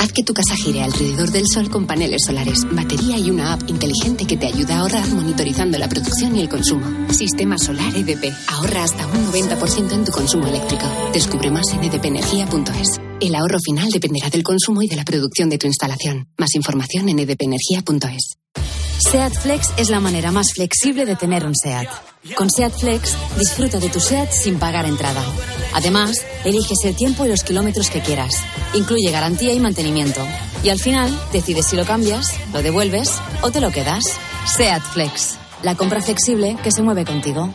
Haz 0.00 0.14
que 0.14 0.22
tu 0.22 0.32
casa 0.32 0.56
gire 0.56 0.82
alrededor 0.82 1.30
del 1.30 1.46
sol 1.46 1.68
con 1.68 1.86
paneles 1.86 2.22
solares, 2.24 2.64
batería 2.72 3.18
y 3.18 3.28
una 3.28 3.52
app 3.52 3.68
inteligente 3.68 4.24
que 4.24 4.38
te 4.38 4.46
ayuda 4.46 4.76
a 4.76 4.78
ahorrar 4.80 5.06
monitorizando 5.08 5.76
la 5.76 5.90
producción 5.90 6.34
y 6.36 6.40
el 6.40 6.48
consumo. 6.48 7.12
Sistema 7.12 7.58
Solar 7.58 7.94
EDP. 7.94 8.32
Ahorra 8.48 8.84
hasta 8.84 9.06
un 9.06 9.30
90% 9.30 9.92
en 9.92 10.04
tu 10.06 10.10
consumo 10.10 10.46
eléctrico. 10.46 10.86
Descubre 11.12 11.50
más 11.50 11.66
en 11.74 11.84
edpenergia.es. 11.84 12.98
El 13.20 13.34
ahorro 13.34 13.58
final 13.62 13.90
dependerá 13.90 14.30
del 14.30 14.42
consumo 14.42 14.80
y 14.80 14.88
de 14.88 14.96
la 14.96 15.04
producción 15.04 15.50
de 15.50 15.58
tu 15.58 15.66
instalación. 15.66 16.28
Más 16.38 16.54
información 16.54 17.10
en 17.10 17.18
edpenergia.es. 17.18 18.38
SEAT 19.00 19.34
Flex 19.34 19.68
es 19.76 19.90
la 19.90 20.00
manera 20.00 20.32
más 20.32 20.54
flexible 20.54 21.04
de 21.04 21.16
tener 21.16 21.44
un 21.44 21.54
SEAT. 21.54 22.09
Con 22.36 22.50
SEAT 22.50 22.72
Flex 22.78 23.16
disfruta 23.38 23.78
de 23.78 23.88
tu 23.88 23.98
SEAT 23.98 24.30
sin 24.30 24.58
pagar 24.58 24.84
entrada. 24.84 25.22
Además, 25.74 26.22
eliges 26.44 26.78
el 26.84 26.94
tiempo 26.94 27.24
y 27.24 27.28
los 27.28 27.42
kilómetros 27.42 27.88
que 27.88 28.02
quieras. 28.02 28.34
Incluye 28.74 29.10
garantía 29.10 29.54
y 29.54 29.58
mantenimiento. 29.58 30.20
Y 30.62 30.68
al 30.68 30.78
final, 30.78 31.10
decides 31.32 31.66
si 31.66 31.76
lo 31.76 31.86
cambias, 31.86 32.26
lo 32.52 32.62
devuelves 32.62 33.10
o 33.40 33.50
te 33.50 33.62
lo 33.62 33.70
quedas. 33.70 34.04
SEAT 34.46 34.82
Flex. 34.82 35.38
La 35.62 35.76
compra 35.76 36.02
flexible 36.02 36.58
que 36.62 36.72
se 36.72 36.82
mueve 36.82 37.06
contigo. 37.06 37.54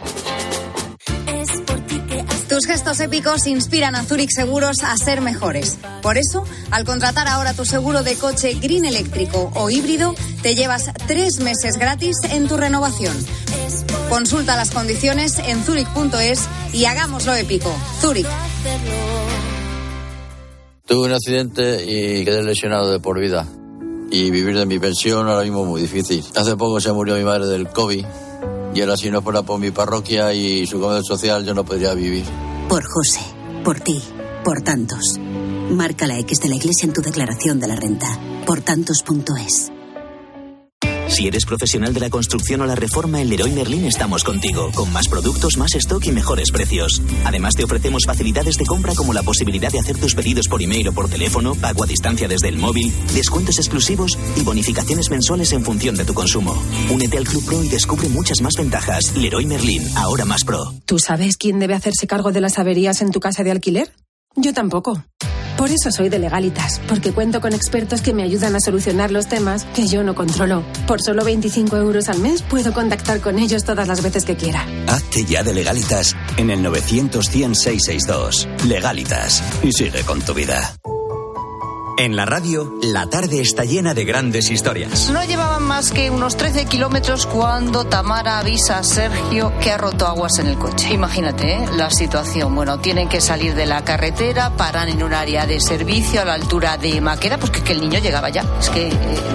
Tus 2.50 2.66
gestos 2.66 3.00
épicos 3.02 3.46
inspiran 3.48 3.96
a 3.96 4.04
Zurich 4.04 4.32
Seguros 4.32 4.84
a 4.84 4.96
ser 4.98 5.22
mejores. 5.22 5.78
Por 6.02 6.18
eso, 6.18 6.44
al 6.72 6.86
contratar 6.86 7.28
ahora 7.28 7.54
tu 7.54 7.66
seguro 7.66 8.02
de 8.02 8.16
coche 8.16 8.54
green 8.56 8.86
eléctrico 8.86 9.52
o 9.56 9.70
híbrido, 9.70 10.16
te 10.42 10.56
llevas 10.56 10.90
tres 11.06 11.40
meses 11.40 11.78
gratis 11.78 12.16
en 12.32 12.48
tu 12.48 12.58
renovación. 12.58 13.16
Consulta 14.10 14.56
las 14.56 14.72
condiciones 14.72 15.40
en 15.40 15.64
zurich.es 15.64 16.48
y 16.74 16.86
hagámoslo 16.86 17.34
épico. 17.36 17.72
Zurich. 18.00 18.28
Tuve 20.86 21.08
un 21.08 21.14
accidente 21.14 21.84
y 21.84 22.24
quedé 22.24 22.44
lesionado 22.44 22.92
de 22.92 23.00
por 23.00 23.20
vida. 23.20 23.48
Y 24.12 24.30
vivir 24.30 24.56
de 24.56 24.66
mi 24.66 24.78
pensión 24.78 25.28
ahora 25.28 25.44
mismo 25.44 25.64
es 25.64 25.68
muy 25.68 25.82
difícil. 25.82 26.24
Hace 26.36 26.56
poco 26.56 26.80
se 26.80 26.94
murió 26.94 27.16
mi 27.16 27.24
madre 27.24 27.48
del 27.48 27.68
COVID. 27.70 28.06
Y 28.76 28.82
ahora 28.82 28.96
si 28.98 29.10
no 29.10 29.22
fuera 29.22 29.42
por 29.42 29.60
mi 29.60 29.72
parroquia 29.72 30.34
y 30.34 30.68
su 30.68 30.80
comedor 30.80 31.04
social 31.04 31.44
yo 31.44 31.54
no 31.54 31.66
podría 31.66 31.94
vivir. 31.94 32.26
Por 32.70 32.84
José, 32.86 33.22
por 33.64 33.80
ti, 33.80 34.02
por 34.44 34.62
tantos. 34.62 35.18
Marca 35.72 36.06
la 36.06 36.20
X 36.20 36.42
de 36.42 36.50
la 36.50 36.56
iglesia 36.56 36.86
en 36.86 36.94
tu 36.94 37.02
declaración 37.02 37.60
de 37.60 37.68
la 37.68 37.76
renta. 37.76 38.08
Por 38.46 38.62
tantos.es. 38.62 39.72
Si 41.08 41.28
eres 41.28 41.46
profesional 41.46 41.94
de 41.94 42.00
la 42.00 42.10
construcción 42.10 42.62
o 42.62 42.66
la 42.66 42.76
reforma, 42.76 43.22
en 43.22 43.30
Leroy 43.30 43.52
Merlin 43.52 43.86
estamos 43.86 44.24
contigo, 44.24 44.72
con 44.74 44.92
más 44.92 45.08
productos, 45.08 45.58
más 45.58 45.74
stock 45.76 46.06
y 46.06 46.12
mejores 46.12 46.52
precios. 46.52 47.02
Además, 47.24 47.54
te 47.56 47.64
ofrecemos 47.64 48.04
facilidades 48.06 48.58
de 48.58 48.66
compra 48.66 48.94
como 48.96 49.14
la 49.14 49.24
posibilidad 49.24 49.72
de 49.72 49.80
hacer 49.80 49.98
tus 49.98 50.16
pedidos 50.16 50.48
por 50.48 50.62
email 50.62 50.90
o 50.90 50.94
por 50.94 51.10
teléfono, 51.10 51.56
pago 51.56 51.84
a 51.84 51.88
distancia 51.88 52.28
desde 52.28 52.50
el 52.50 52.58
móvil, 52.58 52.92
descuentos 53.14 53.58
exclusivos 53.60 54.18
y 54.36 54.42
bonificaciones 54.42 55.10
mensuales 55.10 55.52
en 55.54 55.64
función 55.64 55.96
de 55.96 56.06
tu 56.06 56.14
consumo. 56.14 56.56
Únete 56.92 57.18
al 57.18 57.26
Club 57.26 57.46
Pro 57.46 57.64
y 57.64 57.70
descubre 57.70 58.10
muchas 58.10 58.42
más 58.42 58.56
ventajas. 58.56 59.16
Leroy 59.16 59.46
Merlin, 59.46 59.84
ahora 59.96 60.26
más 60.26 60.44
pro. 60.44 60.74
¿Tú 60.86 61.00
sabes 61.00 61.38
quién 61.38 61.60
debe 61.60 61.76
hacerse 61.76 62.08
cargo 62.08 62.32
de 62.32 62.42
las 62.42 62.60
averías 62.60 63.02
en 63.02 63.12
tu 63.12 63.20
casa 63.20 63.44
de 63.44 63.52
alquiler? 63.52 63.92
Yo 64.36 64.54
tampoco. 64.54 65.02
Por 65.58 65.70
eso 65.70 65.92
soy 65.92 66.10
de 66.10 66.20
legalitas, 66.20 66.82
porque 66.88 67.12
cuento 67.12 67.42
con 67.42 67.54
expertos 67.54 68.02
que 68.02 68.14
me 68.14 68.24
ayudan 68.24 68.56
a 68.56 68.60
solucionar 68.60 69.12
los 69.12 69.28
temas 69.28 69.66
que 69.76 69.88
yo 69.88 70.04
no 70.04 70.16
controlo. 70.16 70.64
Por 70.88 71.02
solo 71.02 71.24
25 71.24 71.78
euros 71.78 72.10
al 72.10 72.20
mes 72.20 72.42
puedo 72.42 72.74
contactar 72.74 73.22
con 73.22 73.40
ellos 73.40 73.64
todas 73.64 73.88
las 73.88 74.04
veces 74.04 74.26
que 74.26 74.36
quiera. 74.36 74.66
Hazte 74.88 75.26
ya 75.26 75.44
de 75.44 75.54
legalitas 75.54 76.16
en 76.38 76.50
el 76.50 76.62
900 76.62 77.26
100 77.30 77.56
662. 77.56 78.48
Legalitas 78.68 79.44
y 79.64 79.72
sigue 79.72 80.04
con 80.04 80.22
tu 80.22 80.34
vida. 80.34 80.76
En 81.98 82.18
la 82.18 82.26
radio, 82.26 82.74
la 82.82 83.08
tarde 83.08 83.40
está 83.40 83.64
llena 83.64 83.94
de 83.94 84.04
grandes 84.04 84.52
historias. 84.52 85.10
No 85.12 85.24
llevaban 85.24 85.64
más 85.64 85.92
que 85.92 86.10
unos 86.10 86.36
13 86.36 86.66
kilómetros 86.66 87.26
cuando 87.26 87.86
Tamara 87.86 88.40
avisa 88.40 88.80
a 88.80 88.84
Sergio 88.84 89.54
que 89.62 89.72
ha 89.72 89.78
roto 89.78 90.06
aguas 90.06 90.38
en 90.40 90.48
el 90.48 90.58
coche. 90.58 90.94
Imagínate 90.94 91.54
¿eh? 91.54 91.66
la 91.78 91.90
situación. 91.90 92.54
Bueno, 92.54 92.80
tienen 92.80 93.08
que 93.08 93.22
salir 93.22 93.56
de 93.56 93.66
la 93.66 93.86
carretera, 93.86 94.50
paran 94.58 94.90
en 94.90 95.04
un 95.04 95.14
área 95.14 95.48
de 95.48 95.62
servicio 95.62 96.22
a 96.22 96.26
la 96.26 96.34
altura 96.34 96.78
de 96.78 97.00
Maqueda, 97.00 97.38
porque 97.38 97.64
que 97.64 97.72
el 97.72 97.80
niño 97.80 98.00
llegaba 98.00 98.30
ya. 98.30 98.44
Es 98.60 98.70
que 98.70 98.90
eh, 98.90 99.20